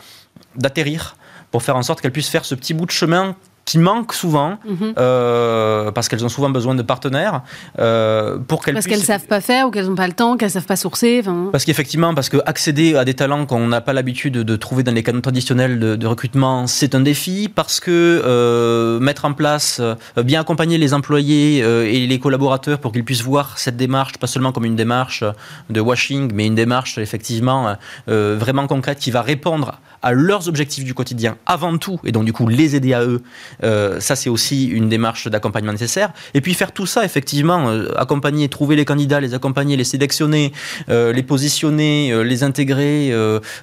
d'atterrir, 0.58 1.16
pour 1.52 1.64
faire 1.64 1.78
en 1.78 1.84
sorte 1.84 2.02
qu'elles 2.02 2.12
puissent 2.12 2.28
faire 2.28 2.44
ce 2.44 2.54
petit 2.56 2.74
bout 2.74 2.86
de 2.86 2.92
chemin 2.92 3.38
qui 3.72 3.80
manquent 3.80 4.14
souvent 4.14 4.58
mhm. 4.68 4.96
euh, 4.98 5.92
parce 5.92 6.10
qu'elles 6.10 6.26
ont 6.26 6.30
souvent 6.30 6.50
besoin 6.50 6.76
de 6.76 6.82
partenaires 6.82 7.42
euh, 7.80 8.38
pour 8.38 8.66
qu'elles 8.66 8.74
parce 8.74 8.86
qu'elles 8.86 9.00
savent 9.00 9.28
pas 9.28 9.40
faire 9.40 9.68
ou 9.68 9.72
qu'elles 9.72 9.86
n'ont 9.86 9.96
pas 9.96 10.08
le 10.08 10.14
temps 10.14 10.36
qu'elles 10.36 10.52
savent 10.52 10.66
pas 10.66 10.76
sourcer 10.76 11.24
parce 11.54 11.64
qu'effectivement 11.64 12.14
parce 12.14 12.28
que 12.28 12.36
accéder 12.46 12.98
à 12.98 13.06
des 13.06 13.14
talents 13.14 13.46
qu'on 13.46 13.68
n'a 13.68 13.80
pas 13.80 13.94
l'habitude 13.94 14.34
de 14.34 14.56
trouver 14.58 14.84
dans 14.84 14.92
les 14.92 15.04
canaux 15.04 15.22
traditionnels 15.22 15.80
de, 15.80 16.06
recrutement 16.06 16.68
c'est 16.68 16.96
un 16.96 17.00
défi 17.00 17.48
parce 17.48 17.80
que 17.80 18.22
euh, 18.26 19.00
mettre 19.00 19.24
en 19.24 19.32
place 19.32 19.80
bien 20.18 20.42
accompagner 20.42 20.78
les 20.78 20.94
employés 20.94 21.60
et 21.60 22.08
les 22.08 22.20
collaborateurs 22.20 22.80
pour 22.80 22.92
qu'ils 22.92 23.06
puissent 23.06 23.24
voir 23.24 23.58
cette 23.58 23.78
démarche 23.78 24.18
pas 24.18 24.28
seulement 24.28 24.52
comme 24.52 24.66
une 24.66 24.76
démarche 24.76 25.24
de 25.70 25.80
washing 25.80 26.30
mais 26.34 26.46
une 26.46 26.56
démarche 26.56 26.98
effectivement 26.98 27.78
vraiment 28.08 28.68
concrète 28.68 29.00
qui 29.00 29.12
va 29.12 29.22
répondre 29.22 29.80
à 30.02 30.12
leurs 30.12 30.50
objectifs 30.50 30.84
du 30.84 30.94
quotidien 30.94 31.38
avant 31.46 31.78
tout 31.78 32.00
et 32.04 32.12
donc 32.12 32.26
du 32.26 32.34
coup 32.34 32.48
les 32.48 32.76
aider 32.76 32.94
à 32.94 33.04
eux 33.04 33.22
euh, 33.64 34.00
ça, 34.00 34.16
c'est 34.16 34.30
aussi 34.30 34.66
une 34.66 34.90
démarche 34.90 35.28
d'accompagnement 35.28 35.72
nécessaire. 35.72 36.12
Et 36.34 36.42
puis 36.42 36.54
faire 36.54 36.72
tout 36.72 36.86
ça, 36.86 37.06
effectivement, 37.06 37.70
euh, 37.70 37.92
accompagner, 37.98 38.50
trouver 38.50 38.76
les 38.76 38.86
candidats, 38.86 39.20
les 39.20 39.34
accompagner, 39.34 39.78
les 39.78 39.84
sélectionner, 39.84 40.52
euh, 40.90 41.14
les 41.14 41.24
positionner, 41.24 42.24
les 42.24 42.44
intégrer, 42.44 43.12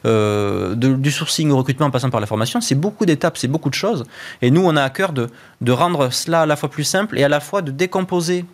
du 0.05 1.11
sourcing 1.11 1.51
au 1.51 1.57
recrutement 1.57 1.87
en 1.87 1.91
passant 1.91 2.11
par 2.11 2.21
la 2.21 2.27
formation, 2.27 2.61
c'est 2.61 2.75
beaucoup 2.75 3.07
d'étapes, 3.07 3.39
c'est 3.39 3.49
beaucoup 3.49 3.71
de 3.71 3.75
choses. 3.75 4.05
Et 4.43 4.51
nous, 4.51 4.63
on 4.65 4.77
a 4.77 4.83
à 4.83 4.91
cœur 4.91 5.13
de, 5.13 5.29
de 5.61 5.73
rendre 5.73 6.11
cela 6.13 6.43
à 6.43 6.47
la 6.47 6.57
fois 6.57 6.71
plus 6.71 6.85
simple 6.85 7.19
et 7.19 7.25
à 7.25 7.29
la 7.29 7.41
fois 7.41 7.63
de 7.63 7.71
décomposer 7.71 8.45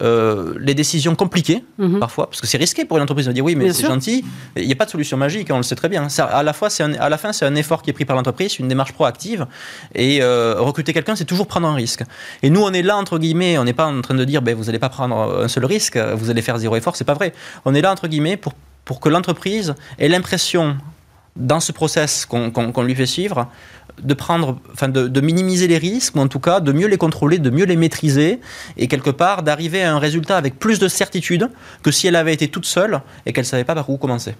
les 0.00 0.74
décisions 0.74 1.14
compliquées, 1.14 1.64
mhm. 1.78 1.98
parfois, 1.98 2.26
parce 2.28 2.40
que 2.40 2.46
c'est 2.46 2.58
risqué 2.58 2.84
pour 2.84 2.96
une 2.96 3.02
entreprise 3.02 3.26
de 3.26 3.32
dire 3.32 3.44
oui, 3.44 3.54
mais 3.54 3.72
c'est 3.72 3.86
gentil, 3.86 4.24
il 4.56 4.66
n'y 4.66 4.72
a 4.72 4.76
pas 4.76 4.84
de 4.84 4.90
solution 4.90 5.16
magique, 5.16 5.48
on 5.50 5.58
le 5.58 5.62
sait 5.62 5.74
très 5.74 5.88
bien. 5.88 6.08
Ça, 6.08 6.24
à, 6.24 6.42
la 6.42 6.52
fois, 6.52 6.68
à 6.80 7.08
la 7.08 7.18
fin, 7.18 7.32
c'est 7.32 7.44
un 7.44 7.54
effort 7.54 7.82
qui 7.82 7.90
est 7.90 7.92
pris 7.92 8.04
par 8.04 8.16
l'entreprise, 8.16 8.58
une 8.58 8.68
démarche 8.68 8.92
proactive, 8.92 9.46
et 9.94 10.22
recruter 10.22 10.92
quelqu'un, 10.92 11.16
c'est 11.16 11.24
toujours 11.24 11.46
prendre 11.46 11.68
un 11.68 11.74
risque. 11.74 12.02
Et 12.42 12.50
nous, 12.50 12.62
on 12.62 12.72
est 12.72 12.82
là, 12.82 12.96
entre 12.96 13.18
guillemets, 13.18 13.58
on 13.58 13.64
n'est 13.64 13.72
pas 13.72 13.86
en 13.86 14.00
train 14.00 14.14
de 14.14 14.24
dire, 14.24 14.42
ben, 14.42 14.54
vous 14.54 14.64
n'allez 14.64 14.78
pas 14.78 14.88
prendre 14.88 15.42
un 15.42 15.48
seul 15.48 15.64
risque, 15.64 15.96
vous 15.96 16.30
allez 16.30 16.42
faire 16.42 16.58
zéro 16.58 16.76
effort, 16.76 16.96
c'est 16.96 17.04
pas 17.04 17.14
vrai. 17.14 17.32
On 17.64 17.74
est 17.74 17.80
là, 17.80 17.92
entre 17.92 18.08
guillemets, 18.08 18.36
pour, 18.36 18.54
pour 18.84 19.00
que 19.00 19.08
l'entreprise 19.08 19.74
ait 19.98 20.08
l'impression, 20.08 20.76
dans 21.36 21.60
ce 21.60 21.72
process 21.72 22.26
qu'on 22.26 22.82
lui 22.82 22.94
fait 22.94 23.06
suivre, 23.06 23.48
de 24.02 24.14
prendre, 24.14 24.58
enfin 24.72 24.88
de, 24.88 25.20
minimiser 25.20 25.68
les 25.68 25.78
risques, 25.78 26.16
ou 26.16 26.20
en 26.20 26.28
tout 26.28 26.40
cas 26.40 26.60
de 26.60 26.72
mieux 26.72 26.88
les 26.88 26.96
contrôler, 26.96 27.38
de 27.38 27.50
mieux 27.50 27.64
les 27.64 27.76
maîtriser, 27.76 28.40
et 28.76 28.88
quelque 28.88 29.10
part 29.10 29.42
d'arriver 29.42 29.82
à 29.82 29.94
un 29.94 29.98
résultat 29.98 30.36
avec 30.36 30.58
plus 30.58 30.78
de 30.78 30.88
certitude 30.88 31.48
que 31.82 31.90
si 31.90 32.06
elle 32.06 32.16
avait 32.16 32.34
été 32.34 32.48
toute 32.48 32.66
seule 32.66 33.00
et 33.26 33.32
qu'elle 33.32 33.44
ne 33.44 33.48
savait 33.48 33.64
pas 33.64 33.74
par 33.74 33.88
où 33.88 33.96
commencer. 33.96 34.34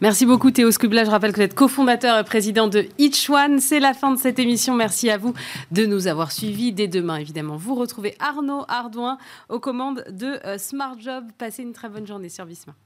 Merci 0.00 0.26
beaucoup 0.26 0.50
Théo 0.50 0.70
Scubla. 0.70 1.04
Je 1.04 1.10
rappelle 1.10 1.32
que 1.32 1.36
vous 1.36 1.42
êtes 1.42 1.54
cofondateur 1.54 2.18
et 2.18 2.24
président 2.24 2.68
de 2.68 2.86
Each 2.98 3.28
One. 3.28 3.60
C'est 3.60 3.80
la 3.80 3.94
fin 3.94 4.12
de 4.12 4.18
cette 4.18 4.38
émission. 4.38 4.74
Merci 4.74 5.10
à 5.10 5.18
vous 5.18 5.34
de 5.70 5.86
nous 5.86 6.06
avoir 6.06 6.32
suivis. 6.32 6.72
Dès 6.72 6.88
demain, 6.88 7.16
évidemment, 7.16 7.56
vous 7.56 7.74
retrouvez 7.74 8.14
Arnaud 8.20 8.64
Ardouin 8.68 9.18
aux 9.48 9.60
commandes 9.60 10.04
de 10.10 10.38
euh, 10.44 10.58
Smart 10.58 10.96
Job. 10.98 11.24
Passez 11.38 11.62
une 11.62 11.72
très 11.72 11.88
bonne 11.88 12.06
journée 12.06 12.28
sur 12.28 12.46
Bismart. 12.46 12.76